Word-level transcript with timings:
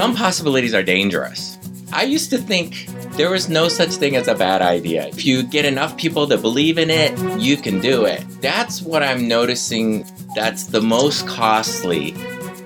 Some 0.00 0.16
possibilities 0.16 0.72
are 0.72 0.82
dangerous. 0.82 1.58
I 1.92 2.04
used 2.04 2.30
to 2.30 2.38
think 2.38 2.86
there 3.18 3.30
was 3.30 3.50
no 3.50 3.68
such 3.68 3.90
thing 3.90 4.16
as 4.16 4.28
a 4.28 4.34
bad 4.34 4.62
idea. 4.62 5.08
If 5.08 5.26
you 5.26 5.42
get 5.42 5.66
enough 5.66 5.94
people 5.98 6.26
to 6.28 6.38
believe 6.38 6.78
in 6.78 6.88
it, 6.88 7.12
you 7.38 7.58
can 7.58 7.80
do 7.80 8.06
it. 8.06 8.24
That's 8.40 8.80
what 8.80 9.02
I'm 9.02 9.28
noticing 9.28 10.06
that's 10.34 10.68
the 10.68 10.80
most 10.80 11.26
costly 11.26 12.14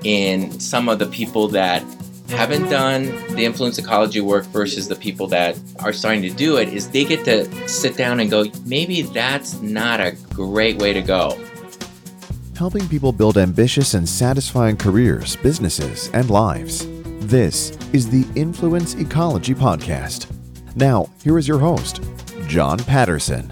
in 0.04 0.61
some 0.61 0.89
of 0.89 1.00
the 1.00 1.07
people 1.07 1.48
that 1.48 1.82
haven't 2.29 2.70
done 2.70 3.07
the 3.35 3.44
influence 3.44 3.79
ecology 3.79 4.21
work 4.21 4.44
versus 4.44 4.86
the 4.86 4.94
people 4.94 5.26
that 5.26 5.58
are 5.80 5.93
starting 5.93 6.22
to 6.22 6.30
do 6.30 6.58
it 6.58 6.68
is 6.68 6.89
they 6.90 7.04
get 7.04 7.25
to 7.25 7.68
sit 7.68 7.96
down 7.96 8.21
and 8.21 8.30
go, 8.30 8.44
maybe 8.64 9.03
that's 9.03 9.61
not 9.61 9.98
a 9.98 10.12
great 10.32 10.79
way 10.79 10.93
to 10.93 11.03
go. 11.03 11.36
Helping 12.57 12.86
people 12.86 13.11
build 13.11 13.36
ambitious 13.36 13.94
and 13.94 14.08
satisfying 14.08 14.76
careers, 14.76 15.35
businesses, 15.35 16.11
and 16.14 16.30
lives. 16.30 16.86
This 17.24 17.70
is 17.94 18.10
the 18.10 18.26
Influence 18.38 18.96
Ecology 18.96 19.54
Podcast. 19.54 20.26
Now, 20.76 21.08
here 21.22 21.38
is 21.38 21.48
your 21.48 21.58
host, 21.58 22.02
John 22.48 22.78
Patterson. 22.78 23.50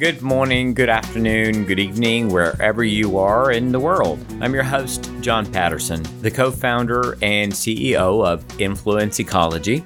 Good 0.00 0.20
morning, 0.20 0.74
good 0.74 0.88
afternoon, 0.88 1.64
good 1.64 1.78
evening, 1.78 2.28
wherever 2.28 2.82
you 2.82 3.18
are 3.18 3.52
in 3.52 3.70
the 3.70 3.78
world. 3.78 4.18
I'm 4.40 4.52
your 4.52 4.64
host, 4.64 5.12
John 5.20 5.46
Patterson, 5.52 6.04
the 6.22 6.30
co 6.32 6.50
founder 6.50 7.16
and 7.22 7.52
CEO 7.52 8.26
of 8.26 8.44
Influence 8.60 9.20
Ecology, 9.20 9.84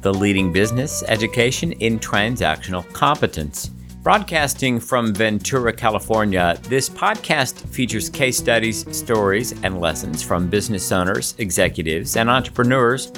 the 0.00 0.14
leading 0.14 0.52
business 0.52 1.02
education 1.08 1.72
in 1.72 1.98
transactional 1.98 2.88
competence. 2.92 3.72
Broadcasting 4.04 4.80
from 4.80 5.14
Ventura, 5.14 5.72
California, 5.72 6.58
this 6.64 6.90
podcast 6.90 7.66
features 7.70 8.10
case 8.10 8.36
studies, 8.36 8.84
stories, 8.94 9.52
and 9.62 9.80
lessons 9.80 10.22
from 10.22 10.46
business 10.46 10.92
owners, 10.92 11.34
executives, 11.38 12.18
and 12.18 12.28
entrepreneurs 12.28 13.10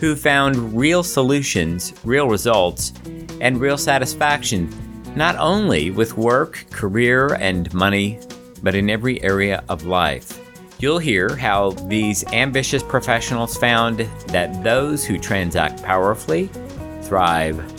who 0.00 0.14
found 0.14 0.76
real 0.76 1.02
solutions, 1.02 1.94
real 2.04 2.28
results, 2.28 2.92
and 3.40 3.58
real 3.58 3.78
satisfaction 3.78 4.68
not 5.16 5.34
only 5.36 5.90
with 5.90 6.18
work, 6.18 6.66
career, 6.70 7.36
and 7.36 7.72
money, 7.72 8.20
but 8.62 8.74
in 8.74 8.90
every 8.90 9.22
area 9.22 9.64
of 9.70 9.86
life. 9.86 10.38
You'll 10.78 10.98
hear 10.98 11.34
how 11.36 11.70
these 11.70 12.22
ambitious 12.34 12.82
professionals 12.82 13.56
found 13.56 14.00
that 14.26 14.62
those 14.62 15.06
who 15.06 15.16
transact 15.18 15.82
powerfully 15.82 16.50
thrive. 17.00 17.73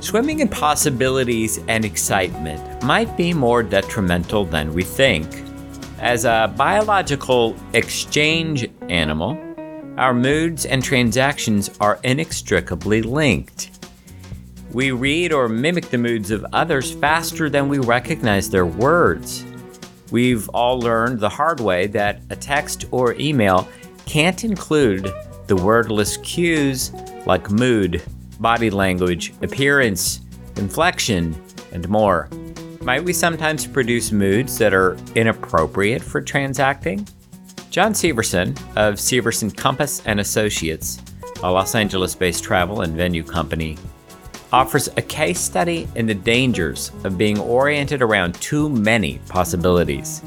Swimming 0.00 0.38
in 0.40 0.48
possibilities 0.48 1.58
and 1.66 1.84
excitement 1.84 2.82
might 2.84 3.16
be 3.16 3.34
more 3.34 3.62
detrimental 3.62 4.44
than 4.44 4.72
we 4.72 4.84
think. 4.84 5.26
As 5.98 6.24
a 6.24 6.52
biological 6.56 7.56
exchange 7.72 8.68
animal, 8.88 9.36
our 9.98 10.14
moods 10.14 10.64
and 10.66 10.82
transactions 10.82 11.70
are 11.80 11.98
inextricably 12.04 13.02
linked. 13.02 13.72
We 14.72 14.92
read 14.92 15.32
or 15.32 15.48
mimic 15.48 15.90
the 15.90 15.98
moods 15.98 16.30
of 16.30 16.46
others 16.52 16.92
faster 16.92 17.50
than 17.50 17.68
we 17.68 17.78
recognize 17.80 18.48
their 18.48 18.66
words. 18.66 19.44
We've 20.12 20.48
all 20.50 20.78
learned 20.78 21.18
the 21.18 21.28
hard 21.28 21.58
way 21.58 21.88
that 21.88 22.20
a 22.30 22.36
text 22.36 22.86
or 22.92 23.14
email 23.14 23.68
can't 24.06 24.44
include 24.44 25.12
the 25.48 25.56
wordless 25.56 26.18
cues 26.18 26.92
like 27.26 27.50
mood, 27.50 28.00
body 28.38 28.70
language, 28.70 29.32
appearance, 29.42 30.20
inflection, 30.56 31.40
and 31.72 31.88
more. 31.88 32.28
Might 32.82 33.04
we 33.04 33.12
sometimes 33.12 33.66
produce 33.66 34.12
moods 34.12 34.56
that 34.58 34.72
are 34.72 34.96
inappropriate 35.14 36.02
for 36.02 36.20
transacting? 36.20 37.06
John 37.70 37.92
Severson 37.92 38.50
of 38.76 38.94
Severson 38.94 39.54
Compass 39.54 40.04
and 40.06 40.20
Associates, 40.20 41.02
a 41.42 41.50
Los 41.50 41.74
Angeles-based 41.74 42.42
travel 42.42 42.80
and 42.80 42.94
venue 42.94 43.22
company, 43.22 43.76
offers 44.52 44.88
a 44.96 45.02
case 45.02 45.38
study 45.38 45.86
in 45.94 46.06
the 46.06 46.14
dangers 46.14 46.90
of 47.04 47.18
being 47.18 47.38
oriented 47.38 48.00
around 48.00 48.34
too 48.40 48.68
many 48.70 49.20
possibilities. 49.28 50.22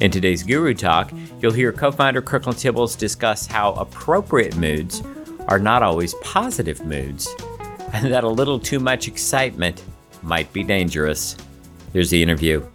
In 0.00 0.10
today's 0.10 0.42
Guru 0.42 0.74
Talk, 0.74 1.12
you'll 1.40 1.52
hear 1.52 1.72
co 1.72 1.90
founder 1.90 2.20
Kirkland 2.20 2.58
Tibbles 2.58 2.98
discuss 2.98 3.46
how 3.46 3.72
appropriate 3.74 4.56
moods 4.56 5.02
are 5.48 5.58
not 5.58 5.82
always 5.82 6.14
positive 6.22 6.84
moods, 6.84 7.28
and 7.92 8.10
that 8.10 8.24
a 8.24 8.28
little 8.28 8.58
too 8.58 8.80
much 8.80 9.08
excitement 9.08 9.82
might 10.22 10.50
be 10.52 10.62
dangerous. 10.62 11.36
Here's 11.92 12.10
the 12.10 12.22
interview. 12.22 12.66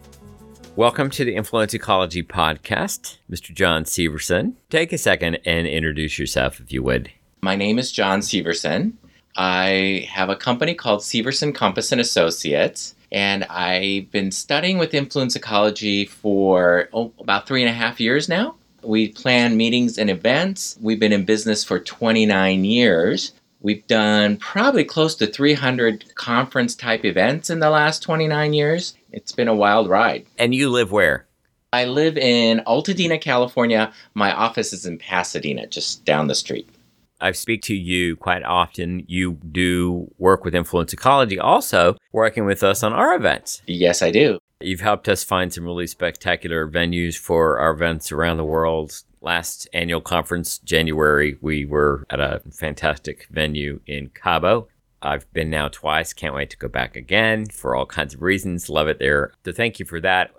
Welcome 0.76 1.10
to 1.12 1.26
the 1.26 1.36
Influence 1.36 1.74
Ecology 1.74 2.22
Podcast, 2.22 3.18
Mr. 3.30 3.54
John 3.54 3.84
Severson. 3.86 4.54
Take 4.70 4.94
a 4.94 4.98
second 4.98 5.40
and 5.46 5.68
introduce 5.68 6.20
yourself, 6.20 6.60
if 6.60 6.72
you 6.72 6.84
would. 6.84 7.12
My 7.42 7.56
name 7.56 7.80
is 7.80 7.92
John 7.92 8.20
Severson. 8.20 8.94
I 9.36 10.08
have 10.10 10.30
a 10.30 10.36
company 10.36 10.76
called 10.76 11.02
Severson 11.02 11.54
Compass 11.54 11.92
and 11.92 12.00
Associates, 12.00 12.96
and 13.12 13.46
I've 13.46 14.12
been 14.12 14.32
studying 14.32 14.78
with 14.78 14.94
influence 14.94 15.36
ecology 15.36 16.06
for 16.06 16.88
oh, 16.94 17.12
about 17.20 17.48
three 17.48 17.64
and 17.64 17.70
a 17.70 17.74
half 17.74 18.00
years 18.00 18.30
now. 18.30 18.56
We 18.90 19.10
plan 19.10 19.56
meetings 19.56 20.00
and 20.00 20.10
events. 20.10 20.76
We've 20.82 21.00
been 21.00 21.14
in 21.14 21.24
business 21.24 21.64
for 21.64 21.80
29 21.80 22.66
years. 22.66 23.34
We've 23.62 23.86
done 23.86 24.38
probably 24.38 24.84
close 24.84 25.14
to 25.18 25.28
300 25.28 26.16
conference 26.16 26.74
type 26.74 27.06
events 27.06 27.52
in 27.52 27.60
the 27.60 27.70
last 27.70 28.02
29 28.02 28.52
years. 28.54 28.98
It's 29.12 29.32
been 29.32 29.48
a 29.48 29.54
wild 29.54 29.88
ride. 29.90 30.26
And 30.40 30.56
you 30.56 30.72
live 30.72 30.92
where? 30.92 31.28
I 31.72 31.86
live 31.86 32.18
in 32.18 32.64
Altadena, 32.66 33.22
California. 33.22 33.94
My 34.16 34.34
office 34.34 34.74
is 34.74 34.88
in 34.88 34.98
Pasadena, 34.98 35.68
just 35.68 36.04
down 36.04 36.26
the 36.26 36.34
street. 36.34 36.68
I 37.22 37.32
speak 37.32 37.62
to 37.64 37.76
you 37.76 38.16
quite 38.16 38.44
often. 38.44 39.04
You 39.08 39.34
do 39.52 40.14
work 40.18 40.46
with 40.46 40.56
Influence 40.56 40.94
Ecology, 40.94 41.40
also 41.40 41.98
working 42.12 42.46
with 42.46 42.64
us 42.64 42.84
on 42.84 42.94
our 42.94 43.16
events. 43.16 43.62
Yes, 43.68 44.02
I 44.02 44.12
do. 44.12 44.40
You've 44.62 44.82
helped 44.82 45.08
us 45.08 45.24
find 45.24 45.54
some 45.54 45.64
really 45.64 45.88
spectacular 45.88 46.70
venues 46.70 47.18
for 47.18 47.60
our 47.60 47.72
events 47.72 48.12
around 48.12 48.38
the 48.38 48.44
world. 48.44 49.04
Last 49.22 49.68
annual 49.74 50.02
conference, 50.02 50.60
January, 50.60 51.38
we 51.42 51.66
were 51.66 52.06
at 52.10 52.20
a 52.20 52.42
fantastic 52.52 53.28
venue 53.32 53.80
in 53.88 54.10
Cabo. 54.10 54.68
I've 55.02 55.32
been 55.32 55.50
now 55.50 55.70
twice. 55.70 56.12
Can't 56.12 56.36
wait 56.36 56.50
to 56.50 56.58
go 56.58 56.68
back 56.68 56.98
again 56.98 57.46
for 57.46 57.76
all 57.76 57.86
kinds 57.86 58.14
of 58.14 58.22
reasons. 58.22 58.70
Love 58.70 58.90
it 58.90 59.00
there. 59.00 59.32
So 59.46 59.54
thank 59.54 59.80
you 59.80 59.86
for 59.86 60.02
that 60.02 60.32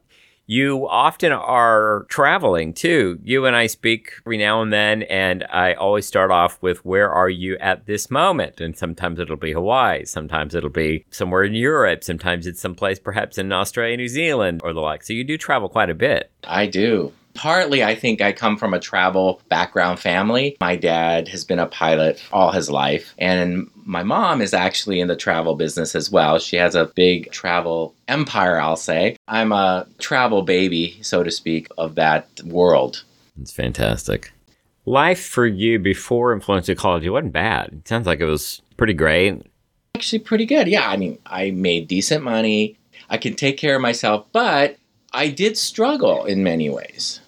you 0.50 0.88
often 0.88 1.30
are 1.30 2.06
traveling 2.08 2.74
too. 2.74 3.20
You 3.22 3.46
and 3.46 3.54
I 3.54 3.68
speak 3.68 4.14
every 4.26 4.36
now 4.36 4.62
and 4.62 4.72
then, 4.72 5.02
and 5.04 5.44
I 5.44 5.74
always 5.74 6.06
start 6.06 6.32
off 6.32 6.60
with, 6.60 6.84
Where 6.84 7.08
are 7.08 7.30
you 7.30 7.56
at 7.58 7.86
this 7.86 8.10
moment? 8.10 8.60
And 8.60 8.76
sometimes 8.76 9.20
it'll 9.20 9.36
be 9.36 9.52
Hawaii, 9.52 10.04
sometimes 10.04 10.56
it'll 10.56 10.68
be 10.68 11.04
somewhere 11.08 11.44
in 11.44 11.54
Europe, 11.54 12.02
sometimes 12.02 12.48
it's 12.48 12.60
someplace 12.60 12.98
perhaps 12.98 13.38
in 13.38 13.52
Australia, 13.52 13.96
New 13.96 14.08
Zealand, 14.08 14.60
or 14.64 14.72
the 14.72 14.80
like. 14.80 15.04
So 15.04 15.12
you 15.12 15.22
do 15.22 15.38
travel 15.38 15.68
quite 15.68 15.88
a 15.88 15.94
bit. 15.94 16.32
I 16.42 16.66
do. 16.66 17.12
Partly, 17.34 17.84
I 17.84 17.94
think 17.94 18.20
I 18.20 18.32
come 18.32 18.56
from 18.56 18.74
a 18.74 18.80
travel 18.80 19.40
background 19.48 20.00
family. 20.00 20.56
My 20.60 20.74
dad 20.74 21.28
has 21.28 21.44
been 21.44 21.60
a 21.60 21.66
pilot 21.66 22.20
all 22.32 22.50
his 22.50 22.68
life, 22.68 23.14
and 23.18 23.70
my 23.90 24.04
mom 24.04 24.40
is 24.40 24.54
actually 24.54 25.00
in 25.00 25.08
the 25.08 25.16
travel 25.16 25.56
business 25.56 25.96
as 25.96 26.12
well. 26.12 26.38
She 26.38 26.54
has 26.56 26.76
a 26.76 26.92
big 26.94 27.32
travel 27.32 27.92
empire, 28.06 28.60
I'll 28.60 28.76
say. 28.76 29.16
I'm 29.26 29.50
a 29.50 29.84
travel 29.98 30.42
baby, 30.42 30.96
so 31.02 31.24
to 31.24 31.30
speak, 31.30 31.66
of 31.76 31.96
that 31.96 32.28
world. 32.44 33.02
It's 33.40 33.52
fantastic. 33.52 34.32
Life 34.86 35.26
for 35.26 35.44
you 35.44 35.80
before 35.80 36.32
influence 36.32 36.68
ecology 36.68 37.10
wasn't 37.10 37.32
bad. 37.32 37.70
It 37.72 37.88
sounds 37.88 38.06
like 38.06 38.20
it 38.20 38.26
was 38.26 38.62
pretty 38.76 38.94
great. 38.94 39.42
Actually, 39.96 40.20
pretty 40.20 40.46
good. 40.46 40.68
Yeah, 40.68 40.88
I 40.88 40.96
mean, 40.96 41.18
I 41.26 41.50
made 41.50 41.88
decent 41.88 42.22
money. 42.22 42.78
I 43.08 43.18
can 43.18 43.34
take 43.34 43.58
care 43.58 43.74
of 43.74 43.82
myself, 43.82 44.26
but 44.30 44.76
I 45.12 45.28
did 45.28 45.58
struggle 45.58 46.26
in 46.26 46.44
many 46.44 46.70
ways 46.70 47.20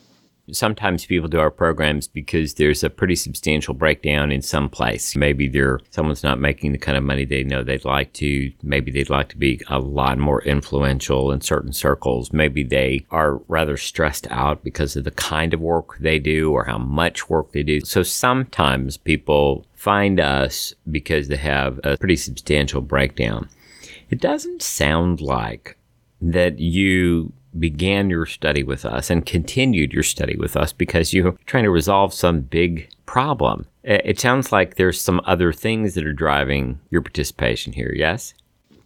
sometimes 0.51 1.07
people 1.07 1.29
do 1.29 1.39
our 1.39 1.51
programs 1.51 2.09
because 2.09 2.55
there's 2.55 2.83
a 2.83 2.91
pretty 2.91 3.15
substantial 3.15 3.75
breakdown 3.75 4.33
in 4.33 4.43
some 4.43 4.69
place. 4.69 5.15
Maybe 5.15 5.49
they're 5.49 5.81
someone's 5.91 6.23
not 6.23 6.41
making 6.41 6.73
the 6.73 6.79
kind 6.79 6.99
of 6.99 7.05
money 7.05 7.25
they 7.25 7.45
know 7.45 7.63
they'd 7.63 7.85
like 7.85 8.13
to. 8.15 8.53
Maybe 8.63 8.91
they'd 8.91 9.11
like 9.11 9.29
to 9.31 9.37
be 9.37 9.61
a 9.69 9.79
lot 9.79 10.19
more 10.19 10.43
influential 10.43 11.31
in 11.31 11.41
certain 11.41 11.73
circles. 11.73 12.33
Maybe 12.33 12.65
they 12.65 13.07
are 13.11 13.37
rather 13.49 13.77
stressed 13.77 14.27
out 14.31 14.65
because 14.65 14.97
of 14.97 15.05
the 15.05 15.11
kind 15.13 15.55
of 15.55 15.61
work 15.61 15.99
they 15.99 16.19
do 16.19 16.53
or 16.53 16.65
how 16.65 16.79
much 16.79 17.29
work 17.29 17.53
they 17.53 17.63
do. 17.63 17.81
So 17.81 18.03
sometimes 18.03 18.97
people 18.97 19.67
find 19.75 20.21
us 20.21 20.75
because 20.91 21.29
they 21.29 21.37
have 21.37 21.81
a 21.85 21.97
pretty 21.97 22.17
substantial 22.17 22.81
breakdown. 22.81 23.49
It 24.11 24.21
doesn't 24.21 24.63
sound 24.63 25.21
like 25.21 25.77
that 26.21 26.59
you 26.59 27.33
began 27.59 28.11
your 28.11 28.27
study 28.27 28.63
with 28.63 28.85
us 28.85 29.11
and 29.11 29.27
continued 29.27 29.93
your 29.93 30.03
study 30.03 30.37
with 30.37 30.57
us 30.57 30.73
because 30.73 31.13
you're 31.13 31.37
trying 31.47 31.65
to 31.65 31.71
resolve 31.71 32.15
some 32.15 32.41
big 32.41 32.89
problem. 33.07 33.67
It 33.85 34.21
sounds 34.21 34.53
like 34.53 34.77
there's 34.77 35.01
some 35.01 35.21
other 35.25 35.53
things 35.53 35.95
that 35.95 36.07
are 36.07 36.13
driving 36.13 36.81
your 36.91 37.03
participation 37.03 37.73
here, 37.73 37.93
yes? 37.95 38.33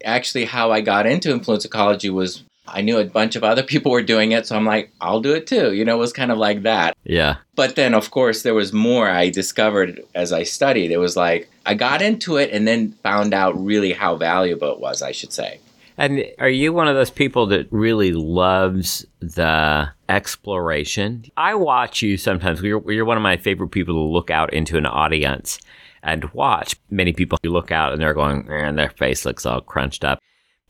Actually, 0.03 0.45
how 0.45 0.71
I 0.71 0.81
got 0.81 1.05
into 1.05 1.31
influence 1.31 1.65
ecology 1.65 2.09
was 2.09 2.43
I 2.67 2.81
knew 2.81 2.97
a 2.97 3.05
bunch 3.05 3.35
of 3.35 3.43
other 3.43 3.63
people 3.71 3.91
were 3.91 4.01
doing 4.01 4.31
it, 4.31 4.45
so 4.45 4.55
I'm 4.55 4.65
like, 4.65 4.91
I'll 4.99 5.21
do 5.21 5.33
it 5.33 5.47
too. 5.47 5.73
You 5.73 5.85
know, 5.85 5.95
it 5.95 5.99
was 5.99 6.13
kind 6.13 6.31
of 6.31 6.37
like 6.37 6.63
that. 6.63 6.95
Yeah. 7.03 7.37
But 7.55 7.75
then, 7.75 7.93
of 7.93 8.11
course, 8.11 8.41
there 8.41 8.53
was 8.53 8.73
more 8.73 9.09
I 9.09 9.29
discovered 9.29 10.01
as 10.13 10.33
I 10.33 10.43
studied. 10.43 10.91
It 10.91 10.97
was 10.97 11.15
like 11.15 11.49
I 11.65 11.73
got 11.73 12.01
into 12.01 12.37
it 12.37 12.51
and 12.51 12.67
then 12.67 12.91
found 13.03 13.33
out 13.33 13.63
really 13.63 13.93
how 13.93 14.15
valuable 14.15 14.71
it 14.71 14.79
was, 14.79 15.01
I 15.01 15.11
should 15.11 15.33
say. 15.33 15.59
And 15.97 16.23
are 16.37 16.49
you 16.49 16.73
one 16.73 16.87
of 16.87 16.95
those 16.95 17.09
people 17.09 17.47
that 17.47 17.67
really 17.71 18.11
loves 18.11 19.05
the 19.19 19.89
exploration? 20.07 21.25
I 21.35 21.55
watch 21.55 22.03
you 22.03 22.17
sometimes. 22.17 22.61
You're, 22.61 22.91
you're 22.91 23.05
one 23.05 23.17
of 23.17 23.23
my 23.23 23.37
favorite 23.37 23.69
people 23.69 23.95
to 23.95 24.13
look 24.13 24.29
out 24.29 24.53
into 24.53 24.77
an 24.77 24.85
audience 24.85 25.59
and 26.03 26.31
watch. 26.33 26.75
Many 26.91 27.13
people 27.13 27.39
you 27.41 27.51
look 27.51 27.71
out 27.71 27.93
and 27.93 28.01
they're 28.01 28.13
going, 28.13 28.47
and 28.49 28.77
their 28.77 28.91
face 28.91 29.25
looks 29.25 29.45
all 29.45 29.61
crunched 29.61 30.05
up. 30.05 30.19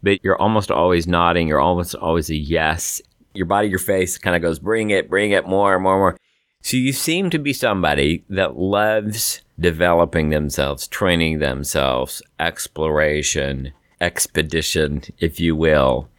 But 0.01 0.23
you're 0.23 0.41
almost 0.41 0.71
always 0.71 1.07
nodding. 1.07 1.47
You're 1.47 1.59
almost 1.59 1.93
always 1.95 2.29
a 2.29 2.35
yes. 2.35 3.01
Your 3.33 3.47
body, 3.47 3.67
your 3.67 3.79
face 3.79 4.17
kind 4.17 4.35
of 4.35 4.41
goes, 4.41 4.59
bring 4.59 4.91
it, 4.91 5.09
bring 5.09 5.31
it 5.31 5.45
more, 5.45 5.77
more, 5.77 5.97
more. 5.97 6.17
So 6.61 6.77
you 6.77 6.93
seem 6.93 7.29
to 7.31 7.39
be 7.39 7.53
somebody 7.53 8.23
that 8.29 8.57
loves 8.57 9.41
developing 9.59 10.29
themselves, 10.29 10.87
training 10.87 11.39
themselves, 11.39 12.21
exploration, 12.39 13.73
expedition, 14.01 15.03
if 15.19 15.39
you 15.39 15.55
will. 15.55 16.09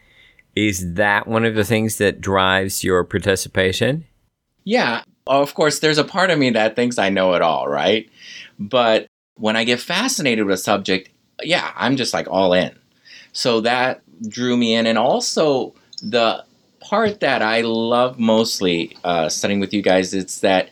Is 0.57 0.95
that 0.95 1.27
one 1.27 1.45
of 1.45 1.55
the 1.55 1.65
things 1.65 1.99
that 1.99 2.21
drives 2.21 2.83
your 2.83 3.05
participation? 3.05 4.05
Yeah. 4.65 5.03
Of 5.27 5.55
course, 5.55 5.79
there's 5.79 5.99
a 5.99 6.05
part 6.05 6.31
of 6.31 6.39
me 6.39 6.51
that 6.51 6.75
thinks 6.75 6.99
I 6.99 7.11
know 7.11 7.35
it 7.35 7.43
all, 7.43 7.69
right? 7.69 8.11
But 8.59 9.07
when 9.37 9.57
I 9.57 9.65
get 9.65 9.81
fascinated 9.81 10.47
with 10.47 10.55
a 10.55 10.59
subject, 10.59 11.11
yeah, 11.43 11.71
I'm 11.77 11.97
just 11.97 12.15
like 12.15 12.27
all 12.29 12.53
in. 12.53 12.77
So 13.33 13.61
that 13.61 14.03
drew 14.29 14.57
me 14.57 14.75
in. 14.75 14.87
And 14.87 14.99
also, 14.99 15.75
the 16.03 16.45
part 16.81 17.21
that 17.21 17.43
I 17.43 17.61
love 17.61 18.19
mostly 18.19 18.97
uh, 19.05 19.29
studying 19.29 19.61
with 19.61 19.73
you 19.73 19.83
guys 19.83 20.15
is 20.15 20.41
that 20.41 20.71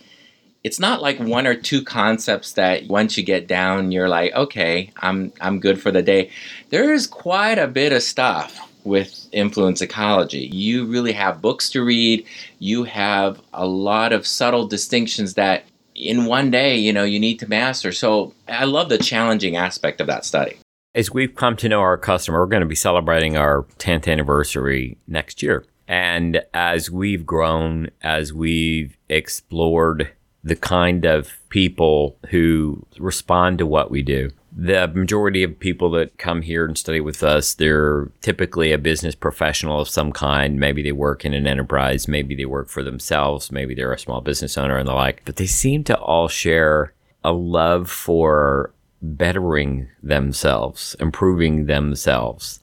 it's 0.66 0.80
not 0.80 1.00
like 1.00 1.20
one 1.20 1.46
or 1.46 1.54
two 1.54 1.80
concepts 1.80 2.54
that 2.54 2.88
once 2.88 3.16
you 3.16 3.22
get 3.22 3.46
down, 3.46 3.92
you're 3.92 4.08
like, 4.08 4.34
okay, 4.34 4.90
I'm 4.96 5.32
I'm 5.40 5.60
good 5.60 5.80
for 5.80 5.92
the 5.92 6.02
day. 6.02 6.32
There 6.70 6.92
is 6.92 7.06
quite 7.06 7.56
a 7.56 7.68
bit 7.68 7.92
of 7.92 8.02
stuff 8.02 8.68
with 8.82 9.28
influence 9.30 9.80
ecology. 9.80 10.50
You 10.52 10.84
really 10.86 11.12
have 11.12 11.40
books 11.40 11.70
to 11.70 11.84
read. 11.84 12.26
You 12.58 12.82
have 12.82 13.40
a 13.52 13.64
lot 13.64 14.12
of 14.12 14.26
subtle 14.26 14.66
distinctions 14.66 15.34
that 15.34 15.62
in 15.94 16.24
one 16.24 16.50
day, 16.50 16.76
you 16.76 16.92
know, 16.92 17.04
you 17.04 17.20
need 17.20 17.38
to 17.38 17.48
master. 17.48 17.92
So 17.92 18.34
I 18.48 18.64
love 18.64 18.88
the 18.88 18.98
challenging 18.98 19.54
aspect 19.54 20.00
of 20.00 20.08
that 20.08 20.24
study. 20.24 20.56
As 20.96 21.12
we've 21.12 21.36
come 21.36 21.54
to 21.58 21.68
know 21.68 21.80
our 21.80 21.96
customer, 21.96 22.40
we're 22.40 22.46
going 22.46 22.62
to 22.62 22.66
be 22.66 22.74
celebrating 22.74 23.36
our 23.36 23.62
10th 23.78 24.10
anniversary 24.10 24.98
next 25.06 25.44
year. 25.44 25.64
And 25.86 26.42
as 26.52 26.90
we've 26.90 27.24
grown, 27.24 27.90
as 28.02 28.32
we've 28.32 28.96
explored 29.08 30.10
the 30.46 30.54
kind 30.54 31.04
of 31.04 31.36
people 31.48 32.16
who 32.30 32.86
respond 33.00 33.58
to 33.58 33.66
what 33.66 33.90
we 33.90 34.00
do. 34.00 34.30
The 34.56 34.86
majority 34.94 35.42
of 35.42 35.58
people 35.58 35.90
that 35.90 36.18
come 36.18 36.40
here 36.40 36.64
and 36.64 36.78
study 36.78 37.00
with 37.00 37.24
us, 37.24 37.54
they're 37.54 38.08
typically 38.20 38.70
a 38.70 38.78
business 38.78 39.16
professional 39.16 39.80
of 39.80 39.88
some 39.88 40.12
kind. 40.12 40.60
Maybe 40.60 40.84
they 40.84 40.92
work 40.92 41.24
in 41.24 41.34
an 41.34 41.48
enterprise, 41.48 42.06
maybe 42.06 42.36
they 42.36 42.44
work 42.44 42.68
for 42.68 42.84
themselves, 42.84 43.50
maybe 43.50 43.74
they're 43.74 43.92
a 43.92 43.98
small 43.98 44.20
business 44.20 44.56
owner 44.56 44.78
and 44.78 44.86
the 44.86 44.94
like. 44.94 45.22
But 45.24 45.34
they 45.34 45.46
seem 45.46 45.82
to 45.84 45.98
all 45.98 46.28
share 46.28 46.94
a 47.24 47.32
love 47.32 47.90
for 47.90 48.72
bettering 49.02 49.88
themselves, 50.00 50.94
improving 51.00 51.66
themselves, 51.66 52.60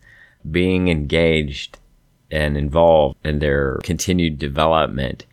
being 0.49 0.87
engaged 0.87 1.79
and 2.31 2.55
involved 2.55 3.17
in 3.25 3.39
their 3.39 3.79
continued 3.83 4.39
development. 4.39 5.25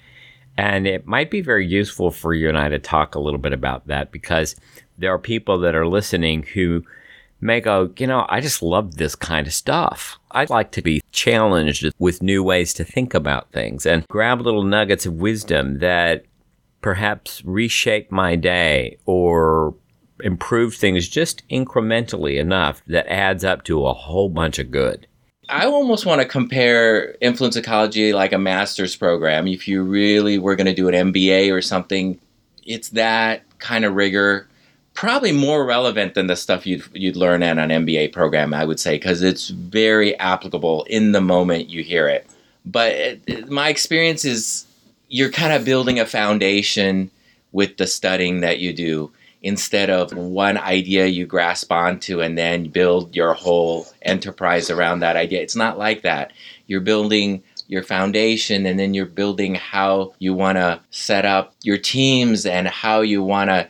And 0.61 0.87
it 0.87 1.07
might 1.07 1.31
be 1.31 1.41
very 1.41 1.67
useful 1.67 2.11
for 2.11 2.35
you 2.35 2.47
and 2.47 2.59
I 2.59 2.69
to 2.69 2.79
talk 2.79 3.15
a 3.15 3.19
little 3.19 3.39
bit 3.39 3.55
about 3.55 3.87
that 3.87 4.13
because 4.13 4.57
there 4.99 5.11
are 5.11 5.19
people 5.19 5.59
that 5.61 5.75
are 5.75 5.87
listening 5.87 6.43
who 6.43 6.85
may 7.41 7.63
go, 7.63 7.91
you 7.97 8.07
know, 8.07 8.27
I 8.29 8.43
just 8.43 8.63
love 8.63 8.99
this 8.99 9.15
kind 9.15 9.47
of 9.47 9.55
stuff. 9.55 10.19
I'd 10.33 10.51
like 10.51 10.71
to 10.73 10.83
be 10.83 11.01
challenged 11.13 11.91
with 11.99 12.23
new 12.23 12.43
ways 12.43 12.75
to 12.75 12.85
think 12.85 13.15
about 13.15 13.51
things 13.53 13.87
and 13.87 14.07
grab 14.09 14.43
little 14.43 14.63
nuggets 14.63 15.07
of 15.07 15.15
wisdom 15.15 15.79
that 15.79 16.27
perhaps 16.83 17.43
reshape 17.47 18.13
my 18.13 18.37
day 18.37 18.99
or 19.07 19.75
improve 20.23 20.75
things 20.75 21.09
just 21.09 21.43
incrementally 21.49 22.39
enough 22.39 22.83
that 22.87 23.11
adds 23.11 23.45
up 23.45 23.65
to 23.65 23.87
a 23.87 23.95
whole 23.95 24.29
bunch 24.29 24.59
of 24.59 24.71
good. 24.71 25.07
I 25.51 25.67
almost 25.67 26.07
want 26.07 26.21
to 26.21 26.27
compare 26.27 27.17
influence 27.21 27.57
ecology 27.57 28.13
like 28.13 28.33
a 28.33 28.39
master's 28.39 28.97
program. 28.97 29.47
If 29.49 29.67
you 29.67 29.83
really 29.83 30.39
were 30.39 30.57
going 30.57 30.67
to 30.67 30.75
do 30.75 30.89
an 30.89 31.13
MBA 31.13 31.53
or 31.53 31.61
something, 31.61 32.19
it's 32.65 32.91
that 32.91 33.43
kind 33.59 33.85
of 33.85 33.95
rigor. 33.95 34.47
Probably 34.95 35.33
more 35.33 35.65
relevant 35.65 36.15
than 36.15 36.27
the 36.27 36.37
stuff 36.37 36.67
you'd, 36.67 36.85
you'd 36.93 37.17
learn 37.17 37.43
at 37.43 37.59
an 37.59 37.71
MBA 37.71 38.13
program, 38.13 38.55
I 38.55 38.65
would 38.65 38.79
say, 38.79 38.97
because 38.97 39.23
it's 39.23 39.49
very 39.49 40.19
applicable 40.19 40.85
in 40.85 41.13
the 41.13 41.21
moment 41.21 41.69
you 41.69 41.83
hear 41.83 42.07
it. 42.09 42.27
But 42.65 42.93
it, 42.93 43.23
it, 43.27 43.51
my 43.51 43.69
experience 43.69 44.25
is 44.25 44.67
you're 45.09 45.31
kind 45.31 45.53
of 45.53 45.65
building 45.65 45.99
a 45.99 46.07
foundation 46.07 47.11
with 47.53 47.77
the 47.77 47.87
studying 47.87 48.41
that 48.41 48.61
you 48.61 48.73
do 48.73 49.11
instead 49.43 49.91
of 49.91 50.13
one 50.13 50.59
idea 50.59 51.07
you 51.07 51.27
grasp 51.27 51.73
onto 51.73 52.21
and 52.21 52.37
then 52.37 52.69
build 52.69 53.17
your 53.17 53.33
whole 53.33 53.87
enterprise 54.03 54.71
around 54.71 55.01
that 55.01 55.17
idea. 55.17 55.41
It's 55.41 55.57
not 55.57 55.79
like 55.79 56.03
that. 56.03 56.33
You're 56.67 56.81
building 56.81 57.43
your 57.67 57.83
foundation 57.83 58.67
and 58.67 58.79
then 58.79 58.95
you're 58.95 59.07
building 59.07 59.55
how 59.55 60.13
you 60.19 60.35
want 60.35 60.59
to 60.59 60.81
set 60.91 61.25
up 61.25 61.55
your 61.63 61.79
teams 61.79 62.45
and 62.45 62.67
how 62.69 63.01
you 63.01 63.23
want 63.23 63.49
to 63.49 63.69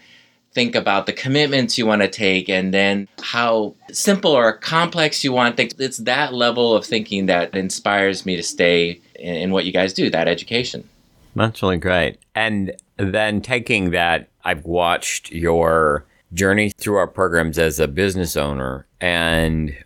think 0.52 0.74
about 0.74 1.06
the 1.06 1.12
commitments 1.12 1.78
you 1.78 1.86
want 1.86 2.02
to 2.02 2.08
take 2.08 2.48
and 2.48 2.74
then 2.74 3.06
how 3.22 3.74
simple 3.92 4.32
or 4.32 4.52
complex 4.54 5.22
you 5.22 5.32
want 5.32 5.56
things. 5.56 5.74
It's 5.78 5.98
that 5.98 6.34
level 6.34 6.74
of 6.74 6.84
thinking 6.84 7.26
that 7.26 7.54
inspires 7.54 8.26
me 8.26 8.36
to 8.36 8.42
stay 8.42 9.00
in, 9.14 9.34
in 9.34 9.50
what 9.52 9.64
you 9.64 9.72
guys 9.72 9.92
do, 9.92 10.10
that 10.10 10.26
education. 10.26 10.88
That's 11.36 11.62
really 11.62 11.76
great. 11.76 12.18
And 12.34 12.72
then 12.96 13.42
taking 13.42 13.90
that, 13.90 14.29
I've 14.44 14.64
watched 14.64 15.30
your 15.30 16.06
journey 16.32 16.70
through 16.70 16.96
our 16.96 17.06
programs 17.06 17.58
as 17.58 17.80
a 17.80 17.88
business 17.88 18.36
owner 18.36 18.86
and 19.00 19.76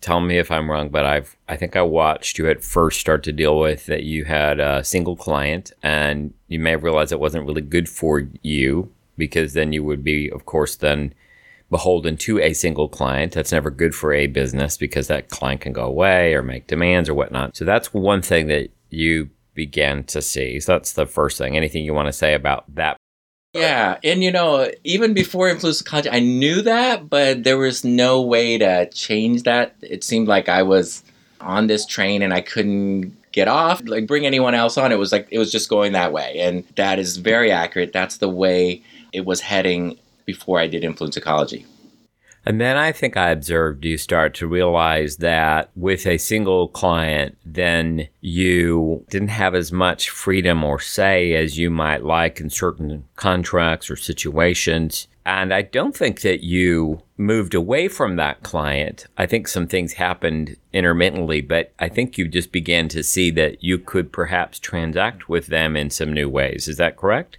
tell 0.00 0.20
me 0.20 0.38
if 0.38 0.50
I'm 0.50 0.70
wrong, 0.70 0.88
but 0.88 1.06
I've 1.06 1.36
I 1.48 1.56
think 1.56 1.76
I 1.76 1.82
watched 1.82 2.38
you 2.38 2.48
at 2.48 2.64
first 2.64 3.00
start 3.00 3.22
to 3.24 3.32
deal 3.32 3.58
with 3.58 3.86
that 3.86 4.02
you 4.02 4.24
had 4.24 4.60
a 4.60 4.84
single 4.84 5.16
client 5.16 5.72
and 5.82 6.34
you 6.48 6.58
may 6.58 6.70
have 6.70 6.82
realized 6.82 7.12
it 7.12 7.20
wasn't 7.20 7.46
really 7.46 7.62
good 7.62 7.88
for 7.88 8.28
you 8.42 8.92
because 9.16 9.52
then 9.52 9.72
you 9.72 9.84
would 9.84 10.02
be 10.02 10.30
of 10.30 10.44
course 10.46 10.76
then 10.76 11.14
beholden 11.70 12.16
to 12.18 12.38
a 12.38 12.52
single 12.52 12.88
client. 12.88 13.32
That's 13.32 13.50
never 13.50 13.70
good 13.70 13.94
for 13.94 14.12
a 14.12 14.26
business 14.26 14.76
because 14.76 15.08
that 15.08 15.30
client 15.30 15.62
can 15.62 15.72
go 15.72 15.84
away 15.84 16.34
or 16.34 16.42
make 16.42 16.66
demands 16.66 17.08
or 17.08 17.14
whatnot. 17.14 17.56
So 17.56 17.64
that's 17.64 17.94
one 17.94 18.20
thing 18.20 18.46
that 18.48 18.68
you 18.90 19.30
began 19.54 20.04
to 20.04 20.20
see. 20.20 20.60
So 20.60 20.72
that's 20.72 20.92
the 20.92 21.06
first 21.06 21.38
thing. 21.38 21.56
Anything 21.56 21.84
you 21.84 21.94
want 21.94 22.08
to 22.08 22.12
say 22.12 22.34
about 22.34 22.72
that? 22.74 22.96
Yeah, 23.52 23.98
and 24.02 24.24
you 24.24 24.32
know, 24.32 24.70
even 24.82 25.12
before 25.12 25.48
Influence 25.48 25.82
Ecology, 25.82 26.08
I 26.08 26.20
knew 26.20 26.62
that, 26.62 27.10
but 27.10 27.44
there 27.44 27.58
was 27.58 27.84
no 27.84 28.22
way 28.22 28.56
to 28.56 28.88
change 28.90 29.42
that. 29.42 29.74
It 29.82 30.04
seemed 30.04 30.26
like 30.26 30.48
I 30.48 30.62
was 30.62 31.02
on 31.40 31.66
this 31.66 31.84
train 31.84 32.22
and 32.22 32.32
I 32.32 32.40
couldn't 32.40 33.14
get 33.32 33.48
off, 33.48 33.82
like 33.84 34.06
bring 34.06 34.24
anyone 34.24 34.54
else 34.54 34.78
on. 34.78 34.90
It 34.90 34.96
was 34.96 35.12
like 35.12 35.28
it 35.30 35.38
was 35.38 35.52
just 35.52 35.68
going 35.68 35.92
that 35.92 36.12
way, 36.14 36.38
and 36.38 36.64
that 36.76 36.98
is 36.98 37.18
very 37.18 37.50
accurate. 37.52 37.92
That's 37.92 38.18
the 38.18 38.28
way 38.28 38.82
it 39.12 39.26
was 39.26 39.40
heading 39.40 39.98
before 40.24 40.58
I 40.58 40.66
did 40.66 40.82
Influence 40.82 41.18
Ecology. 41.18 41.66
And 42.44 42.60
then 42.60 42.76
I 42.76 42.90
think 42.90 43.16
I 43.16 43.30
observed 43.30 43.84
you 43.84 43.96
start 43.96 44.34
to 44.34 44.48
realize 44.48 45.18
that 45.18 45.70
with 45.76 46.06
a 46.06 46.18
single 46.18 46.68
client, 46.68 47.38
then 47.44 48.08
you 48.20 49.04
didn't 49.10 49.28
have 49.28 49.54
as 49.54 49.70
much 49.70 50.10
freedom 50.10 50.64
or 50.64 50.80
say 50.80 51.34
as 51.34 51.56
you 51.56 51.70
might 51.70 52.04
like 52.04 52.40
in 52.40 52.50
certain 52.50 53.04
contracts 53.16 53.88
or 53.90 53.96
situations. 53.96 55.06
And 55.24 55.54
I 55.54 55.62
don't 55.62 55.96
think 55.96 56.22
that 56.22 56.42
you 56.42 57.00
moved 57.16 57.54
away 57.54 57.86
from 57.86 58.16
that 58.16 58.42
client. 58.42 59.06
I 59.16 59.26
think 59.26 59.46
some 59.46 59.68
things 59.68 59.92
happened 59.92 60.56
intermittently, 60.72 61.42
but 61.42 61.72
I 61.78 61.88
think 61.88 62.18
you 62.18 62.26
just 62.26 62.50
began 62.50 62.88
to 62.88 63.04
see 63.04 63.30
that 63.30 63.62
you 63.62 63.78
could 63.78 64.12
perhaps 64.12 64.58
transact 64.58 65.28
with 65.28 65.46
them 65.46 65.76
in 65.76 65.90
some 65.90 66.12
new 66.12 66.28
ways. 66.28 66.66
Is 66.66 66.78
that 66.78 66.96
correct? 66.96 67.38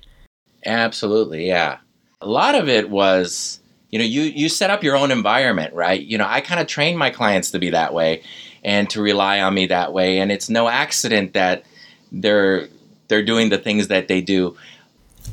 Absolutely, 0.65 1.45
yeah. 1.45 1.79
A 2.21 2.27
lot 2.27 2.55
of 2.55 2.69
it 2.69 2.89
was 2.89 3.59
you 3.93 3.99
know 3.99 4.05
you 4.05 4.23
you 4.23 4.49
set 4.49 4.71
up 4.71 4.83
your 4.83 4.97
own 4.97 5.11
environment 5.11 5.71
right 5.75 6.01
you 6.01 6.17
know 6.17 6.25
i 6.27 6.41
kind 6.41 6.59
of 6.59 6.65
train 6.65 6.97
my 6.97 7.11
clients 7.11 7.51
to 7.51 7.59
be 7.59 7.69
that 7.69 7.93
way 7.93 8.23
and 8.63 8.89
to 8.89 8.99
rely 8.99 9.39
on 9.39 9.53
me 9.53 9.67
that 9.67 9.93
way 9.93 10.17
and 10.17 10.31
it's 10.31 10.49
no 10.49 10.67
accident 10.67 11.33
that 11.33 11.63
they're 12.11 12.67
they're 13.07 13.23
doing 13.23 13.49
the 13.49 13.57
things 13.59 13.89
that 13.89 14.07
they 14.07 14.19
do 14.19 14.57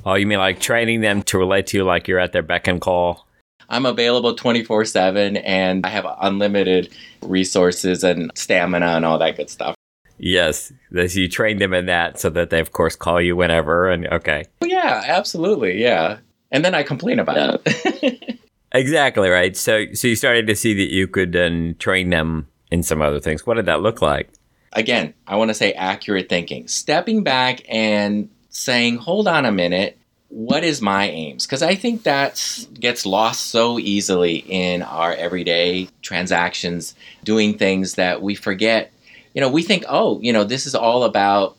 oh 0.05 0.13
you 0.13 0.27
mean 0.27 0.39
like 0.39 0.61
training 0.61 1.01
them 1.01 1.23
to 1.23 1.39
relate 1.39 1.67
to 1.67 1.79
you 1.79 1.85
like 1.85 2.07
you're 2.07 2.19
at 2.19 2.33
their 2.33 2.43
beck 2.43 2.69
and 2.69 2.83
call 2.83 3.27
i'm 3.71 3.87
available 3.87 4.37
24-7 4.37 5.41
and 5.43 5.87
i 5.87 5.89
have 5.89 6.07
unlimited 6.21 6.95
resources 7.23 8.05
and 8.05 8.31
stamina 8.35 8.89
and 8.89 9.07
all 9.07 9.19
that 9.19 9.37
good 9.37 9.49
stuff 9.49 9.75
Yes, 10.23 10.71
as 10.95 11.17
you 11.17 11.31
train 11.31 11.57
them 11.61 11.73
in 11.73 11.87
that 11.87 12.21
so 12.21 12.29
that 12.29 12.51
they, 12.51 12.61
of 12.61 12.73
course, 12.73 12.95
call 12.95 13.23
you 13.23 13.35
whenever. 13.37 13.89
And 13.89 14.07
okay. 14.09 14.45
Oh, 14.61 14.67
yeah, 14.67 15.03
absolutely. 15.07 15.81
Yeah. 15.81 16.19
And 16.51 16.63
then 16.63 16.75
I 16.75 16.83
complain 16.83 17.19
about 17.19 17.63
it. 17.65 18.23
exactly 18.73 19.29
right. 19.29 19.57
So, 19.57 19.87
so 19.95 20.09
you 20.09 20.17
started 20.17 20.47
to 20.47 20.57
see 20.57 20.75
that 20.75 20.93
you 20.93 21.07
could 21.09 21.33
then 21.33 21.77
train 21.79 22.11
them 22.11 22.49
in 22.71 22.83
some 22.83 23.03
other 23.03 23.21
things. 23.21 23.47
What 23.47 23.55
did 23.55 23.67
that 23.67 23.81
look 23.81 24.03
like? 24.03 24.31
Again, 24.73 25.15
I 25.27 25.37
want 25.37 25.49
to 25.49 25.55
say 25.55 25.73
accurate 25.73 26.29
thinking. 26.29 26.69
Stepping 26.69 27.25
back 27.25 27.63
and 27.69 28.31
saying, 28.51 28.99
hold 28.99 29.27
on 29.27 29.45
a 29.45 29.53
minute, 29.53 29.99
what 30.29 30.63
is 30.63 30.81
my 30.81 31.09
aims? 31.09 31.45
Because 31.45 31.63
I 31.63 31.75
think 31.75 32.05
that 32.05 32.67
gets 32.79 33.05
lost 33.05 33.49
so 33.49 33.81
easily 33.81 34.45
in 34.49 34.83
our 34.83 35.13
everyday 35.13 35.89
transactions, 36.03 36.95
doing 37.25 37.59
things 37.59 37.95
that 37.95 38.23
we 38.23 38.37
forget. 38.37 38.93
You 39.35 39.41
know, 39.41 39.51
we 39.51 39.65
think, 39.65 39.85
oh, 39.89 40.21
you 40.21 40.33
know, 40.33 40.45
this 40.45 40.67
is 40.67 40.77
all 40.77 41.03
about 41.03 41.57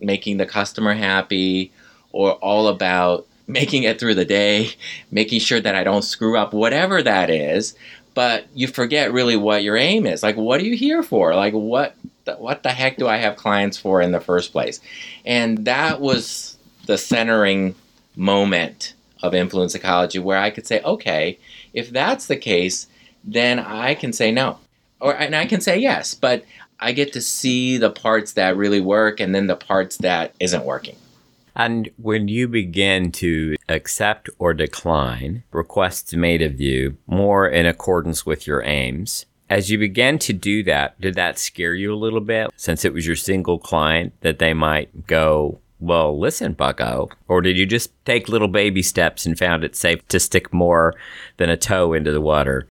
making 0.00 0.36
the 0.36 0.46
customer 0.46 0.92
happy 0.92 1.72
or 2.12 2.32
all 2.34 2.68
about 2.68 3.26
making 3.50 3.82
it 3.82 3.98
through 3.98 4.14
the 4.14 4.24
day, 4.24 4.70
making 5.10 5.40
sure 5.40 5.60
that 5.60 5.74
I 5.74 5.84
don't 5.84 6.02
screw 6.02 6.38
up, 6.38 6.52
whatever 6.52 7.02
that 7.02 7.30
is. 7.30 7.74
But 8.14 8.46
you 8.54 8.66
forget 8.66 9.12
really 9.12 9.36
what 9.36 9.62
your 9.62 9.76
aim 9.76 10.06
is. 10.06 10.22
Like, 10.22 10.36
what 10.36 10.60
are 10.60 10.64
you 10.64 10.76
here 10.76 11.02
for? 11.02 11.34
Like, 11.34 11.52
what 11.54 11.94
the, 12.24 12.34
what 12.34 12.62
the 12.62 12.70
heck 12.70 12.96
do 12.96 13.06
I 13.06 13.16
have 13.16 13.36
clients 13.36 13.78
for 13.78 14.00
in 14.00 14.12
the 14.12 14.20
first 14.20 14.52
place? 14.52 14.80
And 15.24 15.64
that 15.64 16.00
was 16.00 16.56
the 16.86 16.98
centering 16.98 17.74
moment 18.16 18.94
of 19.22 19.34
influence 19.34 19.74
ecology 19.74 20.18
where 20.18 20.38
I 20.38 20.50
could 20.50 20.66
say, 20.66 20.80
okay, 20.82 21.38
if 21.72 21.90
that's 21.90 22.26
the 22.26 22.36
case, 22.36 22.88
then 23.22 23.58
I 23.58 23.94
can 23.94 24.12
say 24.12 24.32
no. 24.32 24.58
Or 25.00 25.14
and 25.14 25.36
I 25.36 25.46
can 25.46 25.60
say 25.60 25.78
yes, 25.78 26.14
but 26.14 26.44
I 26.80 26.92
get 26.92 27.12
to 27.12 27.20
see 27.20 27.78
the 27.78 27.90
parts 27.90 28.32
that 28.32 28.56
really 28.56 28.80
work 28.80 29.20
and 29.20 29.34
then 29.34 29.46
the 29.46 29.56
parts 29.56 29.98
that 29.98 30.34
isn't 30.40 30.64
working. 30.64 30.96
And 31.56 31.90
when 31.96 32.28
you 32.28 32.48
begin 32.48 33.12
to 33.12 33.56
accept 33.68 34.30
or 34.38 34.54
decline 34.54 35.42
requests 35.52 36.14
made 36.14 36.42
of 36.42 36.60
you 36.60 36.96
more 37.06 37.48
in 37.48 37.66
accordance 37.66 38.24
with 38.24 38.46
your 38.46 38.62
aims, 38.62 39.26
as 39.48 39.68
you 39.68 39.78
began 39.78 40.18
to 40.20 40.32
do 40.32 40.62
that, 40.62 41.00
did 41.00 41.14
that 41.14 41.38
scare 41.38 41.74
you 41.74 41.92
a 41.92 41.96
little 41.96 42.20
bit 42.20 42.50
since 42.56 42.84
it 42.84 42.92
was 42.92 43.06
your 43.06 43.16
single 43.16 43.58
client 43.58 44.12
that 44.20 44.38
they 44.38 44.54
might 44.54 45.08
go, 45.08 45.60
well, 45.80 46.18
listen, 46.18 46.52
bucko? 46.52 47.08
Or 47.26 47.40
did 47.40 47.56
you 47.56 47.66
just 47.66 47.92
take 48.04 48.28
little 48.28 48.48
baby 48.48 48.82
steps 48.82 49.26
and 49.26 49.38
found 49.38 49.64
it 49.64 49.74
safe 49.74 50.06
to 50.08 50.20
stick 50.20 50.52
more 50.52 50.94
than 51.38 51.50
a 51.50 51.56
toe 51.56 51.92
into 51.94 52.12
the 52.12 52.20
water? 52.20 52.68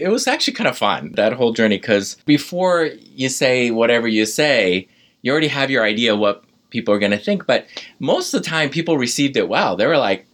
It 0.00 0.08
was 0.08 0.26
actually 0.26 0.54
kind 0.54 0.68
of 0.68 0.78
fun, 0.78 1.12
that 1.12 1.34
whole 1.34 1.52
journey, 1.52 1.76
because 1.76 2.16
before 2.24 2.84
you 2.84 3.28
say 3.28 3.70
whatever 3.70 4.08
you 4.08 4.26
say, 4.26 4.88
you 5.22 5.30
already 5.30 5.48
have 5.48 5.70
your 5.70 5.84
idea 5.84 6.16
what 6.16 6.44
people 6.70 6.94
are 6.94 6.98
going 6.98 7.12
to 7.12 7.18
think. 7.18 7.46
But 7.46 7.66
most 7.98 8.34
of 8.34 8.42
the 8.42 8.48
time, 8.48 8.70
people 8.70 8.98
received 8.98 9.36
it 9.36 9.48
well. 9.48 9.76
They 9.76 9.86
were 9.86 9.98
like, 9.98 10.26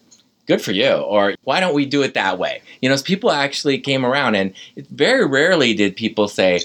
good 0.46 0.60
for 0.60 0.72
you, 0.72 0.92
or 0.92 1.34
why 1.44 1.58
don't 1.58 1.74
we 1.74 1.86
do 1.86 2.02
it 2.02 2.14
that 2.14 2.38
way? 2.38 2.60
You 2.82 2.88
know, 2.90 2.96
people 3.02 3.30
actually 3.30 3.78
came 3.78 4.04
around, 4.04 4.34
and 4.34 4.54
very 4.90 5.26
rarely 5.26 5.74
did 5.74 5.96
people 5.96 6.28
say, 6.28 6.60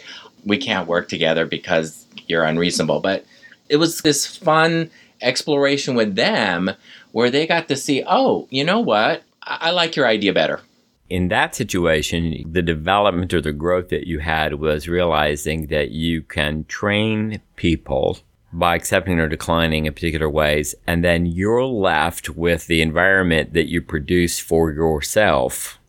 we 0.45 0.57
can't 0.57 0.87
work 0.87 1.07
together 1.07 1.45
because 1.45 2.05
you're 2.27 2.43
unreasonable. 2.43 2.99
But 2.99 3.25
it 3.69 3.77
was 3.77 4.01
this 4.01 4.25
fun 4.25 4.91
exploration 5.21 5.95
with 5.95 6.15
them 6.15 6.71
where 7.11 7.29
they 7.29 7.47
got 7.47 7.67
to 7.67 7.75
see, 7.75 8.03
oh, 8.05 8.47
you 8.49 8.63
know 8.63 8.79
what? 8.79 9.23
I, 9.43 9.57
I 9.61 9.71
like 9.71 9.95
your 9.95 10.07
idea 10.07 10.33
better. 10.33 10.61
In 11.09 11.29
that 11.29 11.55
situation, 11.55 12.43
the 12.51 12.61
development 12.61 13.33
or 13.33 13.41
the 13.41 13.51
growth 13.51 13.89
that 13.89 14.05
you 14.05 14.19
had 14.19 14.55
was 14.55 14.87
realizing 14.87 15.67
that 15.67 15.89
you 15.91 16.21
can 16.21 16.65
train 16.65 17.41
people 17.55 18.19
by 18.51 18.75
accepting 18.75 19.19
or 19.19 19.27
declining 19.27 19.85
in 19.85 19.93
particular 19.93 20.29
ways, 20.29 20.75
and 20.87 21.03
then 21.03 21.25
you're 21.25 21.65
left 21.65 22.29
with 22.29 22.67
the 22.67 22.81
environment 22.81 23.53
that 23.53 23.69
you 23.69 23.81
produce 23.81 24.39
for 24.39 24.71
yourself. 24.71 25.79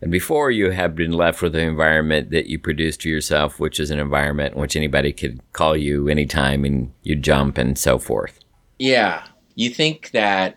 And 0.00 0.12
before 0.12 0.50
you 0.50 0.70
have 0.70 0.94
been 0.94 1.12
left 1.12 1.42
with 1.42 1.52
the 1.52 1.60
environment 1.60 2.30
that 2.30 2.46
you 2.46 2.58
produce 2.58 2.96
to 2.98 3.08
yourself, 3.08 3.58
which 3.58 3.80
is 3.80 3.90
an 3.90 3.98
environment 3.98 4.54
in 4.54 4.60
which 4.60 4.76
anybody 4.76 5.12
could 5.12 5.40
call 5.52 5.76
you 5.76 6.08
anytime 6.08 6.64
and 6.64 6.92
you 7.02 7.16
jump 7.16 7.58
and 7.58 7.76
so 7.76 7.98
forth. 7.98 8.38
Yeah. 8.78 9.24
You 9.56 9.70
think 9.70 10.12
that 10.12 10.56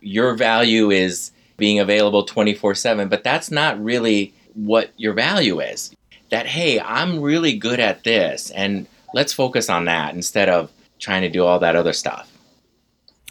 your 0.00 0.34
value 0.34 0.90
is 0.90 1.32
being 1.58 1.78
available 1.78 2.24
24 2.24 2.74
7, 2.74 3.08
but 3.08 3.24
that's 3.24 3.50
not 3.50 3.82
really 3.82 4.34
what 4.54 4.90
your 4.96 5.12
value 5.12 5.60
is. 5.60 5.94
That, 6.30 6.46
hey, 6.46 6.80
I'm 6.80 7.20
really 7.20 7.56
good 7.56 7.80
at 7.80 8.04
this, 8.04 8.50
and 8.50 8.86
let's 9.14 9.32
focus 9.32 9.70
on 9.70 9.86
that 9.86 10.14
instead 10.14 10.48
of 10.48 10.70
trying 10.98 11.22
to 11.22 11.28
do 11.28 11.44
all 11.44 11.58
that 11.58 11.76
other 11.76 11.92
stuff. 11.92 12.30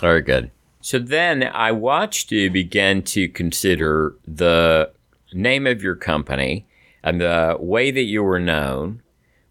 Very 0.02 0.22
good. 0.22 0.52
So 0.82 1.00
then 1.00 1.44
I 1.44 1.72
watched 1.72 2.32
you 2.32 2.50
begin 2.50 3.02
to 3.04 3.28
consider 3.28 4.16
the 4.26 4.92
name 5.34 5.68
of 5.68 5.84
your 5.84 5.96
company 5.96 6.66
and 7.04 7.20
the 7.20 7.58
way 7.60 7.92
that 7.92 8.04
you 8.04 8.24
were 8.24 8.40
known 8.40 9.02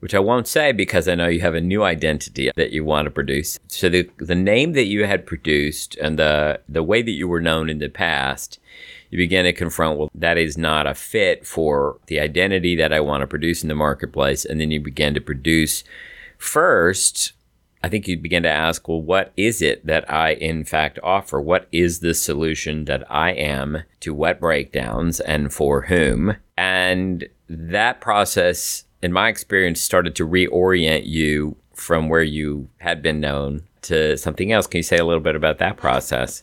which 0.00 0.14
I 0.14 0.18
won't 0.18 0.46
say 0.46 0.73
because 0.73 1.08
I 1.08 1.14
know 1.14 1.26
you 1.26 1.40
have 1.40 1.54
a 1.54 1.61
new 1.61 1.82
identity 1.82 2.50
that 2.54 2.70
you 2.70 2.85
want 2.85 3.06
to 3.06 3.11
produce. 3.11 3.58
So 3.68 3.88
the 3.88 4.08
the 4.18 4.35
name 4.35 4.73
that 4.75 4.85
you 4.85 5.04
had 5.04 5.26
produced 5.26 5.96
and 5.96 6.18
the 6.18 6.61
the 6.68 6.82
way 6.82 7.02
that 7.02 7.11
you 7.11 7.26
were 7.26 7.40
known 7.40 7.68
in 7.68 7.78
the 7.78 7.88
past, 7.88 8.61
you 9.11 9.18
begin 9.18 9.44
to 9.44 9.52
confront 9.52 9.99
well 9.99 10.11
that 10.14 10.38
is 10.38 10.58
not 10.58 10.87
a 10.87 10.94
fit 10.94 11.46
for 11.46 11.99
the 12.06 12.20
identity 12.20 12.76
that 12.76 12.92
I 12.92 13.00
want 13.00 13.23
to 13.23 13.26
produce 13.26 13.62
in 13.62 13.68
the 13.68 13.75
marketplace 13.75 14.44
and 14.44 14.61
then 14.61 14.70
you 14.70 14.80
begin 14.80 15.14
to 15.14 15.20
produce 15.20 15.82
first 16.38 17.32
I 17.83 17.88
think 17.88 18.09
you 18.09 18.16
begin 18.16 18.42
to 18.42 18.50
ask, 18.50 18.88
well, 18.88 19.00
what 19.00 19.33
is 19.37 19.62
it 19.62 19.87
that 19.87 20.11
I 20.11 20.35
in 20.35 20.64
fact 20.64 20.99
offer? 21.02 21.40
What 21.40 21.68
is 21.71 22.00
the 22.00 22.14
solution 22.14 22.87
that 22.87 23.11
I 23.11 23.30
am 23.33 23.83
to 24.00 24.14
wet 24.14 24.40
breakdowns 24.40 25.21
and 25.21 25.52
for 25.52 25.83
whom? 25.83 26.37
And 26.56 27.28
that 27.49 28.00
process 28.00 28.87
in 29.02 29.12
my 29.12 29.28
experience, 29.28 29.80
started 29.80 30.16
to 30.16 30.26
reorient 30.26 31.06
you 31.06 31.56
from 31.75 32.09
where 32.09 32.23
you 32.23 32.68
had 32.78 33.02
been 33.02 33.21
known 33.21 33.62
to 33.83 34.16
something 34.16 34.52
else. 34.52 34.66
Can 34.66 34.78
you 34.78 34.83
say 34.83 34.99
a 34.99 35.04
little 35.04 35.23
bit 35.23 35.37
about 35.37 35.59
that 35.59 35.76
process? 35.76 36.42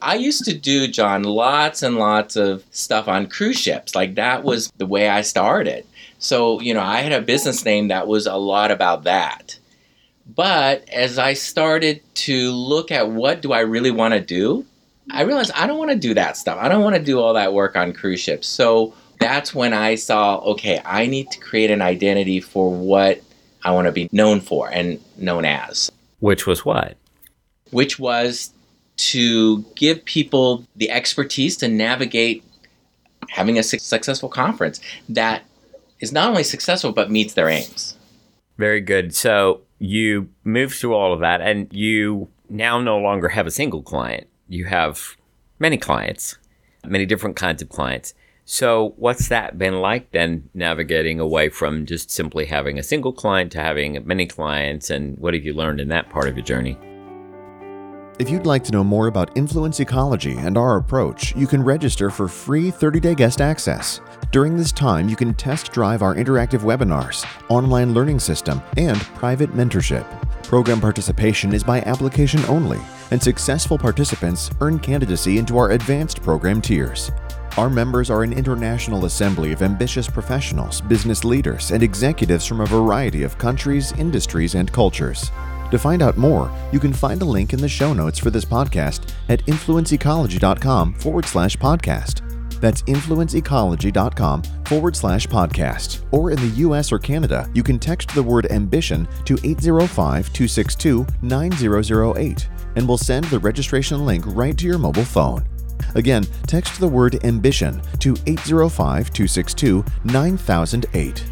I 0.00 0.14
used 0.14 0.44
to 0.44 0.56
do, 0.56 0.86
John, 0.86 1.24
lots 1.24 1.82
and 1.82 1.96
lots 1.96 2.36
of 2.36 2.64
stuff 2.70 3.08
on 3.08 3.26
cruise 3.26 3.58
ships. 3.58 3.94
Like 3.94 4.14
that 4.14 4.44
was 4.44 4.72
the 4.76 4.86
way 4.86 5.08
I 5.08 5.22
started. 5.22 5.84
So, 6.18 6.60
you 6.60 6.72
know, 6.72 6.80
I 6.80 7.00
had 7.00 7.12
a 7.12 7.20
business 7.20 7.64
name 7.64 7.88
that 7.88 8.06
was 8.06 8.26
a 8.26 8.36
lot 8.36 8.70
about 8.70 9.04
that. 9.04 9.57
But 10.34 10.88
as 10.90 11.18
I 11.18 11.32
started 11.32 12.02
to 12.14 12.52
look 12.52 12.90
at 12.90 13.10
what 13.10 13.40
do 13.40 13.52
I 13.52 13.60
really 13.60 13.90
want 13.90 14.14
to 14.14 14.20
do, 14.20 14.64
I 15.10 15.22
realized 15.22 15.52
I 15.54 15.66
don't 15.66 15.78
want 15.78 15.90
to 15.90 15.96
do 15.96 16.14
that 16.14 16.36
stuff. 16.36 16.58
I 16.60 16.68
don't 16.68 16.82
want 16.82 16.96
to 16.96 17.02
do 17.02 17.18
all 17.18 17.34
that 17.34 17.54
work 17.54 17.76
on 17.76 17.92
cruise 17.92 18.20
ships. 18.20 18.46
So 18.46 18.94
that's 19.20 19.54
when 19.54 19.72
I 19.72 19.94
saw, 19.94 20.36
okay, 20.38 20.80
I 20.84 21.06
need 21.06 21.30
to 21.30 21.40
create 21.40 21.70
an 21.70 21.80
identity 21.80 22.40
for 22.40 22.70
what 22.70 23.22
I 23.64 23.72
want 23.72 23.86
to 23.86 23.92
be 23.92 24.08
known 24.12 24.40
for 24.40 24.70
and 24.70 25.00
known 25.16 25.44
as. 25.44 25.90
Which 26.20 26.46
was 26.46 26.64
what? 26.64 26.96
Which 27.70 27.98
was 27.98 28.52
to 28.98 29.62
give 29.76 30.04
people 30.04 30.66
the 30.76 30.90
expertise 30.90 31.56
to 31.58 31.68
navigate 31.68 32.44
having 33.30 33.58
a 33.58 33.62
successful 33.62 34.28
conference 34.28 34.80
that 35.08 35.44
is 36.00 36.12
not 36.12 36.28
only 36.28 36.44
successful 36.44 36.92
but 36.92 37.10
meets 37.10 37.34
their 37.34 37.48
aims. 37.48 37.96
Very 38.56 38.80
good. 38.80 39.14
So 39.14 39.62
you 39.78 40.28
move 40.44 40.72
through 40.74 40.94
all 40.94 41.12
of 41.12 41.20
that 41.20 41.40
and 41.40 41.72
you 41.72 42.28
now 42.48 42.80
no 42.80 42.98
longer 42.98 43.28
have 43.28 43.46
a 43.46 43.50
single 43.50 43.82
client. 43.82 44.26
You 44.48 44.64
have 44.64 45.16
many 45.58 45.76
clients, 45.76 46.36
many 46.84 47.06
different 47.06 47.36
kinds 47.36 47.62
of 47.62 47.68
clients. 47.68 48.14
So, 48.44 48.94
what's 48.96 49.28
that 49.28 49.58
been 49.58 49.82
like 49.82 50.10
then, 50.12 50.48
navigating 50.54 51.20
away 51.20 51.50
from 51.50 51.84
just 51.84 52.10
simply 52.10 52.46
having 52.46 52.78
a 52.78 52.82
single 52.82 53.12
client 53.12 53.52
to 53.52 53.60
having 53.60 54.02
many 54.06 54.26
clients? 54.26 54.88
And 54.88 55.18
what 55.18 55.34
have 55.34 55.44
you 55.44 55.52
learned 55.52 55.82
in 55.82 55.88
that 55.88 56.08
part 56.08 56.28
of 56.28 56.36
your 56.36 56.46
journey? 56.46 56.78
If 58.18 58.28
you'd 58.28 58.46
like 58.46 58.64
to 58.64 58.72
know 58.72 58.82
more 58.82 59.06
about 59.06 59.36
influence 59.36 59.78
ecology 59.78 60.38
and 60.38 60.58
our 60.58 60.76
approach, 60.76 61.36
you 61.36 61.46
can 61.46 61.62
register 61.62 62.10
for 62.10 62.26
free 62.26 62.68
30 62.68 62.98
day 62.98 63.14
guest 63.14 63.40
access. 63.40 64.00
During 64.32 64.56
this 64.56 64.72
time, 64.72 65.08
you 65.08 65.14
can 65.14 65.34
test 65.34 65.70
drive 65.70 66.02
our 66.02 66.16
interactive 66.16 66.62
webinars, 66.62 67.24
online 67.48 67.94
learning 67.94 68.18
system, 68.18 68.60
and 68.76 68.98
private 69.14 69.52
mentorship. 69.52 70.04
Program 70.42 70.80
participation 70.80 71.54
is 71.54 71.62
by 71.62 71.80
application 71.82 72.44
only, 72.46 72.80
and 73.12 73.22
successful 73.22 73.78
participants 73.78 74.50
earn 74.60 74.80
candidacy 74.80 75.38
into 75.38 75.56
our 75.56 75.70
advanced 75.70 76.20
program 76.20 76.60
tiers. 76.60 77.12
Our 77.56 77.70
members 77.70 78.10
are 78.10 78.24
an 78.24 78.32
international 78.32 79.04
assembly 79.04 79.52
of 79.52 79.62
ambitious 79.62 80.08
professionals, 80.08 80.80
business 80.80 81.22
leaders, 81.22 81.70
and 81.70 81.84
executives 81.84 82.46
from 82.46 82.62
a 82.62 82.66
variety 82.66 83.22
of 83.22 83.38
countries, 83.38 83.92
industries, 83.92 84.56
and 84.56 84.72
cultures. 84.72 85.30
To 85.70 85.78
find 85.78 86.02
out 86.02 86.16
more, 86.16 86.50
you 86.72 86.80
can 86.80 86.92
find 86.92 87.20
a 87.20 87.24
link 87.24 87.52
in 87.52 87.60
the 87.60 87.68
show 87.68 87.92
notes 87.92 88.18
for 88.18 88.30
this 88.30 88.44
podcast 88.44 89.12
at 89.28 89.44
influenceecology.com 89.46 90.94
forward 90.94 91.26
slash 91.26 91.56
podcast. 91.56 92.22
That's 92.60 92.82
influenceecology.com 92.82 94.42
forward 94.64 94.96
slash 94.96 95.26
podcast. 95.26 96.04
Or 96.10 96.30
in 96.30 96.36
the 96.38 96.56
US 96.66 96.90
or 96.90 96.98
Canada, 96.98 97.48
you 97.54 97.62
can 97.62 97.78
text 97.78 98.14
the 98.14 98.22
word 98.22 98.50
ambition 98.50 99.06
to 99.26 99.38
805 99.44 100.32
262 100.32 101.06
9008 101.22 102.48
and 102.76 102.86
we'll 102.86 102.98
send 102.98 103.24
the 103.26 103.38
registration 103.38 104.04
link 104.04 104.24
right 104.26 104.56
to 104.56 104.66
your 104.66 104.78
mobile 104.78 105.04
phone. 105.04 105.46
Again, 105.94 106.24
text 106.46 106.80
the 106.80 106.88
word 106.88 107.24
ambition 107.24 107.80
to 108.00 108.14
805 108.26 109.12
262 109.12 109.84
9008. 110.04 111.24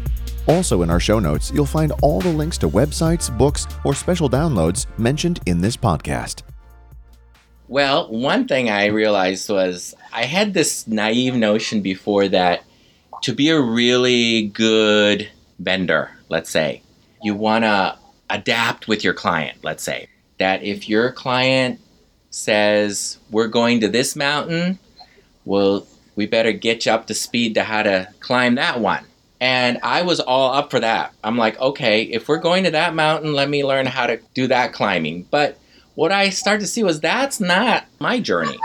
Also, 0.47 0.81
in 0.81 0.89
our 0.89 0.99
show 0.99 1.19
notes, 1.19 1.51
you'll 1.53 1.65
find 1.65 1.91
all 2.01 2.21
the 2.21 2.31
links 2.31 2.57
to 2.59 2.69
websites, 2.69 3.35
books, 3.37 3.67
or 3.83 3.93
special 3.93 4.29
downloads 4.29 4.85
mentioned 4.97 5.41
in 5.45 5.59
this 5.59 5.75
podcast. 5.75 6.43
Well, 7.67 8.09
one 8.09 8.47
thing 8.47 8.69
I 8.69 8.85
realized 8.85 9.49
was 9.49 9.93
I 10.13 10.23
had 10.23 10.53
this 10.53 10.87
naive 10.87 11.35
notion 11.35 11.81
before 11.81 12.29
that 12.29 12.63
to 13.23 13.33
be 13.33 13.49
a 13.49 13.59
really 13.59 14.47
good 14.47 15.29
vendor, 15.59 16.11
let's 16.29 16.49
say, 16.49 16.81
you 17.21 17.35
want 17.35 17.65
to 17.65 17.97
adapt 18.29 18.87
with 18.87 19.03
your 19.03 19.13
client, 19.13 19.57
let's 19.63 19.83
say. 19.83 20.07
That 20.37 20.63
if 20.63 20.87
your 20.87 21.11
client 21.11 21.81
says, 22.29 23.17
We're 23.31 23.47
going 23.47 23.81
to 23.81 23.87
this 23.87 24.15
mountain, 24.15 24.79
well, 25.45 25.87
we 26.15 26.25
better 26.25 26.51
get 26.51 26.85
you 26.85 26.91
up 26.91 27.07
to 27.07 27.13
speed 27.13 27.55
to 27.55 27.63
how 27.63 27.83
to 27.83 28.13
climb 28.19 28.55
that 28.55 28.79
one. 28.79 29.03
And 29.39 29.79
I 29.83 30.01
was 30.01 30.19
all 30.19 30.53
up 30.53 30.71
for 30.71 30.79
that. 30.79 31.13
I'm 31.23 31.37
like, 31.37 31.59
okay, 31.59 32.03
if 32.03 32.27
we're 32.27 32.39
going 32.39 32.63
to 32.63 32.71
that 32.71 32.95
mountain, 32.95 33.33
let 33.33 33.49
me 33.49 33.63
learn 33.63 33.85
how 33.85 34.07
to 34.07 34.19
do 34.33 34.47
that 34.47 34.73
climbing. 34.73 35.27
But 35.29 35.59
what 35.95 36.11
I 36.11 36.29
started 36.29 36.61
to 36.61 36.67
see 36.67 36.83
was 36.83 36.99
that's 36.99 37.39
not 37.39 37.85
my 37.99 38.19
journey. 38.19 38.57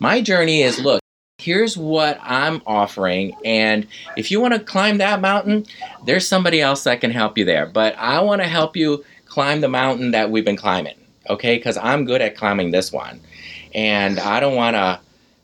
My 0.00 0.20
journey 0.20 0.62
is 0.62 0.78
look, 0.78 1.00
here's 1.38 1.76
what 1.76 2.18
I'm 2.22 2.60
offering. 2.66 3.34
And 3.44 3.86
if 4.16 4.30
you 4.30 4.40
want 4.40 4.54
to 4.54 4.60
climb 4.60 4.98
that 4.98 5.20
mountain, 5.20 5.64
there's 6.04 6.28
somebody 6.28 6.60
else 6.60 6.84
that 6.84 7.00
can 7.00 7.10
help 7.10 7.38
you 7.38 7.44
there. 7.44 7.66
But 7.66 7.94
I 7.96 8.20
want 8.20 8.42
to 8.42 8.48
help 8.48 8.76
you 8.76 9.04
climb 9.26 9.60
the 9.60 9.68
mountain 9.68 10.10
that 10.10 10.30
we've 10.30 10.44
been 10.44 10.56
climbing, 10.56 10.96
okay? 11.30 11.56
Because 11.56 11.76
I'm 11.76 12.04
good 12.04 12.20
at 12.20 12.36
climbing 12.36 12.70
this 12.70 12.92
one. 12.92 13.20
And 13.74 14.18
I 14.18 14.40
don't 14.40 14.56
want 14.56 14.76
to 14.76 15.00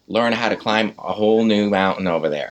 learn 0.08 0.32
how 0.32 0.50
to 0.50 0.56
climb 0.56 0.94
a 0.98 1.12
whole 1.12 1.44
new 1.44 1.70
mountain 1.70 2.06
over 2.06 2.28
there 2.28 2.50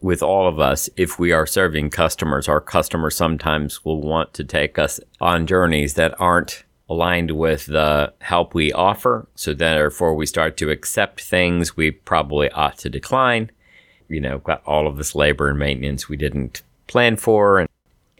with 0.00 0.22
all 0.22 0.48
of 0.48 0.58
us, 0.58 0.88
if 0.96 1.18
we 1.18 1.32
are 1.32 1.46
serving 1.46 1.90
customers, 1.90 2.48
our 2.48 2.60
customers 2.60 3.16
sometimes 3.16 3.84
will 3.84 4.00
want 4.00 4.32
to 4.34 4.44
take 4.44 4.78
us 4.78 5.00
on 5.20 5.46
journeys 5.46 5.94
that 5.94 6.18
aren't 6.20 6.64
aligned 6.88 7.32
with 7.32 7.66
the 7.66 8.12
help 8.20 8.54
we 8.54 8.72
offer. 8.72 9.26
So 9.34 9.54
therefore, 9.54 10.14
we 10.14 10.26
start 10.26 10.56
to 10.58 10.70
accept 10.70 11.20
things 11.20 11.76
we 11.76 11.90
probably 11.90 12.50
ought 12.50 12.78
to 12.78 12.90
decline. 12.90 13.50
You 14.08 14.20
know, 14.20 14.38
got 14.38 14.62
all 14.64 14.86
of 14.86 14.96
this 14.96 15.14
labor 15.14 15.48
and 15.48 15.58
maintenance 15.58 16.08
we 16.08 16.16
didn't 16.16 16.62
plan 16.86 17.16
for, 17.16 17.58
and 17.58 17.68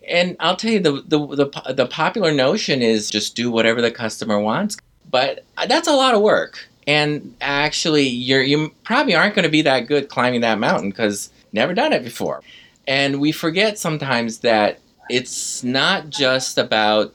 and 0.06 0.36
I'll 0.40 0.56
tell 0.56 0.70
you 0.70 0.80
the, 0.80 1.02
the 1.06 1.26
the 1.26 1.72
the 1.74 1.86
popular 1.86 2.32
notion 2.32 2.82
is 2.82 3.10
just 3.10 3.34
do 3.34 3.50
whatever 3.50 3.80
the 3.80 3.90
customer 3.90 4.38
wants, 4.38 4.76
but 5.10 5.44
that's 5.66 5.88
a 5.88 5.92
lot 5.92 6.14
of 6.14 6.20
work. 6.20 6.68
And 6.86 7.34
actually, 7.40 8.06
you're 8.06 8.42
you 8.42 8.70
probably 8.84 9.14
aren't 9.14 9.34
going 9.34 9.44
to 9.44 9.50
be 9.50 9.62
that 9.62 9.86
good 9.86 10.08
climbing 10.08 10.42
that 10.42 10.58
mountain 10.58 10.90
because 10.90 11.30
never 11.52 11.74
done 11.74 11.92
it 11.92 12.04
before. 12.04 12.42
And 12.86 13.20
we 13.20 13.32
forget 13.32 13.78
sometimes 13.78 14.38
that 14.38 14.80
it's 15.10 15.62
not 15.62 16.10
just 16.10 16.58
about 16.58 17.14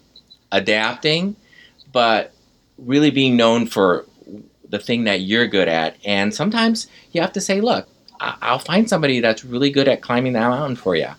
adapting, 0.52 1.36
but 1.92 2.34
really 2.78 3.12
being 3.12 3.36
known 3.36 3.66
for 3.68 4.06
the 4.70 4.80
thing 4.80 5.04
that 5.06 5.22
you're 5.22 5.48
good 5.48 5.68
at. 5.68 5.96
And 6.06 6.34
sometimes 6.34 6.88
you 7.12 7.22
have 7.22 7.34
to 7.34 7.42
say, 7.42 7.62
look, 7.62 7.88
I'll 8.20 8.60
find 8.60 8.88
somebody 8.88 9.20
that's 9.20 9.44
really 9.44 9.70
good 9.70 9.88
at 9.88 10.02
climbing 10.02 10.34
that 10.34 10.50
mountain 10.50 10.76
for 10.76 10.96
you, 10.96 11.10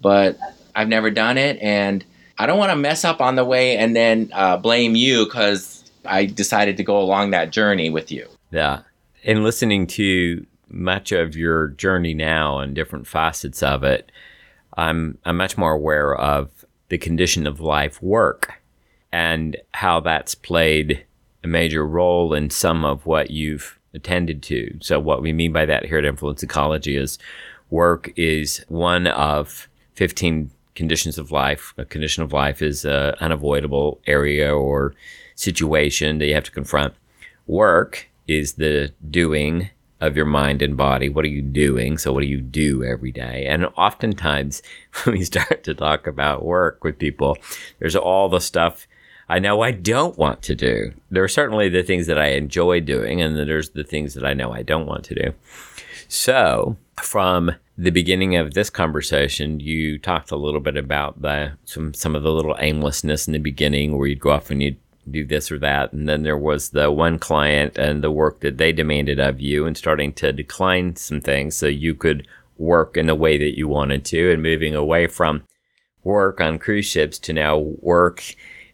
but 0.00 0.38
I've 0.74 0.88
never 0.88 1.10
done 1.10 1.38
it. 1.38 1.58
And 1.60 2.04
I 2.36 2.46
don't 2.46 2.58
want 2.58 2.70
to 2.70 2.76
mess 2.76 3.04
up 3.04 3.20
on 3.20 3.34
the 3.34 3.44
way 3.44 3.76
and 3.76 3.94
then 3.94 4.30
uh, 4.32 4.56
blame 4.56 4.96
you 4.96 5.24
because 5.24 5.84
I 6.04 6.26
decided 6.26 6.76
to 6.78 6.84
go 6.84 7.00
along 7.00 7.30
that 7.30 7.52
journey 7.52 7.90
with 7.90 8.10
you. 8.10 8.26
Yeah. 8.50 8.82
And 9.24 9.44
listening 9.44 9.86
to 9.88 10.46
much 10.70 11.12
of 11.12 11.36
your 11.36 11.68
journey 11.68 12.14
now 12.14 12.58
and 12.58 12.74
different 12.74 13.06
facets 13.06 13.62
of 13.62 13.82
it, 13.84 14.10
I'm 14.76 15.18
I'm 15.24 15.36
much 15.36 15.58
more 15.58 15.72
aware 15.72 16.14
of 16.14 16.64
the 16.88 16.98
condition 16.98 17.46
of 17.46 17.60
life 17.60 18.02
work 18.02 18.54
and 19.12 19.56
how 19.74 20.00
that's 20.00 20.34
played 20.34 21.04
a 21.44 21.48
major 21.48 21.86
role 21.86 22.34
in 22.34 22.50
some 22.50 22.84
of 22.84 23.06
what 23.06 23.30
you've 23.30 23.78
attended 23.94 24.42
to. 24.44 24.76
So 24.80 25.00
what 25.00 25.22
we 25.22 25.32
mean 25.32 25.52
by 25.52 25.66
that 25.66 25.86
here 25.86 25.98
at 25.98 26.04
Influence 26.04 26.42
Ecology 26.42 26.96
is 26.96 27.18
work 27.70 28.10
is 28.16 28.64
one 28.68 29.06
of 29.06 29.68
15 29.94 30.50
conditions 30.74 31.18
of 31.18 31.32
life. 31.32 31.74
A 31.78 31.84
condition 31.84 32.22
of 32.22 32.32
life 32.32 32.62
is 32.62 32.84
an 32.84 33.14
unavoidable 33.20 34.00
area 34.06 34.54
or 34.54 34.94
situation 35.34 36.18
that 36.18 36.26
you 36.26 36.34
have 36.34 36.44
to 36.44 36.50
confront. 36.50 36.94
Work 37.46 38.08
is 38.26 38.54
the 38.54 38.92
doing 39.10 39.70
of 40.00 40.16
your 40.16 40.26
mind 40.26 40.62
and 40.62 40.76
body. 40.76 41.08
What 41.08 41.24
are 41.24 41.28
you 41.28 41.42
doing? 41.42 41.98
So, 41.98 42.12
what 42.12 42.20
do 42.20 42.26
you 42.26 42.40
do 42.40 42.84
every 42.84 43.12
day? 43.12 43.46
And 43.46 43.66
oftentimes, 43.76 44.62
when 45.04 45.18
we 45.18 45.24
start 45.24 45.64
to 45.64 45.74
talk 45.74 46.06
about 46.06 46.44
work 46.44 46.84
with 46.84 46.98
people, 46.98 47.36
there's 47.78 47.96
all 47.96 48.28
the 48.28 48.40
stuff 48.40 48.86
I 49.28 49.38
know 49.38 49.60
I 49.60 49.72
don't 49.72 50.16
want 50.16 50.42
to 50.42 50.54
do. 50.54 50.92
There 51.10 51.22
are 51.22 51.28
certainly 51.28 51.68
the 51.68 51.82
things 51.82 52.06
that 52.06 52.18
I 52.18 52.28
enjoy 52.28 52.80
doing, 52.80 53.20
and 53.20 53.36
then 53.36 53.46
there's 53.46 53.70
the 53.70 53.84
things 53.84 54.14
that 54.14 54.24
I 54.24 54.32
know 54.32 54.52
I 54.52 54.62
don't 54.62 54.86
want 54.86 55.04
to 55.04 55.14
do. 55.14 55.34
So, 56.08 56.76
from 56.96 57.54
the 57.76 57.90
beginning 57.90 58.36
of 58.36 58.54
this 58.54 58.70
conversation, 58.70 59.60
you 59.60 59.98
talked 59.98 60.30
a 60.30 60.36
little 60.36 60.60
bit 60.60 60.76
about 60.76 61.20
the 61.20 61.52
some 61.64 61.92
some 61.92 62.16
of 62.16 62.22
the 62.22 62.32
little 62.32 62.56
aimlessness 62.58 63.26
in 63.26 63.34
the 63.34 63.38
beginning, 63.38 63.98
where 63.98 64.08
you'd 64.08 64.20
go 64.20 64.30
off 64.30 64.50
and 64.50 64.62
you'd 64.62 64.78
do 65.10 65.24
this 65.24 65.50
or 65.50 65.58
that. 65.58 65.92
And 65.92 66.08
then 66.08 66.22
there 66.22 66.38
was 66.38 66.70
the 66.70 66.90
one 66.90 67.18
client 67.18 67.78
and 67.78 68.02
the 68.02 68.10
work 68.10 68.40
that 68.40 68.58
they 68.58 68.72
demanded 68.72 69.18
of 69.18 69.40
you 69.40 69.66
and 69.66 69.76
starting 69.76 70.12
to 70.14 70.32
decline 70.32 70.96
some 70.96 71.20
things 71.20 71.54
so 71.54 71.66
you 71.66 71.94
could 71.94 72.26
work 72.56 72.96
in 72.96 73.06
the 73.06 73.14
way 73.14 73.38
that 73.38 73.56
you 73.56 73.68
wanted 73.68 74.04
to 74.06 74.32
and 74.32 74.42
moving 74.42 74.74
away 74.74 75.06
from 75.06 75.44
work 76.04 76.40
on 76.40 76.58
cruise 76.58 76.86
ships 76.86 77.18
to 77.18 77.32
now 77.32 77.58
work 77.58 78.22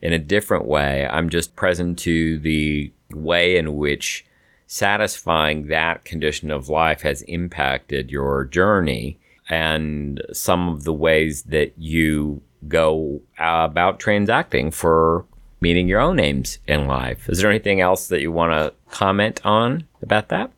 in 0.01 0.13
a 0.13 0.19
different 0.19 0.67
way. 0.67 1.07
I'm 1.07 1.29
just 1.31 1.57
present 1.57 1.99
to 2.01 2.39
the 2.39 2.93
way 3.11 3.57
in 3.57 3.77
which 3.77 4.25
satisfying 4.67 5.69
that 5.69 6.05
condition 6.05 6.51
of 6.51 6.69
life 6.69 7.03
has 7.03 7.23
impacted 7.23 8.11
your 8.11 8.45
journey 8.45 9.19
and 9.49 10.23
some 10.33 10.69
of 10.69 10.85
the 10.85 10.93
ways 10.93 11.43
that 11.45 11.75
you 11.77 12.43
go 12.67 13.21
about 13.39 14.01
transacting 14.01 14.71
for 14.71 15.27
meeting 15.65 15.89
your 15.89 16.01
own 16.01 16.21
aims 16.21 16.59
in 16.69 16.87
life. 16.87 17.27
Is 17.27 17.39
there 17.39 17.49
anything 17.49 17.81
else 17.81 18.09
that 18.09 18.21
you 18.21 18.31
want 18.31 18.53
to 18.53 18.75
comment 18.91 19.41
on 19.45 19.85
about 20.03 20.29
that? 20.29 20.51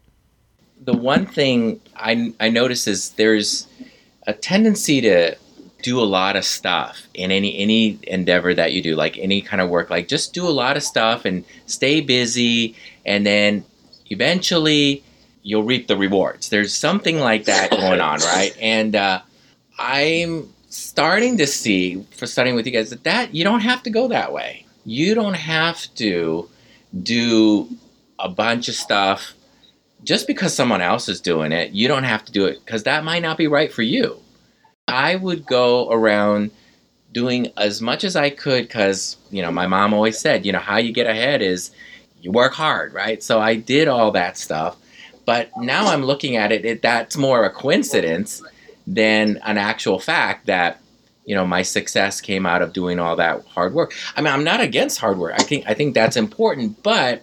The 0.84 0.96
one 0.96 1.26
thing 1.26 1.80
I, 1.94 2.34
I 2.40 2.48
notice 2.50 2.88
is 2.88 3.10
there's 3.10 3.68
a 4.26 4.32
tendency 4.32 5.00
to 5.02 5.36
do 5.82 6.00
a 6.00 6.08
lot 6.18 6.34
of 6.34 6.44
stuff 6.44 7.06
in 7.14 7.30
any 7.30 7.56
any 7.56 7.98
endeavor 8.08 8.52
that 8.52 8.72
you 8.72 8.82
do 8.82 8.96
like 8.96 9.16
any 9.18 9.40
kind 9.40 9.60
of 9.60 9.68
work 9.68 9.88
like 9.88 10.08
just 10.08 10.34
do 10.34 10.48
a 10.48 10.50
lot 10.50 10.76
of 10.76 10.82
stuff 10.82 11.24
and 11.24 11.44
stay 11.66 12.00
busy 12.00 12.74
and 13.04 13.24
then 13.24 13.64
eventually 14.06 15.04
you'll 15.44 15.62
reap 15.62 15.86
the 15.86 15.96
rewards 15.96 16.48
there's 16.48 16.74
something 16.74 17.20
like 17.20 17.44
that 17.44 17.70
going 17.70 18.00
on 18.00 18.18
right 18.20 18.56
and 18.60 18.96
uh, 18.96 19.20
i'm 19.78 20.52
starting 20.70 21.36
to 21.36 21.46
see 21.46 22.02
for 22.16 22.26
studying 22.26 22.56
with 22.56 22.66
you 22.66 22.72
guys 22.72 22.90
that 22.90 23.04
that 23.04 23.32
you 23.32 23.44
don't 23.44 23.60
have 23.60 23.82
to 23.82 23.90
go 23.90 24.08
that 24.08 24.32
way 24.32 24.65
you 24.86 25.16
don't 25.16 25.34
have 25.34 25.92
to 25.96 26.48
do 27.02 27.68
a 28.18 28.28
bunch 28.28 28.68
of 28.68 28.74
stuff 28.74 29.34
just 30.04 30.28
because 30.28 30.54
someone 30.54 30.80
else 30.80 31.08
is 31.08 31.20
doing 31.20 31.50
it. 31.50 31.72
You 31.72 31.88
don't 31.88 32.04
have 32.04 32.24
to 32.26 32.32
do 32.32 32.46
it 32.46 32.64
because 32.64 32.84
that 32.84 33.04
might 33.04 33.20
not 33.22 33.36
be 33.36 33.48
right 33.48 33.72
for 33.72 33.82
you. 33.82 34.18
I 34.86 35.16
would 35.16 35.44
go 35.44 35.90
around 35.90 36.52
doing 37.12 37.50
as 37.56 37.82
much 37.82 38.04
as 38.04 38.14
I 38.14 38.30
could 38.30 38.68
because, 38.68 39.16
you 39.30 39.42
know, 39.42 39.50
my 39.50 39.66
mom 39.66 39.92
always 39.92 40.18
said, 40.18 40.46
you 40.46 40.52
know, 40.52 40.60
how 40.60 40.76
you 40.76 40.92
get 40.92 41.08
ahead 41.08 41.42
is 41.42 41.72
you 42.20 42.30
work 42.30 42.52
hard, 42.52 42.94
right? 42.94 43.20
So 43.20 43.40
I 43.40 43.56
did 43.56 43.88
all 43.88 44.12
that 44.12 44.38
stuff. 44.38 44.76
But 45.24 45.50
now 45.56 45.88
I'm 45.88 46.04
looking 46.04 46.36
at 46.36 46.52
it, 46.52 46.64
it 46.64 46.82
that's 46.82 47.16
more 47.16 47.44
a 47.44 47.50
coincidence 47.50 48.40
than 48.86 49.40
an 49.44 49.58
actual 49.58 49.98
fact 49.98 50.46
that 50.46 50.80
you 51.26 51.34
know 51.34 51.44
my 51.44 51.60
success 51.60 52.20
came 52.20 52.46
out 52.46 52.62
of 52.62 52.72
doing 52.72 52.98
all 52.98 53.16
that 53.16 53.44
hard 53.46 53.74
work. 53.74 53.92
I 54.16 54.22
mean 54.22 54.32
i'm 54.32 54.44
not 54.44 54.60
against 54.60 54.98
hard 54.98 55.18
work. 55.18 55.34
I 55.34 55.42
think 55.42 55.64
i 55.66 55.74
think 55.74 55.94
that's 55.94 56.16
important 56.16 56.82
but 56.82 57.22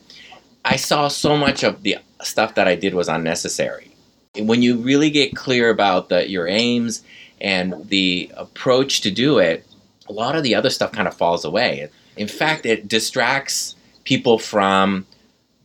i 0.63 0.75
saw 0.75 1.07
so 1.07 1.35
much 1.35 1.63
of 1.63 1.81
the 1.81 1.97
stuff 2.21 2.53
that 2.55 2.67
i 2.67 2.75
did 2.75 2.93
was 2.93 3.07
unnecessary. 3.07 3.95
When 4.37 4.61
you 4.61 4.77
really 4.77 5.11
get 5.11 5.35
clear 5.35 5.69
about 5.69 6.09
the, 6.09 6.27
your 6.27 6.47
aims 6.47 7.03
and 7.39 7.87
the 7.89 8.31
approach 8.35 9.01
to 9.01 9.11
do 9.11 9.39
it 9.39 9.65
a 10.09 10.13
lot 10.13 10.35
of 10.35 10.43
the 10.43 10.53
other 10.53 10.69
stuff 10.69 10.91
kind 10.91 11.07
of 11.07 11.15
falls 11.15 11.45
away. 11.45 11.89
In 12.17 12.27
fact 12.27 12.65
it 12.65 12.87
distracts 12.87 13.75
people 14.03 14.37
from 14.37 15.05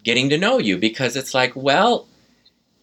getting 0.04 0.30
to 0.30 0.38
know 0.38 0.58
you 0.58 0.78
because 0.78 1.16
it's 1.16 1.34
like 1.34 1.52
well 1.54 2.07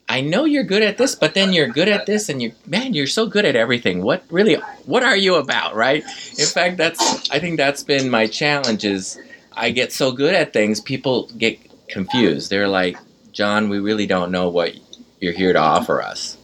I 0.08 0.22
know 0.22 0.46
you're 0.46 0.64
good 0.64 0.84
at 0.84 0.98
this, 0.98 1.16
but 1.16 1.34
then 1.34 1.52
you're 1.52 1.68
good 1.68 1.88
at 1.88 2.06
this, 2.06 2.30
and 2.30 2.42
you, 2.42 2.54
man, 2.68 2.94
you're 2.94 3.08
so 3.08 3.26
good 3.26 3.44
at 3.44 3.56
everything. 3.56 4.04
What 4.04 4.24
really, 4.30 4.56
what 4.86 5.04
are 5.04 5.16
you 5.16 5.36
about, 5.36 5.76
right? 5.76 6.04
In 6.38 6.46
fact, 6.46 6.78
that's, 6.78 7.30
I 7.32 7.40
think 7.40 7.58
that's 7.58 7.84
been 7.84 8.10
my 8.10 8.28
challenge. 8.28 8.86
Is 8.86 9.20
I 9.54 9.72
get 9.72 9.92
so 9.92 10.12
good 10.12 10.36
at 10.36 10.54
things, 10.54 10.80
people 10.80 11.28
get 11.38 11.60
confused. 11.88 12.50
They're 12.50 12.68
like, 12.68 12.98
John, 13.32 13.70
we 13.70 13.80
really 13.80 14.06
don't 14.06 14.32
know 14.32 14.50
what 14.50 14.76
you're 15.20 15.34
here 15.34 15.54
to 15.54 15.60
offer 15.60 16.02
us. 16.02 16.38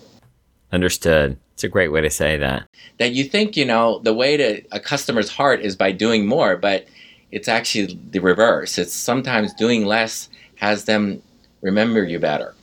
Understood. 0.72 1.38
It's 1.54 1.64
a 1.64 1.70
great 1.70 1.92
way 1.92 2.02
to 2.02 2.10
say 2.10 2.38
that. 2.38 2.68
That 2.98 3.12
you 3.12 3.26
think, 3.26 3.56
you 3.56 3.66
know, 3.66 4.00
the 4.00 4.14
way 4.14 4.38
to 4.38 4.62
a 4.72 4.80
customer's 4.80 5.30
heart 5.30 5.62
is 5.62 5.76
by 5.76 5.92
doing 5.92 6.26
more, 6.26 6.58
but 6.58 6.88
it's 7.32 7.48
actually 7.48 8.00
the 8.10 8.20
reverse. 8.20 8.78
It's 8.78 8.94
sometimes 8.94 9.54
doing 9.54 9.86
less 9.86 10.30
has 10.56 10.86
them 10.86 11.22
remember 11.62 12.04
you 12.04 12.20
better. 12.20 12.56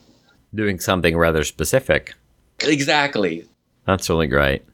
Doing 0.58 0.80
something 0.80 1.16
rather 1.16 1.44
specific. 1.44 2.14
Exactly. 2.64 3.44
That's 3.86 4.10
really 4.10 4.26
great. 4.26 4.64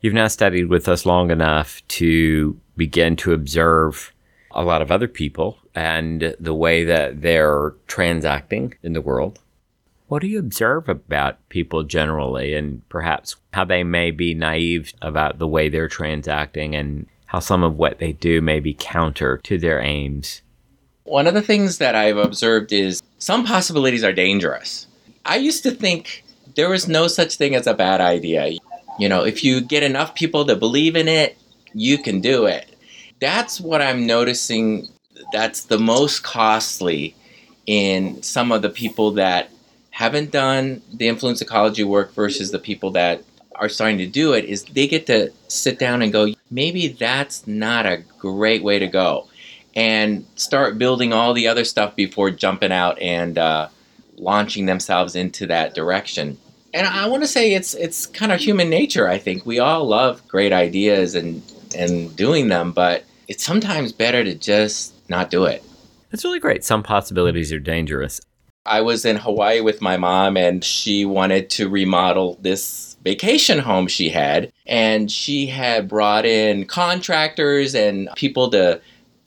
You've 0.00 0.14
now 0.14 0.28
studied 0.28 0.66
with 0.66 0.88
us 0.88 1.04
long 1.04 1.32
enough 1.32 1.82
to 1.88 2.56
begin 2.76 3.16
to 3.16 3.32
observe 3.32 4.12
a 4.52 4.62
lot 4.62 4.80
of 4.80 4.92
other 4.92 5.08
people 5.08 5.58
and 5.74 6.36
the 6.38 6.54
way 6.54 6.84
that 6.84 7.20
they're 7.22 7.74
transacting 7.88 8.74
in 8.84 8.92
the 8.92 9.00
world. 9.00 9.40
What 10.06 10.22
do 10.22 10.28
you 10.28 10.38
observe 10.38 10.88
about 10.88 11.48
people 11.48 11.82
generally 11.82 12.54
and 12.54 12.88
perhaps 12.88 13.34
how 13.52 13.64
they 13.64 13.82
may 13.82 14.12
be 14.12 14.34
naive 14.34 14.92
about 15.02 15.40
the 15.40 15.48
way 15.48 15.68
they're 15.68 15.88
transacting 15.88 16.76
and 16.76 17.08
how 17.26 17.40
some 17.40 17.64
of 17.64 17.76
what 17.76 17.98
they 17.98 18.12
do 18.12 18.40
may 18.40 18.60
be 18.60 18.76
counter 18.78 19.38
to 19.38 19.58
their 19.58 19.80
aims? 19.80 20.42
One 21.02 21.26
of 21.26 21.34
the 21.34 21.42
things 21.42 21.78
that 21.78 21.96
I've 21.96 22.18
observed 22.18 22.72
is 22.72 23.02
some 23.18 23.44
possibilities 23.44 24.04
are 24.04 24.12
dangerous. 24.12 24.86
I 25.24 25.36
used 25.36 25.62
to 25.62 25.70
think 25.70 26.24
there 26.54 26.68
was 26.68 26.88
no 26.88 27.08
such 27.08 27.36
thing 27.36 27.54
as 27.54 27.66
a 27.66 27.74
bad 27.74 28.00
idea. 28.00 28.58
You 28.98 29.08
know, 29.08 29.24
if 29.24 29.42
you 29.42 29.60
get 29.60 29.82
enough 29.82 30.14
people 30.14 30.44
to 30.46 30.56
believe 30.56 30.96
in 30.96 31.08
it, 31.08 31.36
you 31.72 31.98
can 31.98 32.20
do 32.20 32.46
it. 32.46 32.66
That's 33.20 33.60
what 33.60 33.82
I'm 33.82 34.06
noticing 34.06 34.88
that's 35.32 35.64
the 35.64 35.78
most 35.78 36.22
costly 36.22 37.14
in 37.66 38.22
some 38.22 38.52
of 38.52 38.62
the 38.62 38.68
people 38.68 39.12
that 39.12 39.50
haven't 39.90 40.30
done 40.30 40.82
the 40.92 41.08
influence 41.08 41.40
ecology 41.40 41.84
work 41.84 42.12
versus 42.14 42.50
the 42.50 42.58
people 42.58 42.90
that 42.90 43.22
are 43.54 43.68
starting 43.68 43.98
to 43.98 44.06
do 44.06 44.32
it 44.32 44.44
is 44.44 44.64
they 44.64 44.86
get 44.86 45.06
to 45.06 45.32
sit 45.48 45.78
down 45.78 46.02
and 46.02 46.12
go 46.12 46.34
maybe 46.50 46.88
that's 46.88 47.46
not 47.46 47.86
a 47.86 48.02
great 48.18 48.62
way 48.62 48.78
to 48.78 48.88
go 48.88 49.28
and 49.76 50.26
start 50.34 50.78
building 50.78 51.12
all 51.12 51.32
the 51.32 51.46
other 51.46 51.64
stuff 51.64 51.94
before 51.94 52.30
jumping 52.30 52.72
out 52.72 52.98
and 53.00 53.38
uh, 53.38 53.68
launching 54.16 54.66
themselves 54.66 55.14
into 55.16 55.46
that 55.46 55.74
direction 55.74 56.38
and 56.72 56.86
i 56.86 57.06
want 57.06 57.22
to 57.22 57.26
say 57.26 57.54
it's 57.54 57.74
it's 57.74 58.06
kind 58.06 58.32
of 58.32 58.40
human 58.40 58.70
nature 58.70 59.08
i 59.08 59.18
think 59.18 59.44
we 59.44 59.58
all 59.58 59.86
love 59.86 60.26
great 60.28 60.52
ideas 60.52 61.14
and 61.14 61.42
and 61.76 62.14
doing 62.16 62.48
them 62.48 62.72
but 62.72 63.04
it's 63.28 63.44
sometimes 63.44 63.92
better 63.92 64.22
to 64.22 64.34
just 64.34 64.94
not 65.08 65.30
do 65.30 65.44
it 65.44 65.62
that's 66.10 66.24
really 66.24 66.40
great 66.40 66.64
some 66.64 66.82
possibilities 66.82 67.52
are 67.52 67.60
dangerous 67.60 68.20
I 68.66 68.80
was 68.80 69.04
in 69.04 69.16
Hawaii 69.16 69.60
with 69.60 69.82
my 69.82 69.96
mom, 69.98 70.36
and 70.36 70.64
she 70.64 71.04
wanted 71.04 71.50
to 71.50 71.68
remodel 71.68 72.38
this 72.40 72.96
vacation 73.04 73.58
home 73.58 73.86
she 73.86 74.08
had. 74.08 74.50
And 74.66 75.10
she 75.10 75.46
had 75.46 75.88
brought 75.88 76.24
in 76.24 76.64
contractors 76.64 77.74
and 77.74 78.08
people 78.16 78.50
to 78.50 78.80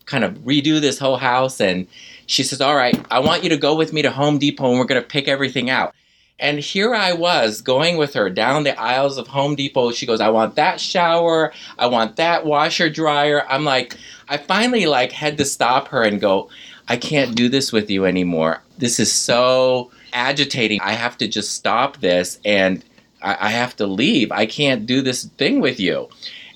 kind 0.06 0.24
of 0.24 0.34
redo 0.40 0.82
this 0.82 0.98
whole 0.98 1.18
house. 1.18 1.62
And 1.62 1.86
she 2.28 2.44
says, 2.44 2.62
All 2.62 2.76
right, 2.76 2.96
I 3.10 3.20
want 3.20 3.44
you 3.44 3.50
to 3.50 3.58
go 3.58 3.76
with 3.76 3.92
me 3.92 4.04
to 4.04 4.12
Home 4.12 4.38
Depot 4.38 4.70
and 4.70 4.78
we're 4.80 4.86
going 4.86 5.02
to 5.02 5.08
pick 5.08 5.28
everything 5.28 5.70
out. 5.70 5.96
And 6.40 6.60
here 6.60 6.94
I 6.94 7.14
was 7.14 7.62
going 7.62 7.98
with 7.98 8.14
her 8.14 8.30
down 8.30 8.64
the 8.64 8.80
aisles 8.80 9.18
of 9.18 9.28
Home 9.28 9.56
Depot. 9.56 9.92
She 9.92 10.06
goes, 10.06 10.22
I 10.22 10.30
want 10.30 10.56
that 10.56 10.80
shower. 10.80 11.52
I 11.80 11.88
want 11.88 12.18
that 12.18 12.46
washer 12.46 12.92
dryer. 12.92 13.44
I'm 13.50 13.64
like, 13.64 13.98
I 14.30 14.38
finally 14.38 14.86
like 14.86 15.12
had 15.12 15.40
to 15.40 15.46
stop 15.46 15.88
her 15.88 16.04
and 16.04 16.22
go, 16.22 16.50
I 16.88 16.98
can't 16.98 17.36
do 17.36 17.50
this 17.50 17.74
with 17.74 17.90
you 17.90 18.06
anymore. 18.06 18.62
This 18.78 19.00
is 19.00 19.12
so 19.12 19.90
agitating. 20.14 20.80
I 20.82 20.92
have 20.92 21.18
to 21.18 21.28
just 21.28 21.54
stop 21.54 21.98
this 21.98 22.40
and 22.46 22.86
I, 23.22 23.48
I 23.48 23.50
have 23.50 23.76
to 23.78 23.88
leave. 23.88 24.32
I 24.32 24.46
can't 24.46 24.86
do 24.86 25.02
this 25.02 25.26
thing 25.26 25.60
with 25.60 25.80
you. 25.80 26.08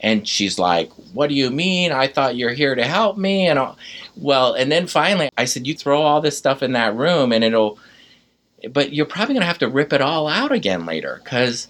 And 0.01 0.27
she's 0.27 0.59
like, 0.59 0.91
What 1.13 1.29
do 1.29 1.35
you 1.35 1.49
mean? 1.49 1.91
I 1.91 2.07
thought 2.07 2.35
you're 2.35 2.53
here 2.53 2.75
to 2.75 2.83
help 2.83 3.17
me. 3.17 3.47
And 3.47 3.57
I'll, 3.57 3.77
well, 4.15 4.53
and 4.53 4.71
then 4.71 4.87
finally 4.87 5.29
I 5.37 5.45
said, 5.45 5.67
You 5.67 5.75
throw 5.75 6.01
all 6.01 6.21
this 6.21 6.37
stuff 6.37 6.63
in 6.63 6.73
that 6.73 6.95
room 6.95 7.31
and 7.31 7.43
it'll, 7.43 7.79
but 8.71 8.93
you're 8.93 9.05
probably 9.05 9.33
going 9.33 9.41
to 9.41 9.47
have 9.47 9.59
to 9.59 9.69
rip 9.69 9.93
it 9.93 10.01
all 10.01 10.27
out 10.27 10.51
again 10.51 10.85
later 10.85 11.19
because 11.23 11.67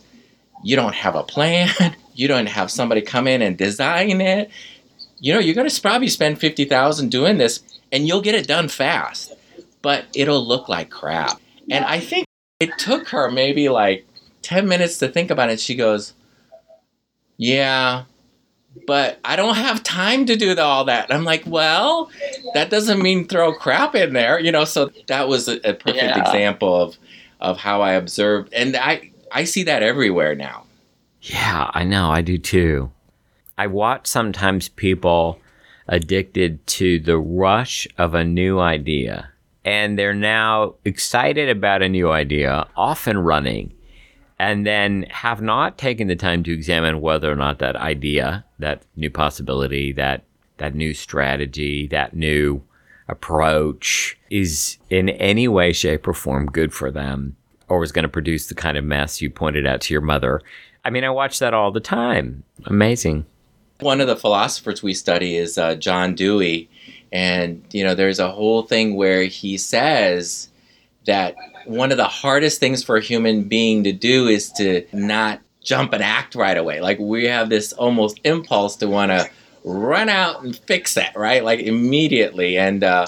you 0.63 0.75
don't 0.75 0.95
have 0.95 1.15
a 1.15 1.23
plan. 1.23 1.69
you 2.13 2.27
don't 2.27 2.47
have 2.47 2.69
somebody 2.71 3.01
come 3.01 3.27
in 3.27 3.41
and 3.41 3.57
design 3.57 4.21
it. 4.21 4.49
You 5.19 5.33
know, 5.33 5.39
you're 5.39 5.55
going 5.55 5.69
to 5.69 5.81
probably 5.81 6.07
spend 6.07 6.41
50000 6.41 7.09
doing 7.09 7.37
this 7.37 7.61
and 7.91 8.07
you'll 8.07 8.21
get 8.21 8.35
it 8.35 8.47
done 8.47 8.67
fast, 8.67 9.33
but 9.81 10.05
it'll 10.15 10.45
look 10.45 10.67
like 10.67 10.89
crap. 10.89 11.39
And 11.69 11.85
I 11.85 11.99
think 11.99 12.25
it 12.59 12.77
took 12.77 13.09
her 13.09 13.29
maybe 13.29 13.69
like 13.69 14.05
10 14.41 14.67
minutes 14.67 14.97
to 14.99 15.07
think 15.07 15.29
about 15.29 15.49
it. 15.49 15.59
She 15.59 15.75
goes, 15.75 16.13
Yeah, 17.37 18.05
but 18.87 19.19
I 19.23 19.35
don't 19.35 19.55
have 19.55 19.83
time 19.83 20.25
to 20.27 20.35
do 20.35 20.57
all 20.57 20.85
that. 20.85 21.09
And 21.09 21.17
I'm 21.17 21.25
like, 21.25 21.43
Well, 21.45 22.09
that 22.53 22.69
doesn't 22.69 23.01
mean 23.01 23.27
throw 23.27 23.53
crap 23.53 23.95
in 23.95 24.13
there, 24.13 24.39
you 24.39 24.51
know. 24.51 24.65
So 24.65 24.91
that 25.07 25.27
was 25.27 25.47
a, 25.47 25.57
a 25.57 25.73
perfect 25.73 25.97
yeah. 25.97 26.19
example 26.19 26.75
of, 26.75 26.97
of 27.39 27.57
how 27.57 27.81
I 27.81 27.93
observed. 27.93 28.53
And 28.53 28.75
I, 28.75 29.11
I 29.31 29.43
see 29.43 29.63
that 29.63 29.83
everywhere 29.83 30.35
now. 30.35 30.65
Yeah, 31.21 31.69
I 31.73 31.83
know. 31.83 32.09
I 32.09 32.21
do 32.21 32.37
too. 32.37 32.91
I 33.57 33.67
watch 33.67 34.07
sometimes 34.07 34.69
people 34.69 35.39
addicted 35.87 36.65
to 36.65 36.99
the 36.99 37.17
rush 37.17 37.87
of 37.97 38.13
a 38.13 38.23
new 38.23 38.59
idea. 38.59 39.29
And 39.63 39.99
they're 39.99 40.13
now 40.13 40.75
excited 40.85 41.49
about 41.49 41.83
a 41.83 41.89
new 41.89 42.11
idea, 42.11 42.67
often 42.75 43.19
running, 43.19 43.73
and 44.41 44.65
then 44.65 45.05
have 45.11 45.39
not 45.39 45.77
taken 45.77 46.07
the 46.07 46.15
time 46.15 46.41
to 46.41 46.51
examine 46.51 46.99
whether 46.99 47.31
or 47.31 47.35
not 47.35 47.59
that 47.59 47.75
idea, 47.75 48.43
that 48.57 48.81
new 48.95 49.11
possibility, 49.11 49.91
that 49.91 50.23
that 50.57 50.73
new 50.73 50.95
strategy, 50.95 51.85
that 51.87 52.15
new 52.15 52.63
approach 53.07 54.17
is 54.31 54.77
in 54.89 55.09
any 55.09 55.47
way, 55.47 55.71
shape, 55.71 56.07
or 56.07 56.13
form 56.13 56.47
good 56.47 56.73
for 56.73 56.89
them 56.89 57.35
or 57.67 57.83
is 57.83 57.91
going 57.91 58.01
to 58.03 58.09
produce 58.09 58.47
the 58.47 58.55
kind 58.55 58.77
of 58.77 58.83
mess 58.83 59.21
you 59.21 59.29
pointed 59.29 59.67
out 59.67 59.79
to 59.81 59.93
your 59.93 60.01
mother. 60.01 60.41
I 60.83 60.89
mean, 60.89 61.03
I 61.03 61.11
watch 61.11 61.37
that 61.37 61.53
all 61.53 61.71
the 61.71 61.79
time. 61.79 62.43
Amazing. 62.65 63.27
One 63.79 64.01
of 64.01 64.07
the 64.07 64.15
philosophers 64.15 64.81
we 64.81 64.95
study 64.95 65.37
is 65.37 65.59
uh, 65.59 65.75
John 65.75 66.15
Dewey, 66.15 66.67
and 67.11 67.63
you 67.71 67.83
know, 67.83 67.93
there's 67.93 68.19
a 68.19 68.31
whole 68.31 68.63
thing 68.63 68.95
where 68.95 69.25
he 69.25 69.59
says 69.59 70.49
that 71.05 71.35
one 71.65 71.91
of 71.91 71.97
the 71.97 72.05
hardest 72.05 72.59
things 72.59 72.83
for 72.83 72.97
a 72.97 73.01
human 73.01 73.43
being 73.43 73.83
to 73.83 73.91
do 73.91 74.27
is 74.27 74.51
to 74.53 74.85
not 74.93 75.41
jump 75.63 75.93
and 75.93 76.03
act 76.03 76.35
right 76.35 76.57
away. 76.57 76.81
Like 76.81 76.99
we 76.99 77.25
have 77.25 77.49
this 77.49 77.73
almost 77.73 78.19
impulse 78.23 78.75
to 78.77 78.87
want 78.87 79.11
to 79.11 79.29
run 79.63 80.09
out 80.09 80.43
and 80.43 80.55
fix 80.55 80.97
it, 80.97 81.11
right? 81.15 81.43
Like 81.43 81.59
immediately. 81.59 82.57
And 82.57 82.83
uh, 82.83 83.07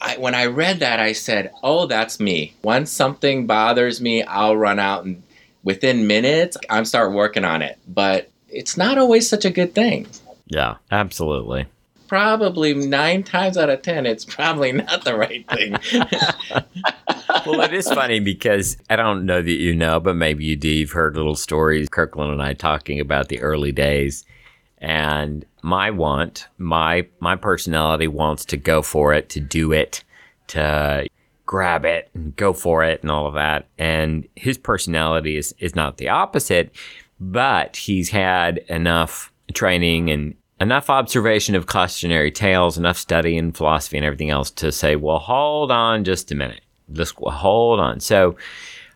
I, 0.00 0.16
when 0.18 0.34
I 0.34 0.46
read 0.46 0.80
that, 0.80 1.00
I 1.00 1.12
said, 1.12 1.52
"Oh, 1.62 1.86
that's 1.86 2.18
me. 2.18 2.54
Once 2.62 2.90
something 2.90 3.46
bothers 3.46 4.00
me, 4.00 4.22
I'll 4.22 4.56
run 4.56 4.78
out 4.78 5.04
and." 5.04 5.22
Within 5.64 6.08
minutes, 6.08 6.56
I'm 6.68 6.84
start 6.84 7.12
working 7.12 7.44
on 7.44 7.62
it. 7.62 7.78
But 7.86 8.32
it's 8.48 8.76
not 8.76 8.98
always 8.98 9.28
such 9.28 9.44
a 9.44 9.50
good 9.50 9.76
thing. 9.76 10.08
Yeah, 10.46 10.78
absolutely. 10.90 11.66
Probably 12.12 12.74
nine 12.74 13.22
times 13.22 13.56
out 13.56 13.70
of 13.70 13.80
ten, 13.80 14.04
it's 14.04 14.26
probably 14.26 14.70
not 14.70 15.02
the 15.02 15.16
right 15.16 15.48
thing. 15.48 15.72
well, 17.46 17.62
it 17.62 17.72
is 17.72 17.88
funny 17.88 18.20
because 18.20 18.76
I 18.90 18.96
don't 18.96 19.24
know 19.24 19.40
that 19.40 19.50
you 19.50 19.74
know, 19.74 19.98
but 19.98 20.14
maybe 20.14 20.44
you 20.44 20.54
do. 20.54 20.68
You've 20.68 20.90
heard 20.90 21.16
little 21.16 21.36
stories, 21.36 21.88
Kirkland 21.88 22.30
and 22.30 22.42
I 22.42 22.52
talking 22.52 23.00
about 23.00 23.30
the 23.30 23.40
early 23.40 23.72
days. 23.72 24.26
And 24.76 25.46
my 25.62 25.88
want, 25.88 26.48
my 26.58 27.06
my 27.18 27.34
personality 27.34 28.08
wants 28.08 28.44
to 28.44 28.58
go 28.58 28.82
for 28.82 29.14
it, 29.14 29.30
to 29.30 29.40
do 29.40 29.72
it, 29.72 30.04
to 30.48 31.06
grab 31.46 31.86
it 31.86 32.10
and 32.12 32.36
go 32.36 32.52
for 32.52 32.84
it 32.84 33.00
and 33.00 33.10
all 33.10 33.26
of 33.26 33.32
that. 33.32 33.68
And 33.78 34.28
his 34.36 34.58
personality 34.58 35.38
is 35.38 35.54
is 35.60 35.74
not 35.74 35.96
the 35.96 36.10
opposite 36.10 36.74
but 37.24 37.76
he's 37.76 38.10
had 38.10 38.58
enough 38.68 39.32
training 39.54 40.10
and 40.10 40.34
enough 40.62 40.88
observation 40.88 41.54
of 41.54 41.66
cautionary 41.66 42.30
tales, 42.30 42.78
enough 42.78 42.96
study 42.96 43.36
and 43.36 43.56
philosophy 43.56 43.96
and 43.96 44.06
everything 44.06 44.30
else 44.30 44.50
to 44.52 44.70
say, 44.72 44.96
well, 44.96 45.18
hold 45.18 45.70
on 45.70 46.04
just 46.04 46.30
a 46.30 46.34
minute. 46.34 46.62
Just 46.92 47.14
hold 47.16 47.80
on. 47.80 48.00
So, 48.00 48.36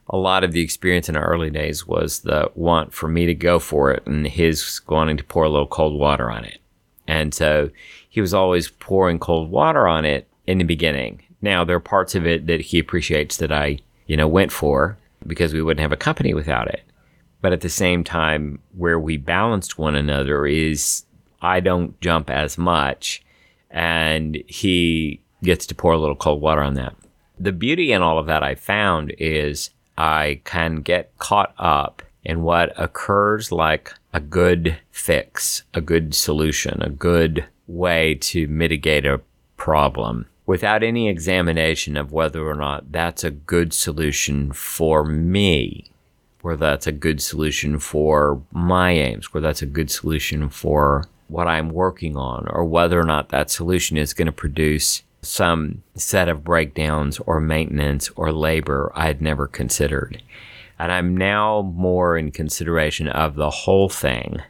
a 0.09 0.16
lot 0.16 0.44
of 0.44 0.52
the 0.52 0.61
experience 0.61 1.09
in 1.09 1.16
our 1.16 1.26
early 1.26 1.50
days 1.50 1.85
was 1.85 2.20
the 2.20 2.48
want 2.55 2.94
for 2.94 3.09
me 3.09 3.26
to 3.26 3.35
go 3.35 3.59
for 3.59 3.90
it 3.90 4.07
and 4.07 4.24
his 4.24 4.81
wanting 4.87 5.16
to 5.16 5.24
pour 5.24 5.42
a 5.42 5.48
little 5.48 5.66
cold 5.66 5.98
water 5.98 6.31
on 6.31 6.44
it. 6.44 6.61
And 7.09 7.35
so 7.35 7.70
he 8.09 8.20
was 8.20 8.33
always 8.33 8.68
pouring 8.68 9.18
cold 9.18 9.50
water 9.50 9.88
on 9.88 10.05
it 10.05 10.29
in 10.46 10.59
the 10.59 10.64
beginning. 10.64 11.22
Now, 11.42 11.64
there 11.64 11.76
are 11.76 11.81
parts 11.81 12.14
of 12.14 12.24
it 12.24 12.46
that 12.46 12.61
he 12.61 12.79
appreciates 12.79 13.38
that 13.38 13.50
I, 13.50 13.81
you 14.07 14.16
know, 14.16 14.29
went 14.29 14.52
for 14.52 14.96
because 15.26 15.52
we 15.52 15.62
wouldn't 15.62 15.83
have 15.83 15.92
a 15.92 15.96
company 15.96 16.35
without 16.35 16.68
it. 16.68 16.83
But 17.40 17.52
at 17.52 17.61
the 17.61 17.68
same 17.68 18.05
time, 18.05 18.61
where 18.76 19.00
we 19.00 19.16
balanced 19.16 19.76
one 19.76 19.96
another 19.96 20.46
is 20.46 21.05
I 21.46 21.61
don't 21.61 21.98
jump 22.00 22.28
as 22.28 22.59
much, 22.59 23.22
and 23.70 24.42
he 24.48 25.20
gets 25.44 25.64
to 25.66 25.76
pour 25.76 25.92
a 25.92 25.98
little 25.98 26.16
cold 26.16 26.40
water 26.42 26.61
on 26.61 26.74
that. 26.74 26.96
The 27.38 27.52
beauty 27.52 27.92
in 27.92 28.02
all 28.02 28.18
of 28.18 28.26
that 28.26 28.42
I 28.42 28.56
found 28.56 29.14
is 29.18 29.70
I 29.96 30.40
can 30.44 30.76
get 30.76 31.16
caught 31.18 31.54
up 31.56 32.02
in 32.24 32.42
what 32.42 32.72
occurs 32.76 33.52
like 33.52 33.94
a 34.12 34.18
good 34.18 34.76
fix, 34.90 35.62
a 35.72 35.80
good 35.80 36.16
solution, 36.16 36.82
a 36.82 36.90
good 36.90 37.46
way 37.68 38.16
to 38.16 38.48
mitigate 38.48 39.06
a 39.06 39.20
problem 39.56 40.26
without 40.46 40.82
any 40.82 41.09
examination 41.09 41.96
of 41.96 42.11
whether 42.11 42.44
or 42.44 42.54
not 42.54 42.90
that's 42.90 43.22
a 43.22 43.30
good 43.30 43.72
solution 43.72 44.50
for 44.50 45.04
me, 45.04 45.92
whether 46.40 46.66
that's 46.66 46.88
a 46.88 46.92
good 46.92 47.20
solution 47.20 47.78
for 47.78 48.42
my 48.50 48.90
aims, 48.90 49.32
whether 49.32 49.46
that's 49.46 49.62
a 49.62 49.66
good 49.66 49.90
solution 49.90 50.48
for 50.48 51.04
what 51.29 51.49
I'm 51.49 51.71
working 51.71 52.17
on, 52.17 52.47
or 52.49 52.65
whether 52.65 53.01
or 53.01 53.05
not 53.05 53.31
that 53.31 53.51
solution 53.51 53.97
is 53.97 54.15
going 54.15 54.27
to 54.27 54.33
produce 54.33 55.03
some 55.23 55.83
set 55.95 56.29
of 56.29 56.45
breakdowns 56.45 57.19
or 57.21 57.41
maintenance 57.41 58.11
or 58.17 58.33
labor 58.33 58.93
I 58.95 59.07
had 59.07 59.21
never 59.21 59.47
considered. 59.49 60.23
And 60.79 60.93
I'm 60.93 61.17
now 61.17 61.62
more 61.62 62.17
in 62.17 62.31
consideration 62.31 63.09
of 63.09 63.35
the 63.35 63.51
whole 63.51 63.89
thing 63.89 64.43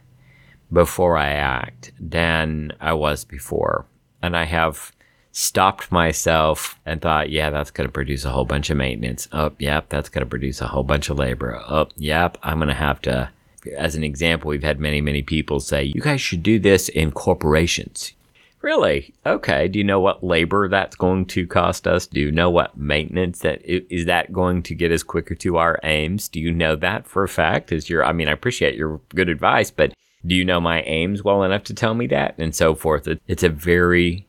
before 0.71 1.17
I 1.17 1.29
act 1.29 1.93
than 1.99 2.73
I 2.79 2.93
was 2.93 3.23
before. 3.23 3.85
And 4.21 4.35
I 4.35 4.43
have 4.43 4.91
stopped 5.31 5.91
myself 5.91 6.79
and 6.85 7.01
thought, 7.01 7.29
yeah, 7.29 7.49
that's 7.49 7.71
going 7.71 7.87
to 7.87 7.91
produce 7.91 8.25
a 8.25 8.29
whole 8.29 8.45
bunch 8.45 8.69
of 8.69 8.77
maintenance. 8.77 9.27
Oh, 9.31 9.53
yep, 9.59 9.89
that's 9.89 10.09
going 10.09 10.25
to 10.25 10.29
produce 10.29 10.61
a 10.61 10.67
whole 10.67 10.83
bunch 10.83 11.09
of 11.09 11.17
labor. 11.17 11.61
Oh, 11.69 11.87
yep, 11.95 12.37
I'm 12.43 12.57
going 12.57 12.67
to 12.67 12.73
have 12.73 13.01
to. 13.03 13.29
As 13.75 13.95
an 13.95 14.03
example, 14.03 14.49
we've 14.49 14.63
had 14.63 14.79
many, 14.79 15.01
many 15.01 15.21
people 15.21 15.59
say, 15.59 15.83
you 15.83 16.01
guys 16.01 16.21
should 16.21 16.43
do 16.43 16.59
this 16.59 16.89
in 16.89 17.11
corporations. 17.11 18.13
Really? 18.61 19.13
Okay. 19.25 19.67
Do 19.67 19.77
you 19.77 19.85
know 19.85 19.99
what 19.99 20.23
labor 20.23 20.67
that's 20.67 20.95
going 20.95 21.25
to 21.27 21.45
cost 21.45 21.87
us? 21.87 22.07
Do 22.07 22.19
you 22.19 22.31
know 22.31 22.49
what 22.49 22.75
maintenance 22.75 23.39
that 23.39 23.61
is 23.63 24.05
that 24.05 24.33
going 24.33 24.63
to 24.63 24.75
get 24.75 24.91
us 24.91 25.03
quicker 25.03 25.35
to 25.35 25.57
our 25.57 25.79
aims? 25.83 26.27
Do 26.27 26.39
you 26.39 26.51
know 26.51 26.75
that 26.75 27.07
for 27.07 27.23
a 27.23 27.29
fact? 27.29 27.71
Is 27.71 27.89
your 27.89 28.03
I 28.03 28.13
mean, 28.13 28.27
I 28.27 28.31
appreciate 28.31 28.75
your 28.75 28.99
good 29.09 29.29
advice, 29.29 29.69
but 29.69 29.93
do 30.25 30.35
you 30.35 30.43
know 30.43 30.59
my 30.59 30.81
aims 30.81 31.23
well 31.23 31.43
enough 31.43 31.63
to 31.65 31.73
tell 31.73 31.93
me 31.93 32.07
that 32.07 32.35
and 32.39 32.55
so 32.55 32.73
forth? 32.73 33.07
It, 33.07 33.21
it's 33.27 33.43
a 33.43 33.49
very 33.49 34.27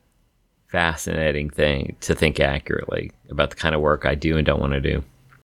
fascinating 0.67 1.49
thing 1.49 1.95
to 2.01 2.13
think 2.13 2.39
accurately 2.39 3.11
about 3.29 3.49
the 3.49 3.55
kind 3.55 3.73
of 3.73 3.81
work 3.81 4.05
I 4.05 4.13
do 4.13 4.37
and 4.37 4.45
don't 4.45 4.61
want 4.61 4.73
to 4.73 4.79
do. 4.79 5.03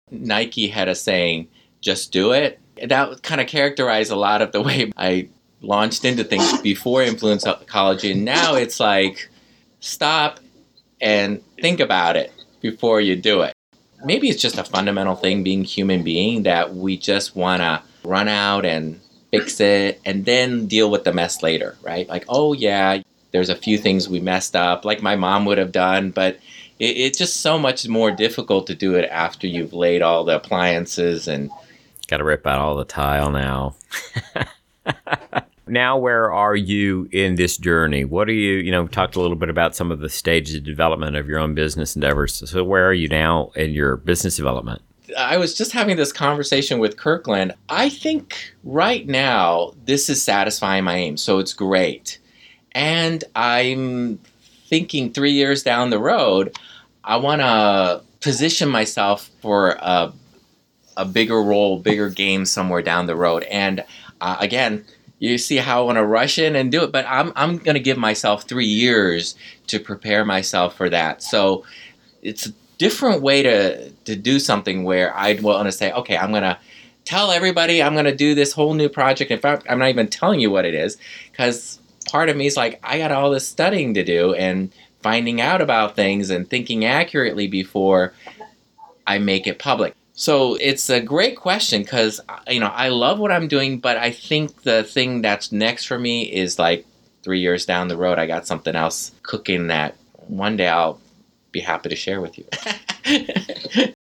Nike 0.10 0.68
had 0.68 0.88
a 0.88 0.96
saying, 0.96 1.50
just 1.82 2.12
do 2.12 2.32
it. 2.32 2.60
That 2.88 3.22
kind 3.24 3.42
of 3.42 3.48
characterized 3.48 4.12
a 4.12 4.16
lot 4.16 4.42
of 4.42 4.52
the 4.52 4.62
way 4.62 4.92
I 4.98 5.30
launched 5.62 6.06
into 6.06 6.24
things 6.24 6.62
before 6.62 7.04
influence 7.04 7.46
ecology 7.46 8.12
and 8.12 8.24
now 8.24 8.56
it's 8.56 8.80
like 8.80 9.30
stop 9.82 10.40
and 11.02 11.44
think 11.62 11.80
about 11.80 12.16
it 12.16 12.32
before 12.62 13.02
you 13.02 13.16
do 13.16 13.42
it. 13.42 13.54
Maybe 14.06 14.30
it's 14.30 14.42
just 14.42 14.58
a 14.58 14.64
fundamental 14.64 15.16
thing 15.16 15.44
being 15.44 15.66
human 15.66 16.04
being 16.04 16.44
that 16.44 16.76
we 16.76 16.98
just 16.98 17.36
want 17.36 17.62
to 17.62 17.82
run 18.04 18.30
out 18.30 18.66
and 18.66 19.02
fix 19.32 19.60
it 19.60 20.00
and 20.06 20.26
then 20.26 20.68
deal 20.68 20.90
with 20.90 21.04
the 21.04 21.14
mess 21.14 21.44
later 21.44 21.76
right? 21.84 22.08
Like 22.08 22.26
oh 22.30 22.54
yeah 22.54 23.02
there's 23.32 23.50
a 23.50 23.56
few 23.56 23.78
things 23.78 24.10
we 24.10 24.20
messed 24.20 24.56
up 24.56 24.86
like 24.86 25.02
my 25.02 25.16
mom 25.16 25.46
would 25.46 25.58
have 25.58 25.72
done 25.72 26.12
but 26.12 26.36
it, 26.80 26.98
it's 26.98 27.18
just 27.18 27.42
so 27.42 27.60
much 27.60 27.88
more 27.88 28.12
difficult 28.12 28.68
to 28.68 28.76
do 28.76 28.96
it 28.96 29.08
after 29.12 29.46
you've 29.48 29.74
laid 29.74 30.02
all 30.02 30.24
the 30.24 30.36
appliances 30.36 31.28
and 31.28 31.52
got 32.10 32.18
to 32.18 32.24
rip 32.24 32.46
out 32.46 32.60
all 32.60 32.76
the 32.76 32.86
tile 32.86 33.32
now 33.32 33.76
now 35.70 35.98
where 35.98 36.32
are 36.32 36.56
you 36.56 37.08
in 37.12 37.36
this 37.36 37.58
journey? 37.58 38.04
What 38.04 38.28
are 38.28 38.34
you, 38.34 38.56
you 38.58 38.72
know, 38.72 38.88
talked 38.88 39.16
a 39.16 39.22
little 39.22 39.38
bit 39.38 39.50
about 39.50 39.76
some 39.76 39.92
of 39.92 40.00
the 40.00 40.10
stages 40.10 40.56
of 40.56 40.64
development 40.64 41.16
of 41.16 41.28
your 41.28 41.40
own 41.40 41.54
business 41.54 41.96
endeavors. 41.96 42.50
So 42.50 42.64
where 42.64 42.88
are 42.88 42.94
you 42.94 43.08
now 43.08 43.52
in 43.56 43.72
your 43.72 43.98
business 43.98 44.36
development? 44.36 44.82
I 45.18 45.38
was 45.38 45.56
just 45.56 45.72
having 45.72 45.98
this 45.98 46.12
conversation 46.12 46.80
with 46.80 46.98
Kirkland. 46.98 47.54
I 47.70 47.90
think 47.90 48.54
right 48.64 49.08
now 49.08 49.74
this 49.86 50.10
is 50.10 50.22
satisfying 50.22 50.84
my 50.84 50.96
aim, 50.96 51.18
so 51.18 51.40
it's 51.40 51.54
great. 51.54 52.20
And 52.74 53.24
I'm 53.36 54.20
thinking 54.68 55.12
3 55.12 55.32
years 55.32 55.64
down 55.64 55.90
the 55.90 56.00
road, 56.00 56.56
I 57.04 57.18
want 57.18 57.42
to 57.42 58.04
position 58.20 58.70
myself 58.70 59.32
for 59.42 59.72
a 59.80 60.14
a 61.00 61.06
bigger 61.06 61.42
role, 61.42 61.80
bigger 61.80 62.10
game 62.10 62.46
somewhere 62.46 62.82
down 62.82 63.08
the 63.08 63.16
road. 63.16 63.44
And 63.44 63.84
uh, 64.20 64.36
again, 64.40 64.86
you 65.18 65.38
see 65.38 65.56
how 65.56 65.82
I 65.82 65.86
want 65.86 65.98
to 65.98 66.06
rush 66.06 66.38
in 66.38 66.56
and 66.56 66.72
do 66.72 66.84
it, 66.84 66.92
but 66.92 67.06
I'm 67.08 67.32
I'm 67.36 67.58
going 67.58 67.76
to 67.76 67.82
give 67.82 67.98
myself 67.98 68.44
three 68.44 68.66
years 68.66 69.36
to 69.68 69.80
prepare 69.80 70.26
myself 70.26 70.76
for 70.76 70.90
that. 70.90 71.24
So 71.24 71.64
it's 72.22 72.48
a 72.48 72.54
different 72.78 73.22
way 73.22 73.44
to 73.44 73.90
to 73.92 74.16
do 74.16 74.40
something 74.40 74.84
where 74.84 75.16
I'd 75.18 75.42
want 75.42 75.68
to 75.68 75.72
say, 75.72 75.92
okay, 75.92 76.18
I'm 76.18 76.32
going 76.32 76.44
to 76.44 76.58
tell 77.06 77.32
everybody 77.32 77.82
I'm 77.82 77.94
going 77.94 78.06
to 78.06 78.16
do 78.16 78.36
this 78.36 78.52
whole 78.52 78.74
new 78.74 78.90
project. 78.90 79.32
In 79.32 79.40
fact, 79.40 79.66
I'm 79.70 79.80
not 79.80 79.90
even 79.90 80.10
telling 80.10 80.40
you 80.40 80.52
what 80.52 80.66
it 80.66 80.74
is 80.74 80.98
because 81.32 81.80
part 82.06 82.30
of 82.30 82.36
me 82.36 82.46
is 82.46 82.58
like, 82.58 82.80
I 82.84 82.98
got 82.98 83.12
all 83.12 83.32
this 83.32 83.48
studying 83.48 83.94
to 83.96 84.04
do 84.04 84.34
and 84.34 84.72
finding 85.02 85.40
out 85.40 85.62
about 85.62 85.96
things 85.96 86.30
and 86.30 86.50
thinking 86.50 86.86
accurately 86.86 87.48
before 87.48 88.14
I 89.08 89.18
make 89.18 89.48
it 89.48 89.60
public. 89.60 89.96
So 90.20 90.56
it's 90.56 90.90
a 90.90 91.00
great 91.00 91.38
question 91.38 91.82
because 91.82 92.20
you 92.50 92.60
know 92.60 92.68
I 92.68 92.90
love 92.90 93.20
what 93.20 93.32
I'm 93.32 93.48
doing, 93.48 93.80
but 93.80 93.96
I 93.96 94.12
think 94.12 94.64
the 94.64 94.84
thing 94.84 95.22
that's 95.22 95.54
next 95.54 95.86
for 95.86 95.98
me 95.98 96.24
is 96.24 96.60
like 96.60 96.86
three 97.24 97.40
years 97.40 97.66
down 97.66 97.88
the 97.88 97.96
road. 97.96 98.20
I 98.20 98.28
got 98.28 98.46
something 98.46 98.76
else 98.76 99.14
cooking 99.24 99.68
that 99.68 99.96
one 100.28 100.58
day 100.58 100.68
I'll 100.68 101.00
be 101.54 101.62
happy 101.62 101.88
to 101.88 101.96
share 101.96 102.20
with 102.20 102.38
you. 102.38 102.46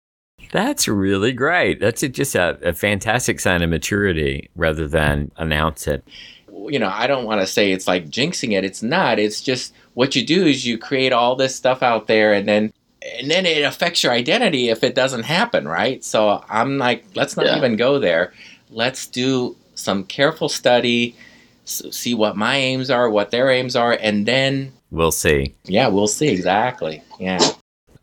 That's 0.52 0.88
really 0.88 1.32
great. 1.32 1.80
That's 1.80 2.00
just 2.00 2.34
a, 2.34 2.58
a, 2.62 2.72
fantastic 2.72 3.38
sign 3.38 3.60
of 3.60 3.68
maturity 3.68 4.48
rather 4.56 4.88
than 4.88 5.30
announce 5.36 5.86
it. 5.86 6.02
You 6.48 6.78
know, 6.78 6.88
I 6.88 7.06
don't 7.06 7.26
want 7.26 7.42
to 7.42 7.46
say 7.46 7.72
it's 7.72 7.86
like 7.86 8.08
jinxing 8.08 8.56
it. 8.56 8.64
It's 8.64 8.82
not. 8.82 9.18
It's 9.18 9.42
just 9.42 9.74
what 9.92 10.16
you 10.16 10.24
do 10.24 10.46
is 10.46 10.64
you 10.64 10.78
create 10.78 11.12
all 11.12 11.36
this 11.36 11.54
stuff 11.54 11.82
out 11.82 12.06
there 12.06 12.32
and 12.32 12.48
then 12.48 12.72
and 13.18 13.30
then 13.30 13.46
it 13.46 13.62
affects 13.62 14.02
your 14.02 14.12
identity 14.12 14.68
if 14.68 14.82
it 14.82 14.94
doesn't 14.94 15.24
happen, 15.24 15.66
right? 15.66 16.02
So 16.04 16.44
I'm 16.48 16.78
like, 16.78 17.04
let's 17.14 17.36
not 17.36 17.46
yeah. 17.46 17.56
even 17.56 17.76
go 17.76 17.98
there. 17.98 18.32
Let's 18.70 19.06
do 19.06 19.56
some 19.74 20.04
careful 20.04 20.48
study, 20.48 21.16
see 21.64 22.14
what 22.14 22.36
my 22.36 22.56
aims 22.56 22.90
are, 22.90 23.10
what 23.10 23.30
their 23.30 23.50
aims 23.50 23.76
are, 23.76 23.92
and 23.92 24.26
then 24.26 24.72
we'll 24.90 25.12
see. 25.12 25.54
Yeah, 25.64 25.88
we'll 25.88 26.08
see 26.08 26.28
exactly. 26.28 27.02
Yeah. 27.20 27.40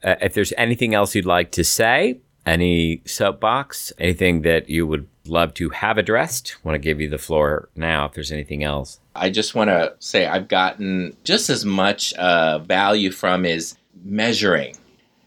Uh, 0.03 0.15
if 0.21 0.33
there's 0.33 0.53
anything 0.57 0.93
else 0.93 1.15
you'd 1.15 1.25
like 1.25 1.51
to 1.51 1.63
say, 1.63 2.19
any 2.45 3.01
soapbox, 3.05 3.93
anything 3.97 4.41
that 4.41 4.69
you 4.69 4.85
would 4.85 5.07
love 5.25 5.53
to 5.55 5.69
have 5.69 5.97
addressed, 5.97 6.57
I 6.57 6.67
want 6.67 6.75
to 6.75 6.79
give 6.79 6.99
you 6.99 7.09
the 7.09 7.17
floor 7.17 7.69
now. 7.75 8.05
If 8.05 8.13
there's 8.13 8.31
anything 8.31 8.63
else, 8.63 8.99
I 9.15 9.29
just 9.29 9.55
want 9.55 9.69
to 9.69 9.93
say 9.99 10.25
I've 10.25 10.47
gotten 10.47 11.15
just 11.23 11.49
as 11.49 11.63
much 11.63 12.13
uh, 12.15 12.59
value 12.59 13.11
from 13.11 13.45
is 13.45 13.77
measuring 14.03 14.75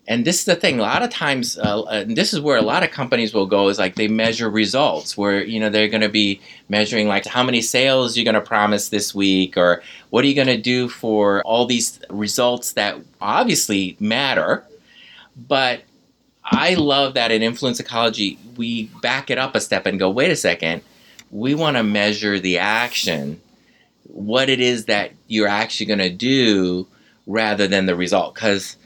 and 0.09 0.25
this 0.25 0.39
is 0.39 0.45
the 0.45 0.55
thing 0.55 0.79
a 0.79 0.83
lot 0.83 1.03
of 1.03 1.11
times 1.11 1.59
uh, 1.59 1.85
and 1.85 2.17
this 2.17 2.33
is 2.33 2.41
where 2.41 2.57
a 2.57 2.63
lot 2.63 2.83
of 2.83 2.91
companies 2.91 3.35
will 3.35 3.47
go 3.47 3.69
is 3.69 3.79
like 3.79 3.97
they 3.97 4.09
measure 4.09 4.49
results 4.49 5.17
where 5.17 5.43
you 5.45 5.59
know 5.59 5.69
they're 5.69 5.89
going 5.89 6.01
to 6.01 6.09
be 6.09 6.41
measuring 6.69 7.09
like 7.09 7.27
how 7.27 7.43
many 7.43 7.61
sales 7.61 8.17
you're 8.17 8.25
going 8.25 8.35
to 8.35 8.41
promise 8.41 8.89
this 8.89 9.15
week 9.15 9.57
or 9.57 9.83
what 10.11 10.25
are 10.25 10.29
you 10.29 10.35
going 10.35 10.47
to 10.47 10.57
do 10.57 10.89
for 10.89 11.43
all 11.43 11.67
these 11.67 12.01
results 12.11 12.73
that 12.73 12.97
obviously 13.21 13.97
matter. 14.01 14.65
But 15.49 15.83
i 16.49 16.75
love 16.75 17.15
that 17.15 17.33
in 17.33 17.43
influence 17.43 17.81
ecology 17.81 18.39
we 18.57 18.85
back 19.03 19.31
it 19.31 19.39
up 19.39 19.55
a 19.55 19.61
step 19.61 19.87
and 19.87 19.99
go 19.99 20.11
wait 20.11 20.31
a 20.31 20.37
second. 20.37 20.83
We 21.31 21.55
want 21.55 21.77
to 21.77 21.83
measure 21.83 22.39
the 22.39 22.59
action 22.59 23.41
what 24.05 24.49
it 24.49 24.61
is 24.61 24.87
that 24.87 25.13
you're 25.27 25.49
actually 25.49 25.87
going 25.87 25.99
to 25.99 26.11
do 26.11 26.87
rather 27.27 27.67
than 27.67 27.87
the 27.87 27.97
result. 27.97 28.35
Because 28.35 28.77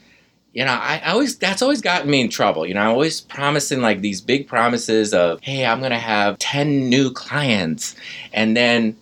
you 0.53 0.65
know, 0.65 0.71
I, 0.71 1.01
I, 1.03 1.11
always 1.11 1.37
that's 1.37 1.61
always 1.61 1.81
gotten 1.81 2.09
me 2.09 2.21
in 2.21 2.29
trouble. 2.29 2.65
You 2.65 2.73
know, 2.73 2.81
I'm 2.81 2.89
always 2.89 3.21
promising 3.21 3.81
like 3.81 4.01
these 4.01 4.19
big 4.19 4.47
promises 4.47 5.13
of, 5.13 5.39
hey, 5.41 5.65
I'm 5.65 5.81
gonna 5.81 5.97
have 5.97 6.37
10 6.39 6.89
new 6.89 7.11
clients. 7.11 7.95
And 8.33 8.55
then 8.55 8.97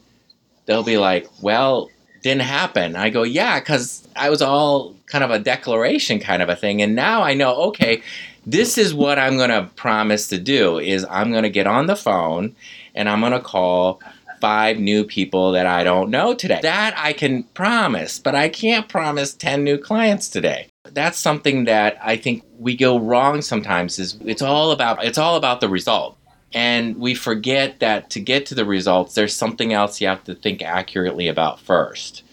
they'll 0.66 0.84
be 0.84 0.98
like, 0.98 1.28
well, 1.42 1.90
didn't 2.22 2.44
happen. 2.44 2.96
I 2.96 3.10
go, 3.10 3.24
yeah, 3.24 3.60
because 3.60 4.08
I 4.16 4.30
was 4.30 4.42
all 4.42 4.96
kind 5.08 5.24
of 5.24 5.32
a 5.32 5.40
declaration 5.40 6.20
kind 6.20 6.44
of 6.44 6.50
a 6.50 6.56
thing. 6.56 6.82
And 6.82 6.94
now 6.94 7.24
I 7.24 7.34
know, 7.34 7.56
okay, 7.56 8.04
this 8.46 8.78
is 8.78 8.94
what 8.94 9.18
I'm 9.18 9.38
gonna 9.38 9.72
promise 9.76 10.28
to 10.28 10.38
do 10.38 10.78
is 10.78 11.06
I'm 11.10 11.32
gonna 11.32 11.50
get 11.50 11.66
on 11.66 11.88
the 11.88 11.96
phone 11.96 12.56
and 12.94 13.10
I'm 13.10 13.22
gonna 13.22 13.42
call 13.42 14.02
five 14.40 14.78
new 14.78 15.04
people 15.04 15.52
that 15.54 15.66
I 15.66 15.84
don't 15.84 16.12
know 16.12 16.36
today. 16.36 16.60
That 16.62 16.94
I 16.96 17.12
can 17.12 17.44
promise, 17.44 18.20
but 18.20 18.36
I 18.36 18.50
can't 18.50 18.88
promise 18.88 19.34
10 19.34 19.64
new 19.64 19.80
clients 19.80 20.30
today 20.30 20.70
that's 21.00 21.18
something 21.18 21.64
that 21.64 21.98
I 22.04 22.18
think 22.18 22.44
we 22.58 22.76
go 22.76 23.00
wrong 23.00 23.42
sometimes 23.42 24.00
is 24.00 24.18
it's 24.26 24.42
all 24.42 24.72
about 24.72 25.04
it's 25.06 25.18
all 25.18 25.38
about 25.38 25.62
the 25.62 25.70
result. 25.70 26.18
And 26.54 26.98
we 26.98 27.16
forget 27.16 27.80
that 27.80 28.10
to 28.10 28.20
get 28.20 28.46
to 28.48 28.56
the 28.56 28.66
results, 28.66 29.16
there's 29.16 29.36
something 29.36 29.72
else 29.72 30.02
you 30.02 30.08
have 30.08 30.24
to 30.26 30.36
think 30.36 30.62
accurately 30.62 31.28
about 31.30 31.60
first. 31.60 32.24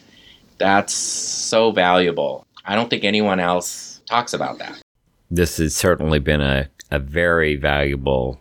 That's 0.59 0.93
so 0.93 1.71
valuable. 1.71 2.45
I 2.65 2.75
don't 2.75 2.91
think 2.91 3.05
anyone 3.05 3.39
else 3.39 4.01
talks 4.07 4.33
about 4.33 4.59
that. 4.59 4.81
This 5.31 5.59
has 5.59 5.77
certainly 5.77 6.19
been 6.19 6.41
a, 6.41 6.69
a 6.91 6.99
very 6.99 7.57
valuable 7.57 8.41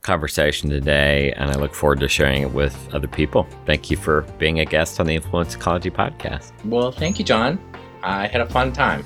conversation 0.00 0.70
today, 0.70 1.32
and 1.36 1.50
I 1.50 1.54
look 1.54 1.74
forward 1.74 2.00
to 2.00 2.08
sharing 2.08 2.42
it 2.42 2.52
with 2.52 2.74
other 2.92 3.08
people. 3.08 3.46
Thank 3.66 3.90
you 3.90 3.96
for 3.96 4.22
being 4.38 4.58
a 4.58 4.64
guest 4.64 4.98
on 4.98 5.06
the 5.06 5.14
Influence 5.14 5.54
Ecology 5.54 5.90
podcast. 5.90 6.50
Well, 6.64 6.90
thank 6.90 7.18
you, 7.18 7.24
John. 7.24 7.60
I 8.02 8.26
had 8.26 8.40
a 8.40 8.46
fun 8.46 8.72
time. 8.72 9.04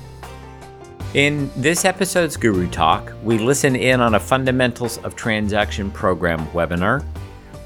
In 1.13 1.49
this 1.55 1.85
episode's 1.85 2.35
Guru 2.35 2.69
Talk, 2.69 3.13
we 3.23 3.37
listen 3.37 3.75
in 3.75 4.01
on 4.01 4.15
a 4.15 4.19
Fundamentals 4.19 4.97
of 4.99 5.15
Transaction 5.15 5.89
program 5.91 6.45
webinar 6.47 7.03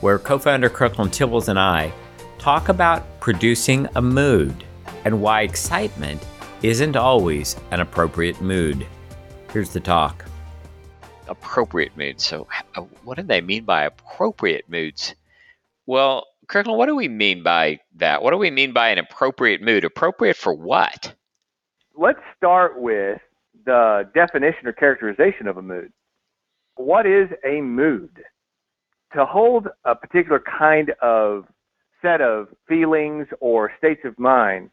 where 0.01 0.19
co 0.19 0.37
founder 0.37 0.69
Kirkland 0.69 1.11
Tibbles 1.11 1.47
and 1.47 1.59
I 1.59 1.91
talk 2.37 2.69
about 2.69 3.19
producing 3.19 3.87
a 3.95 4.01
mood 4.01 4.63
and 5.05 5.21
why 5.21 5.41
excitement 5.41 6.23
isn't 6.61 6.95
always 6.95 7.55
an 7.71 7.79
appropriate 7.79 8.39
mood. 8.41 8.85
Here's 9.51 9.71
the 9.71 9.79
talk. 9.79 10.25
Appropriate 11.27 11.95
moods. 11.97 12.25
So, 12.25 12.47
uh, 12.75 12.81
what 13.03 13.17
do 13.17 13.23
they 13.23 13.41
mean 13.41 13.63
by 13.63 13.83
appropriate 13.83 14.69
moods? 14.69 15.15
Well, 15.85 16.27
Kirkland, 16.47 16.77
what 16.77 16.87
do 16.87 16.95
we 16.95 17.07
mean 17.07 17.43
by 17.43 17.79
that? 17.95 18.21
What 18.21 18.31
do 18.31 18.37
we 18.37 18.51
mean 18.51 18.73
by 18.73 18.89
an 18.89 18.97
appropriate 18.97 19.61
mood? 19.61 19.85
Appropriate 19.85 20.35
for 20.35 20.53
what? 20.53 21.13
Let's 21.95 22.21
start 22.37 22.79
with 22.79 23.21
the 23.69 24.09
definition 24.15 24.67
or 24.67 24.73
characterization 24.73 25.47
of 25.47 25.57
a 25.57 25.61
mood. 25.61 25.91
What 26.75 27.05
is 27.05 27.29
a 27.45 27.61
mood? 27.61 28.23
To 29.13 29.25
hold 29.25 29.67
a 29.85 29.93
particular 29.93 30.41
kind 30.57 30.91
of 31.03 31.45
set 32.01 32.19
of 32.19 32.47
feelings 32.67 33.27
or 33.41 33.71
states 33.77 34.01
of 34.05 34.17
mind, 34.17 34.71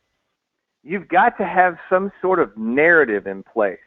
you've 0.82 1.08
got 1.08 1.36
to 1.36 1.44
have 1.44 1.76
some 1.90 2.10
sort 2.22 2.38
of 2.38 2.56
narrative 2.56 3.26
in 3.26 3.42
place. 3.42 3.78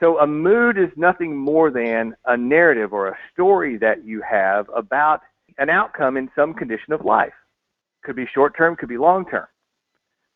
So 0.00 0.18
a 0.20 0.26
mood 0.26 0.78
is 0.78 0.88
nothing 0.96 1.36
more 1.36 1.70
than 1.70 2.16
a 2.24 2.38
narrative 2.38 2.94
or 2.94 3.08
a 3.08 3.18
story 3.34 3.76
that 3.78 4.02
you 4.02 4.22
have 4.22 4.66
about 4.74 5.20
an 5.58 5.68
outcome 5.68 6.16
in 6.16 6.30
some 6.34 6.54
condition 6.54 6.94
of 6.94 7.04
life. 7.04 7.34
Could 8.02 8.16
be 8.16 8.26
short 8.32 8.56
term, 8.56 8.76
could 8.76 8.88
be 8.88 8.98
long 8.98 9.26
term. 9.26 9.46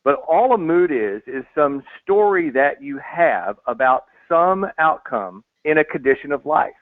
But 0.04 0.22
all 0.28 0.54
a 0.54 0.58
mood 0.58 0.90
is, 0.90 1.22
is 1.26 1.44
some 1.54 1.82
story 2.02 2.50
that 2.50 2.82
you 2.82 2.98
have 2.98 3.56
about 3.66 4.04
some 4.28 4.66
outcome 4.78 5.44
in 5.64 5.78
a 5.78 5.84
condition 5.84 6.32
of 6.32 6.46
life. 6.46 6.72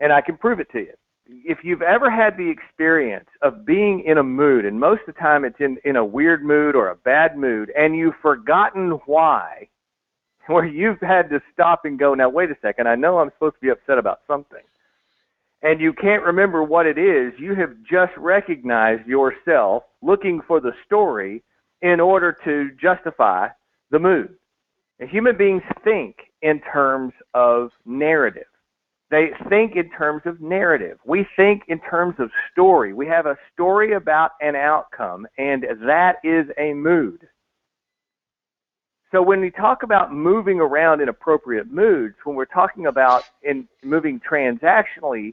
And 0.00 0.12
I 0.12 0.20
can 0.20 0.36
prove 0.36 0.60
it 0.60 0.70
to 0.72 0.78
you. 0.78 0.92
If 1.26 1.58
you've 1.62 1.82
ever 1.82 2.10
had 2.10 2.36
the 2.36 2.48
experience 2.48 3.28
of 3.42 3.66
being 3.66 4.04
in 4.06 4.18
a 4.18 4.22
mood, 4.22 4.64
and 4.64 4.78
most 4.78 5.00
of 5.06 5.14
the 5.14 5.20
time 5.20 5.44
it's 5.44 5.60
in, 5.60 5.76
in 5.84 5.96
a 5.96 6.04
weird 6.04 6.44
mood 6.44 6.74
or 6.74 6.88
a 6.88 6.96
bad 6.96 7.36
mood, 7.36 7.70
and 7.76 7.96
you've 7.96 8.14
forgotten 8.22 8.92
why, 9.06 9.68
where 10.46 10.64
you've 10.64 11.00
had 11.00 11.28
to 11.30 11.40
stop 11.52 11.84
and 11.84 11.98
go, 11.98 12.14
now 12.14 12.28
wait 12.28 12.50
a 12.50 12.56
second, 12.62 12.88
I 12.88 12.94
know 12.94 13.18
I'm 13.18 13.30
supposed 13.34 13.56
to 13.56 13.60
be 13.60 13.70
upset 13.70 13.98
about 13.98 14.20
something. 14.26 14.62
And 15.60 15.80
you 15.80 15.92
can't 15.92 16.22
remember 16.22 16.62
what 16.62 16.86
it 16.86 16.96
is, 16.96 17.32
you 17.38 17.54
have 17.56 17.74
just 17.82 18.16
recognized 18.16 19.06
yourself 19.06 19.82
looking 20.00 20.40
for 20.46 20.60
the 20.60 20.72
story 20.86 21.42
in 21.82 22.00
order 22.00 22.36
to 22.44 22.70
justify 22.80 23.48
the 23.90 23.98
mood. 23.98 24.34
And 25.00 25.08
human 25.08 25.36
beings 25.36 25.62
think 25.84 26.16
in 26.42 26.60
terms 26.72 27.12
of 27.34 27.70
narrative. 27.86 28.46
They 29.10 29.30
think 29.48 29.76
in 29.76 29.90
terms 29.90 30.22
of 30.26 30.40
narrative. 30.40 30.98
We 31.06 31.26
think 31.36 31.62
in 31.68 31.80
terms 31.80 32.16
of 32.18 32.30
story. 32.52 32.92
We 32.92 33.06
have 33.06 33.26
a 33.26 33.36
story 33.52 33.94
about 33.94 34.32
an 34.40 34.54
outcome, 34.54 35.26
and 35.38 35.64
that 35.86 36.16
is 36.24 36.46
a 36.58 36.74
mood. 36.74 37.26
So 39.10 39.22
when 39.22 39.40
we 39.40 39.50
talk 39.50 39.82
about 39.82 40.12
moving 40.12 40.60
around 40.60 41.00
in 41.00 41.08
appropriate 41.08 41.72
moods, 41.72 42.16
when 42.24 42.36
we're 42.36 42.44
talking 42.44 42.86
about 42.86 43.22
in 43.42 43.66
moving 43.82 44.20
transactionally, 44.20 45.32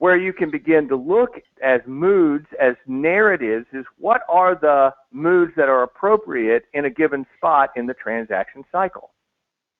where 0.00 0.16
you 0.16 0.32
can 0.32 0.50
begin 0.50 0.88
to 0.88 0.96
look 0.96 1.42
as 1.62 1.82
moods, 1.86 2.46
as 2.58 2.74
narratives, 2.86 3.66
is 3.74 3.84
what 3.98 4.22
are 4.30 4.54
the 4.54 4.90
moods 5.12 5.52
that 5.58 5.68
are 5.68 5.82
appropriate 5.82 6.64
in 6.72 6.86
a 6.86 6.90
given 6.90 7.26
spot 7.36 7.68
in 7.76 7.86
the 7.86 7.92
transaction 7.92 8.64
cycle. 8.72 9.10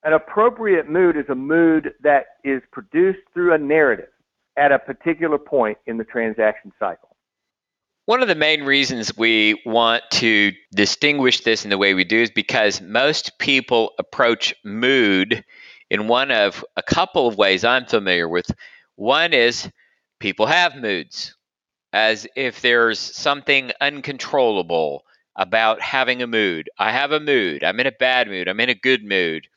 An 0.05 0.13
appropriate 0.13 0.91
mood 0.91 1.17
is 1.17 1.25
a 1.31 1.35
mood 1.35 1.95
that 2.03 2.27
is 2.45 2.61
produced 2.71 3.21
through 3.33 3.55
a 3.55 3.59
narrative 3.59 4.11
at 4.59 4.73
a 4.73 4.79
particular 4.79 5.39
point 5.39 5.79
in 5.87 5.97
the 5.97 6.05
transaction 6.05 6.71
cycle. 6.79 7.17
One 8.05 8.21
of 8.21 8.29
the 8.29 8.35
main 8.35 8.65
reasons 8.65 9.17
we 9.17 9.59
want 9.65 10.03
to 10.13 10.53
distinguish 10.75 11.41
this 11.45 11.65
in 11.65 11.71
the 11.71 11.79
way 11.79 11.95
we 11.95 12.05
do 12.05 12.21
is 12.21 12.31
because 12.31 12.83
most 12.83 13.39
people 13.39 13.93
approach 13.99 14.55
mood 14.67 15.43
in 15.89 16.09
one 16.09 16.31
of 16.31 16.63
a 16.77 16.83
couple 16.83 17.27
of 17.27 17.39
ways 17.39 17.65
I'm 17.65 17.87
familiar 17.87 18.29
with. 18.29 18.51
One 18.97 19.33
is 19.33 19.71
people 20.21 20.47
have 20.47 20.77
moods, 20.77 21.35
as 21.93 22.27
if 22.37 22.61
there's 22.61 23.01
something 23.01 23.73
uncontrollable 23.81 25.05
about 25.37 25.81
having 25.81 26.23
a 26.23 26.27
mood. 26.29 26.71
I 26.79 26.93
have 26.93 27.13
a 27.13 27.21
mood. 27.21 27.65
I'm 27.65 27.81
in 27.81 27.87
a 27.89 27.93
bad 27.93 28.29
mood. 28.29 28.49
I'm 28.49 28.61
in 28.61 28.71
a 28.71 28.75
good 28.75 29.05
mood. 29.05 29.49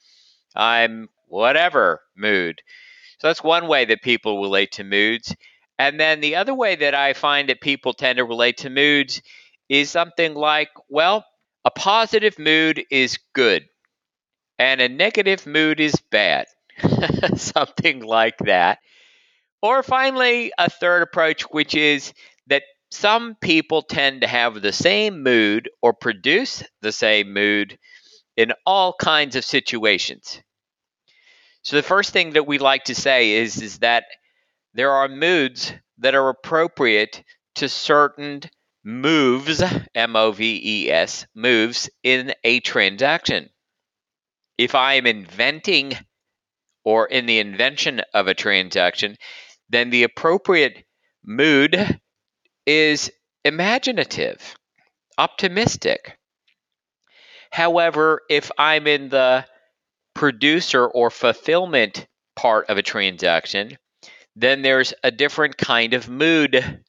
I'm 0.56 1.10
whatever 1.28 2.02
mood. 2.16 2.62
So 3.20 3.28
that's 3.28 3.44
one 3.44 3.68
way 3.68 3.86
that 3.86 4.02
people 4.02 4.42
relate 4.42 4.74
to 4.74 4.84
moods. 4.84 5.36
And 5.80 6.00
then 6.00 6.22
the 6.22 6.36
other 6.38 6.54
way 6.54 6.76
that 6.76 6.96
I 6.96 7.14
find 7.14 7.50
that 7.50 7.62
people 7.62 7.94
tend 7.94 8.18
to 8.18 8.26
relate 8.26 8.58
to 8.60 8.70
moods 8.70 9.22
is 9.70 9.90
something 9.90 10.36
like, 10.36 10.70
well, 10.90 11.26
a 11.66 11.72
positive 11.72 12.38
mood 12.40 12.84
is 12.92 13.20
good 13.34 13.66
and 14.60 14.82
a 14.82 14.90
negative 14.90 15.46
mood 15.46 15.80
is 15.80 15.96
bad. 16.12 16.48
something 17.36 18.02
like 18.02 18.38
that. 18.40 18.80
Or 19.64 19.82
finally, 19.82 20.52
a 20.58 20.70
third 20.70 21.04
approach, 21.04 21.44
which 21.44 21.74
is 21.74 22.14
that 22.48 22.64
some 22.92 23.36
people 23.36 23.82
tend 23.82 24.20
to 24.22 24.28
have 24.28 24.62
the 24.62 24.74
same 24.74 25.24
mood 25.24 25.70
or 25.82 25.94
produce 25.94 26.64
the 26.82 26.92
same 26.92 27.32
mood 27.32 27.80
in 28.36 28.52
all 28.66 28.94
kinds 28.94 29.38
of 29.38 29.46
situations. 29.46 30.42
So 31.62 31.78
the 31.78 31.82
first 31.82 32.12
thing 32.12 32.32
that 32.32 32.46
we 32.46 32.58
like 32.58 32.84
to 32.86 32.96
say 32.96 33.32
is, 33.32 33.62
is 33.62 33.80
that 33.80 34.04
there 34.74 34.92
are 34.92 35.08
moods 35.08 35.72
that 36.00 36.14
are 36.14 36.28
appropriate 36.28 37.24
to 37.56 37.70
certain 37.70 38.42
moves, 38.84 39.64
M 39.96 40.18
O 40.18 40.34
V 40.34 40.60
E 40.62 40.92
S, 40.92 41.26
moves 41.34 41.90
in 42.04 42.34
a 42.44 42.60
transaction. 42.60 43.50
If 44.58 44.76
I 44.76 44.96
am 44.96 45.08
inventing 45.08 45.94
or 46.84 47.06
in 47.06 47.28
the 47.28 47.40
invention 47.40 48.02
of 48.14 48.28
a 48.28 48.34
transaction, 48.34 49.16
then 49.74 49.90
the 49.90 50.04
appropriate 50.04 50.86
mood 51.26 52.00
is 52.66 53.12
imaginative, 53.44 54.56
optimistic. 55.18 56.18
However, 57.52 58.22
if 58.30 58.52
I'm 58.58 58.88
in 58.88 59.10
the 59.10 59.46
producer 60.14 60.86
or 60.86 61.10
fulfillment 61.10 62.08
part 62.36 62.70
of 62.70 62.78
a 62.78 62.84
transaction, 62.84 63.78
then 64.36 64.62
there's 64.62 64.94
a 65.04 65.12
different 65.12 65.58
kind 65.58 65.94
of 65.94 66.10
mood 66.10 66.84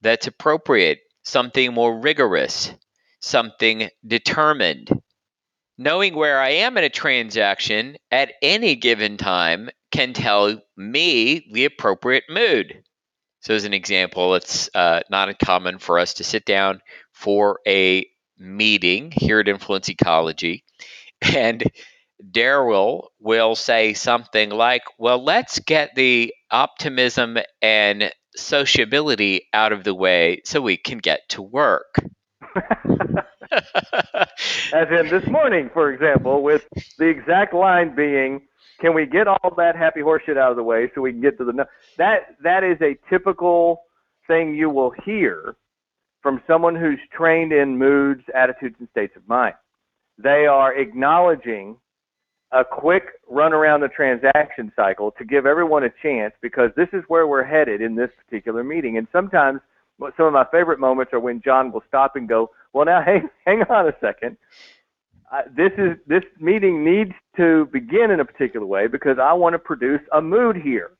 that's 0.00 0.26
appropriate, 0.26 1.00
something 1.22 1.72
more 1.72 1.98
rigorous, 2.00 2.72
something 3.20 3.88
determined. 4.06 4.90
Knowing 5.78 6.14
where 6.14 6.40
I 6.40 6.50
am 6.50 6.76
in 6.76 6.84
a 6.84 6.88
transaction 6.88 7.96
at 8.10 8.32
any 8.42 8.76
given 8.76 9.16
time 9.16 9.70
can 9.94 10.12
tell 10.12 10.60
me 10.76 11.46
the 11.52 11.64
appropriate 11.66 12.24
mood. 12.28 12.82
So, 13.40 13.54
as 13.54 13.64
an 13.64 13.72
example, 13.72 14.34
it's 14.34 14.68
uh, 14.74 15.02
not 15.08 15.28
uncommon 15.28 15.78
for 15.78 16.00
us 16.00 16.14
to 16.14 16.24
sit 16.24 16.44
down 16.44 16.80
for 17.12 17.60
a 17.66 18.04
meeting 18.36 19.12
here 19.14 19.38
at 19.38 19.46
Influence 19.46 19.88
Ecology, 19.88 20.64
and 21.22 21.62
Daryl 22.32 23.08
will 23.20 23.54
say 23.54 23.94
something 23.94 24.50
like, 24.50 24.82
Well, 24.98 25.22
let's 25.22 25.60
get 25.60 25.94
the 25.94 26.34
optimism 26.50 27.38
and 27.62 28.10
sociability 28.34 29.48
out 29.52 29.72
of 29.72 29.84
the 29.84 29.94
way 29.94 30.40
so 30.44 30.60
we 30.60 30.76
can 30.76 30.98
get 30.98 31.20
to 31.28 31.42
work. 31.42 31.94
As 34.72 34.88
in 34.90 35.08
this 35.08 35.26
morning, 35.28 35.70
for 35.72 35.92
example, 35.92 36.42
with 36.42 36.66
the 36.98 37.06
exact 37.06 37.54
line 37.54 37.94
being, 37.94 38.40
can 38.80 38.94
we 38.94 39.06
get 39.06 39.26
all 39.28 39.54
that 39.56 39.76
happy 39.76 40.00
horseshit 40.00 40.36
out 40.36 40.50
of 40.50 40.56
the 40.56 40.62
way 40.62 40.90
so 40.94 41.00
we 41.00 41.12
can 41.12 41.20
get 41.20 41.38
to 41.38 41.44
the 41.44 41.66
that 41.98 42.36
that 42.42 42.64
is 42.64 42.76
a 42.82 42.96
typical 43.08 43.82
thing 44.26 44.54
you 44.54 44.70
will 44.70 44.92
hear 45.04 45.56
from 46.22 46.40
someone 46.46 46.74
who's 46.74 46.98
trained 47.12 47.52
in 47.52 47.76
moods, 47.76 48.22
attitudes, 48.34 48.76
and 48.78 48.88
states 48.88 49.12
of 49.14 49.28
mind. 49.28 49.54
They 50.16 50.46
are 50.46 50.74
acknowledging 50.74 51.76
a 52.50 52.64
quick 52.64 53.04
run 53.28 53.52
around 53.52 53.80
the 53.80 53.88
transaction 53.88 54.72
cycle 54.74 55.10
to 55.18 55.24
give 55.24 55.44
everyone 55.44 55.84
a 55.84 55.90
chance 56.02 56.32
because 56.40 56.70
this 56.76 56.88
is 56.92 57.02
where 57.08 57.26
we're 57.26 57.44
headed 57.44 57.82
in 57.82 57.94
this 57.94 58.10
particular 58.24 58.64
meeting. 58.64 58.96
And 58.96 59.06
sometimes 59.12 59.60
some 60.16 60.26
of 60.26 60.32
my 60.32 60.46
favorite 60.50 60.78
moments 60.80 61.12
are 61.12 61.20
when 61.20 61.42
John 61.44 61.72
will 61.72 61.82
stop 61.88 62.16
and 62.16 62.28
go, 62.28 62.50
"Well, 62.72 62.86
now 62.86 63.02
hang 63.04 63.28
hang 63.44 63.62
on 63.68 63.88
a 63.88 63.92
second. 64.00 64.36
Uh, 65.32 65.42
this 65.56 65.72
is 65.78 65.96
this 66.06 66.22
meeting 66.40 66.84
needs 66.84 67.12
to 67.36 67.66
begin 67.72 68.10
in 68.10 68.20
a 68.20 68.24
particular 68.24 68.66
way 68.66 68.86
because 68.86 69.18
I 69.20 69.32
want 69.32 69.54
to 69.54 69.58
produce 69.58 70.00
a 70.12 70.20
mood 70.20 70.56
here." 70.56 70.92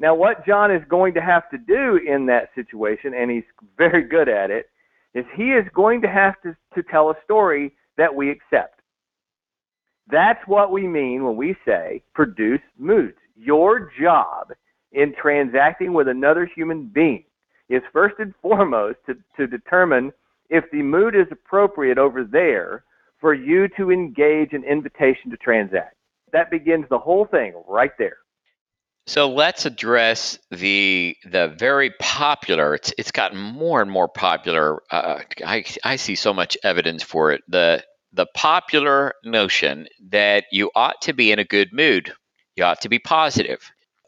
Now, 0.00 0.14
what 0.14 0.44
John 0.44 0.70
is 0.70 0.82
going 0.88 1.14
to 1.14 1.20
have 1.20 1.48
to 1.50 1.58
do 1.58 2.00
in 2.04 2.26
that 2.26 2.50
situation, 2.54 3.14
and 3.14 3.30
he's 3.30 3.44
very 3.78 4.02
good 4.02 4.28
at 4.28 4.50
it, 4.50 4.66
is 5.14 5.24
he 5.36 5.52
is 5.52 5.64
going 5.72 6.02
to 6.02 6.08
have 6.08 6.34
to, 6.42 6.56
to 6.74 6.82
tell 6.82 7.10
a 7.10 7.14
story 7.24 7.72
that 7.96 8.12
we 8.14 8.30
accept. 8.30 8.80
That's 10.10 10.40
what 10.46 10.72
we 10.72 10.86
mean 10.86 11.24
when 11.24 11.36
we 11.36 11.56
say 11.64 12.02
produce 12.12 12.60
moods. 12.76 13.16
Your 13.36 13.90
job 14.00 14.52
in 14.92 15.14
transacting 15.20 15.92
with 15.92 16.08
another 16.08 16.44
human 16.54 16.86
being 16.86 17.24
is 17.68 17.82
first 17.92 18.16
and 18.18 18.34
foremost 18.42 18.98
to, 19.06 19.14
to 19.36 19.46
determine 19.46 20.12
if 20.50 20.64
the 20.70 20.82
mood 20.82 21.14
is 21.14 21.26
appropriate 21.30 21.98
over 21.98 22.24
there 22.24 22.84
for 23.24 23.32
you 23.32 23.68
to 23.74 23.90
engage 23.90 24.52
an 24.52 24.62
invitation 24.64 25.30
to 25.30 25.36
transact. 25.38 25.96
That 26.34 26.50
begins 26.50 26.84
the 26.90 26.98
whole 26.98 27.24
thing 27.24 27.54
right 27.66 27.92
there. 27.98 28.18
So 29.06 29.30
let's 29.30 29.64
address 29.64 30.38
the 30.50 31.16
the 31.24 31.48
very 31.58 31.94
popular. 31.98 32.74
It's 32.74 32.92
it's 32.98 33.12
gotten 33.12 33.38
more 33.38 33.80
and 33.80 33.90
more 33.90 34.08
popular. 34.08 34.82
Uh, 34.90 35.20
I 35.42 35.64
I 35.82 35.96
see 35.96 36.16
so 36.16 36.34
much 36.34 36.58
evidence 36.62 37.02
for 37.02 37.32
it. 37.32 37.40
The 37.48 37.82
the 38.12 38.26
popular 38.34 39.14
notion 39.24 39.86
that 40.10 40.44
you 40.52 40.70
ought 40.74 41.00
to 41.02 41.14
be 41.14 41.32
in 41.32 41.38
a 41.38 41.44
good 41.44 41.72
mood. 41.72 42.12
You 42.56 42.64
ought 42.64 42.82
to 42.82 42.90
be 42.90 42.98
positive. 42.98 43.60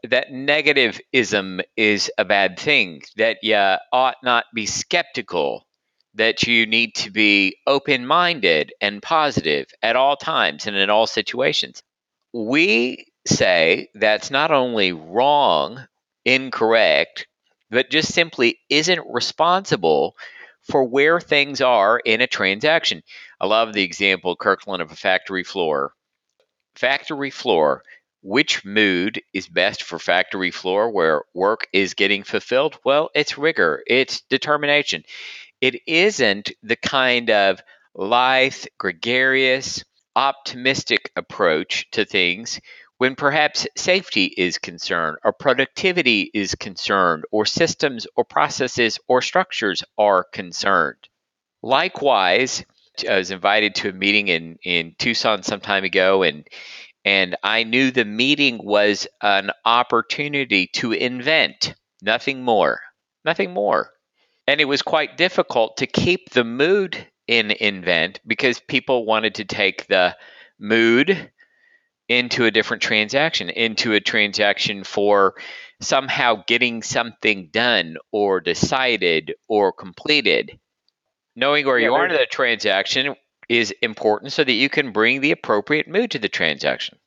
That 0.02 0.28
negativism 0.28 1.62
is 1.74 2.12
a 2.18 2.26
bad 2.26 2.58
thing. 2.58 3.00
That 3.16 3.38
you 3.40 3.56
ought 3.56 4.16
not 4.22 4.44
be 4.54 4.66
skeptical. 4.66 5.66
That 6.16 6.46
you 6.46 6.66
need 6.66 6.94
to 6.96 7.10
be 7.10 7.58
open 7.66 8.06
minded 8.06 8.72
and 8.80 9.02
positive 9.02 9.68
at 9.82 9.96
all 9.96 10.16
times 10.16 10.66
and 10.66 10.76
in 10.76 10.90
all 10.90 11.06
situations. 11.06 11.82
We 12.32 13.06
say 13.26 13.88
that's 13.94 14.30
not 14.30 14.50
only 14.50 14.92
wrong, 14.92 15.86
incorrect, 16.24 17.26
but 17.70 17.90
just 17.90 18.12
simply 18.12 18.58
isn't 18.68 19.06
responsible 19.08 20.16
for 20.62 20.84
where 20.84 21.20
things 21.20 21.60
are 21.60 21.98
in 21.98 22.20
a 22.20 22.26
transaction. 22.26 23.02
I 23.40 23.46
love 23.46 23.72
the 23.72 23.82
example, 23.84 24.36
Kirkland, 24.36 24.82
of 24.82 24.90
a 24.90 24.96
factory 24.96 25.44
floor. 25.44 25.92
Factory 26.74 27.30
floor, 27.30 27.82
which 28.22 28.64
mood 28.64 29.22
is 29.32 29.48
best 29.48 29.82
for 29.82 29.98
factory 29.98 30.50
floor 30.50 30.90
where 30.90 31.22
work 31.34 31.68
is 31.72 31.94
getting 31.94 32.24
fulfilled? 32.24 32.78
Well, 32.84 33.10
it's 33.14 33.38
rigor, 33.38 33.82
it's 33.86 34.22
determination. 34.22 35.04
It 35.60 35.82
isn't 35.86 36.50
the 36.62 36.76
kind 36.76 37.30
of 37.30 37.60
lithe, 37.94 38.64
gregarious, 38.78 39.84
optimistic 40.14 41.10
approach 41.16 41.90
to 41.92 42.04
things 42.04 42.60
when 42.98 43.14
perhaps 43.14 43.66
safety 43.76 44.24
is 44.24 44.58
concerned, 44.58 45.18
or 45.22 45.32
productivity 45.32 46.30
is 46.32 46.54
concerned, 46.54 47.24
or 47.30 47.44
systems 47.44 48.06
or 48.16 48.24
processes 48.24 48.98
or 49.06 49.20
structures 49.20 49.84
are 49.98 50.24
concerned. 50.24 51.08
Likewise, 51.62 52.64
I 53.08 53.18
was 53.18 53.30
invited 53.30 53.74
to 53.76 53.90
a 53.90 53.92
meeting 53.92 54.28
in, 54.28 54.58
in 54.64 54.94
Tucson 54.98 55.42
some 55.42 55.60
time 55.60 55.84
ago, 55.84 56.22
and 56.22 56.46
and 57.04 57.36
I 57.42 57.62
knew 57.62 57.90
the 57.90 58.04
meeting 58.04 58.58
was 58.64 59.06
an 59.22 59.52
opportunity 59.64 60.66
to 60.74 60.92
invent, 60.92 61.74
nothing 62.02 62.42
more, 62.42 62.80
nothing 63.24 63.52
more. 63.52 63.92
And 64.46 64.60
it 64.60 64.66
was 64.66 64.82
quite 64.82 65.16
difficult 65.16 65.78
to 65.78 65.86
keep 65.86 66.30
the 66.30 66.44
mood 66.44 67.06
in 67.26 67.50
invent 67.50 68.20
because 68.26 68.60
people 68.60 69.04
wanted 69.04 69.36
to 69.36 69.44
take 69.44 69.86
the 69.86 70.16
mood 70.58 71.30
into 72.08 72.44
a 72.44 72.50
different 72.50 72.82
transaction, 72.82 73.50
into 73.50 73.92
a 73.92 74.00
transaction 74.00 74.84
for 74.84 75.34
somehow 75.80 76.42
getting 76.46 76.82
something 76.82 77.48
done 77.52 77.96
or 78.12 78.40
decided 78.40 79.34
or 79.48 79.72
completed. 79.72 80.58
Knowing 81.34 81.66
where 81.66 81.78
yeah, 81.78 81.88
you 81.88 81.94
are 81.94 82.06
in 82.06 82.12
the 82.12 82.26
transaction 82.30 83.14
is 83.48 83.74
important 83.82 84.32
so 84.32 84.42
that 84.42 84.52
you 84.52 84.68
can 84.68 84.92
bring 84.92 85.20
the 85.20 85.32
appropriate 85.32 85.88
mood 85.88 86.10
to 86.12 86.18
the 86.18 86.28
transaction. 86.28 86.98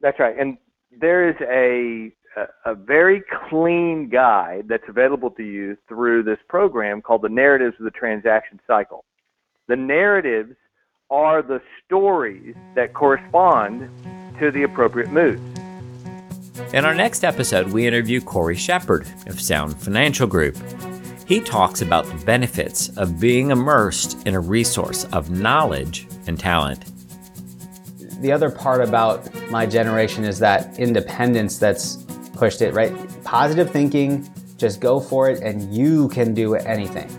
That's 0.00 0.18
right. 0.18 0.38
And 0.38 0.58
there 1.00 1.28
is 1.28 1.36
a 1.42 2.12
a, 2.38 2.70
a 2.70 2.74
very 2.74 3.22
clean 3.48 4.08
guide 4.08 4.66
that's 4.68 4.88
available 4.88 5.30
to 5.32 5.42
you 5.42 5.76
through 5.88 6.22
this 6.22 6.38
program 6.48 7.02
called 7.02 7.22
the 7.22 7.28
Narratives 7.28 7.76
of 7.78 7.84
the 7.84 7.90
Transaction 7.90 8.60
Cycle. 8.66 9.04
The 9.66 9.76
narratives 9.76 10.54
are 11.10 11.42
the 11.42 11.60
stories 11.84 12.54
that 12.74 12.94
correspond 12.94 13.90
to 14.38 14.50
the 14.50 14.62
appropriate 14.62 15.10
moods. 15.10 15.40
In 16.72 16.84
our 16.84 16.94
next 16.94 17.24
episode, 17.24 17.68
we 17.68 17.86
interview 17.86 18.20
Corey 18.20 18.56
Shepard 18.56 19.06
of 19.26 19.40
Sound 19.40 19.76
Financial 19.80 20.26
Group. 20.26 20.56
He 21.26 21.40
talks 21.40 21.82
about 21.82 22.06
the 22.06 22.24
benefits 22.24 22.96
of 22.96 23.20
being 23.20 23.50
immersed 23.50 24.26
in 24.26 24.34
a 24.34 24.40
resource 24.40 25.04
of 25.12 25.30
knowledge 25.30 26.06
and 26.26 26.38
talent. 26.38 26.84
The 28.20 28.32
other 28.32 28.50
part 28.50 28.82
about 28.82 29.30
my 29.50 29.66
generation 29.66 30.24
is 30.24 30.38
that 30.40 30.78
independence 30.78 31.58
that's 31.58 32.04
pushed 32.38 32.62
it, 32.62 32.72
right? 32.72 32.94
Positive 33.24 33.70
thinking, 33.70 34.28
just 34.56 34.80
go 34.80 35.00
for 35.00 35.28
it, 35.28 35.42
and 35.42 35.74
you 35.74 36.08
can 36.08 36.34
do 36.34 36.54
anything. 36.54 37.10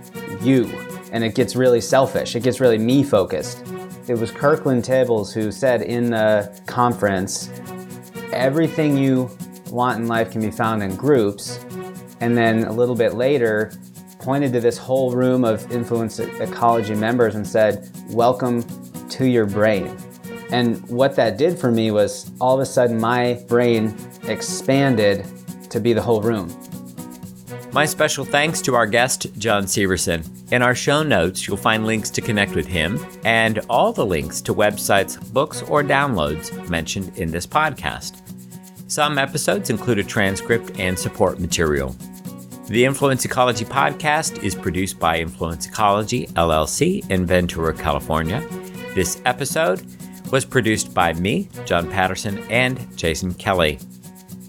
You. 0.41 0.65
And 1.11 1.23
it 1.23 1.35
gets 1.35 1.55
really 1.55 1.81
selfish, 1.81 2.35
it 2.35 2.43
gets 2.43 2.59
really 2.59 2.77
me 2.77 3.03
focused. 3.03 3.63
It 4.07 4.17
was 4.17 4.31
Kirkland 4.31 4.83
Tibbles 4.83 5.33
who 5.33 5.51
said 5.51 5.81
in 5.81 6.09
the 6.09 6.51
conference, 6.65 7.51
everything 8.33 8.97
you 8.97 9.29
want 9.69 9.99
in 9.99 10.07
life 10.07 10.31
can 10.31 10.41
be 10.41 10.51
found 10.51 10.81
in 10.81 10.95
groups. 10.95 11.63
And 12.21 12.37
then 12.37 12.63
a 12.63 12.71
little 12.71 12.95
bit 12.95 13.13
later, 13.13 13.71
pointed 14.19 14.51
to 14.53 14.59
this 14.59 14.77
whole 14.77 15.11
room 15.11 15.45
of 15.45 15.71
influence 15.71 16.19
ecology 16.19 16.95
members 16.95 17.35
and 17.35 17.47
said, 17.47 17.89
Welcome 18.09 18.63
to 19.09 19.25
your 19.25 19.45
brain. 19.45 19.95
And 20.51 20.87
what 20.89 21.15
that 21.15 21.37
did 21.37 21.59
for 21.59 21.71
me 21.71 21.91
was 21.91 22.31
all 22.41 22.55
of 22.55 22.61
a 22.61 22.65
sudden 22.65 22.99
my 22.99 23.43
brain 23.47 23.95
expanded 24.29 25.25
to 25.69 25.79
be 25.79 25.93
the 25.93 26.01
whole 26.01 26.21
room. 26.21 26.49
My 27.71 27.85
special 27.85 28.25
thanks 28.25 28.61
to 28.61 28.73
our 28.73 28.87
guest, 28.87 29.27
John 29.37 29.65
Severson. 29.65 30.25
In 30.51 30.63
our 30.63 30.73
show 30.73 31.03
notes, 31.03 31.47
you'll 31.47 31.57
find 31.57 31.85
links 31.85 32.09
to 32.11 32.21
connect 32.21 32.55
with 32.55 32.65
him 32.65 32.99
and 33.23 33.59
all 33.69 33.93
the 33.93 34.05
links 34.05 34.41
to 34.41 34.53
websites, 34.55 35.21
books, 35.31 35.61
or 35.63 35.83
downloads 35.83 36.67
mentioned 36.67 37.15
in 37.17 37.29
this 37.29 37.45
podcast. 37.45 38.21
Some 38.89 39.19
episodes 39.19 39.69
include 39.69 39.99
a 39.99 40.03
transcript 40.03 40.79
and 40.79 40.97
support 40.97 41.39
material. 41.39 41.95
The 42.65 42.85
Influence 42.85 43.23
Ecology 43.25 43.65
podcast 43.65 44.43
is 44.43 44.55
produced 44.55 44.99
by 44.99 45.19
Influence 45.19 45.67
Ecology 45.67 46.25
LLC 46.27 47.07
in 47.11 47.25
Ventura, 47.27 47.73
California. 47.73 48.43
This 48.95 49.21
episode 49.25 49.83
was 50.31 50.43
produced 50.43 50.93
by 50.93 51.13
me, 51.13 51.49
John 51.65 51.89
Patterson, 51.89 52.39
and 52.49 52.97
Jason 52.97 53.35
Kelly. 53.35 53.77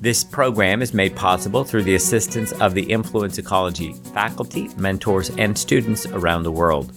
This 0.01 0.25
program 0.25 0.81
is 0.81 0.95
made 0.95 1.15
possible 1.15 1.63
through 1.63 1.83
the 1.83 1.95
assistance 1.95 2.53
of 2.53 2.73
the 2.73 2.85
Influence 2.85 3.37
Ecology 3.37 3.93
faculty, 4.15 4.71
mentors, 4.79 5.29
and 5.37 5.57
students 5.57 6.07
around 6.07 6.43
the 6.43 6.51
world. 6.51 6.91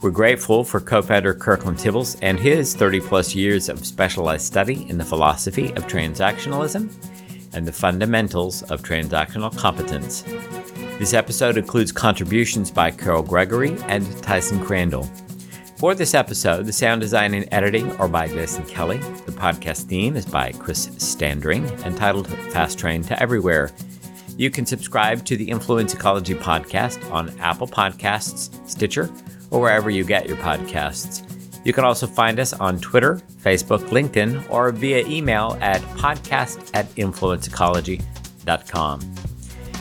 We're 0.00 0.12
grateful 0.12 0.62
for 0.62 0.78
co 0.78 1.02
founder 1.02 1.34
Kirkland 1.34 1.78
Tibbles 1.78 2.16
and 2.22 2.38
his 2.38 2.76
30 2.76 3.00
plus 3.00 3.34
years 3.34 3.68
of 3.68 3.84
specialized 3.84 4.46
study 4.46 4.88
in 4.88 4.96
the 4.96 5.04
philosophy 5.04 5.70
of 5.72 5.88
transactionalism 5.88 6.88
and 7.52 7.66
the 7.66 7.72
fundamentals 7.72 8.62
of 8.70 8.80
transactional 8.80 9.56
competence. 9.58 10.22
This 11.00 11.14
episode 11.14 11.56
includes 11.58 11.90
contributions 11.90 12.70
by 12.70 12.92
Carol 12.92 13.24
Gregory 13.24 13.76
and 13.88 14.06
Tyson 14.22 14.64
Crandall. 14.64 15.10
For 15.76 15.94
this 15.94 16.14
episode, 16.14 16.64
the 16.64 16.72
sound 16.72 17.02
design 17.02 17.34
and 17.34 17.46
editing 17.52 17.92
are 17.96 18.08
by 18.08 18.28
Jason 18.28 18.64
Kelly. 18.64 18.96
The 18.96 19.32
podcast 19.32 19.82
theme 19.82 20.16
is 20.16 20.24
by 20.24 20.52
Chris 20.52 20.88
Standring, 20.96 21.66
entitled 21.84 22.28
Fast 22.50 22.78
Train 22.78 23.02
to 23.02 23.22
Everywhere. 23.22 23.70
You 24.38 24.50
can 24.50 24.64
subscribe 24.64 25.26
to 25.26 25.36
the 25.36 25.50
Influence 25.50 25.92
Ecology 25.92 26.34
podcast 26.34 27.12
on 27.12 27.38
Apple 27.40 27.66
Podcasts, 27.66 28.48
Stitcher, 28.66 29.10
or 29.50 29.60
wherever 29.60 29.90
you 29.90 30.02
get 30.02 30.26
your 30.26 30.38
podcasts. 30.38 31.22
You 31.66 31.74
can 31.74 31.84
also 31.84 32.06
find 32.06 32.40
us 32.40 32.54
on 32.54 32.80
Twitter, 32.80 33.20
Facebook, 33.42 33.80
LinkedIn, 33.90 34.50
or 34.50 34.72
via 34.72 35.06
email 35.06 35.58
at 35.60 35.82
podcast 35.98 36.70
at 36.72 36.86
influenceecology.com. 36.94 39.14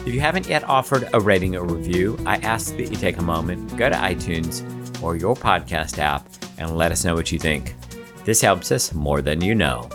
If 0.05 0.13
you 0.13 0.19
haven't 0.19 0.49
yet 0.49 0.65
offered 0.65 1.07
a 1.13 1.21
rating 1.21 1.55
or 1.55 1.63
review, 1.63 2.19
I 2.25 2.35
ask 2.37 2.75
that 2.75 2.91
you 2.91 2.97
take 2.97 3.17
a 3.17 3.23
moment, 3.23 3.77
go 3.77 3.87
to 3.87 3.95
iTunes, 3.95 4.74
or 5.05 5.15
your 5.15 5.35
podcast 5.35 5.99
app 5.99 6.27
and 6.57 6.75
let 6.75 6.91
us 6.91 7.05
know 7.05 7.13
what 7.13 7.31
you 7.31 7.39
think. 7.39 7.75
This 8.25 8.41
helps 8.41 8.71
us 8.71 8.93
more 8.93 9.21
than 9.21 9.39
you 9.39 9.53
know. 9.53 9.87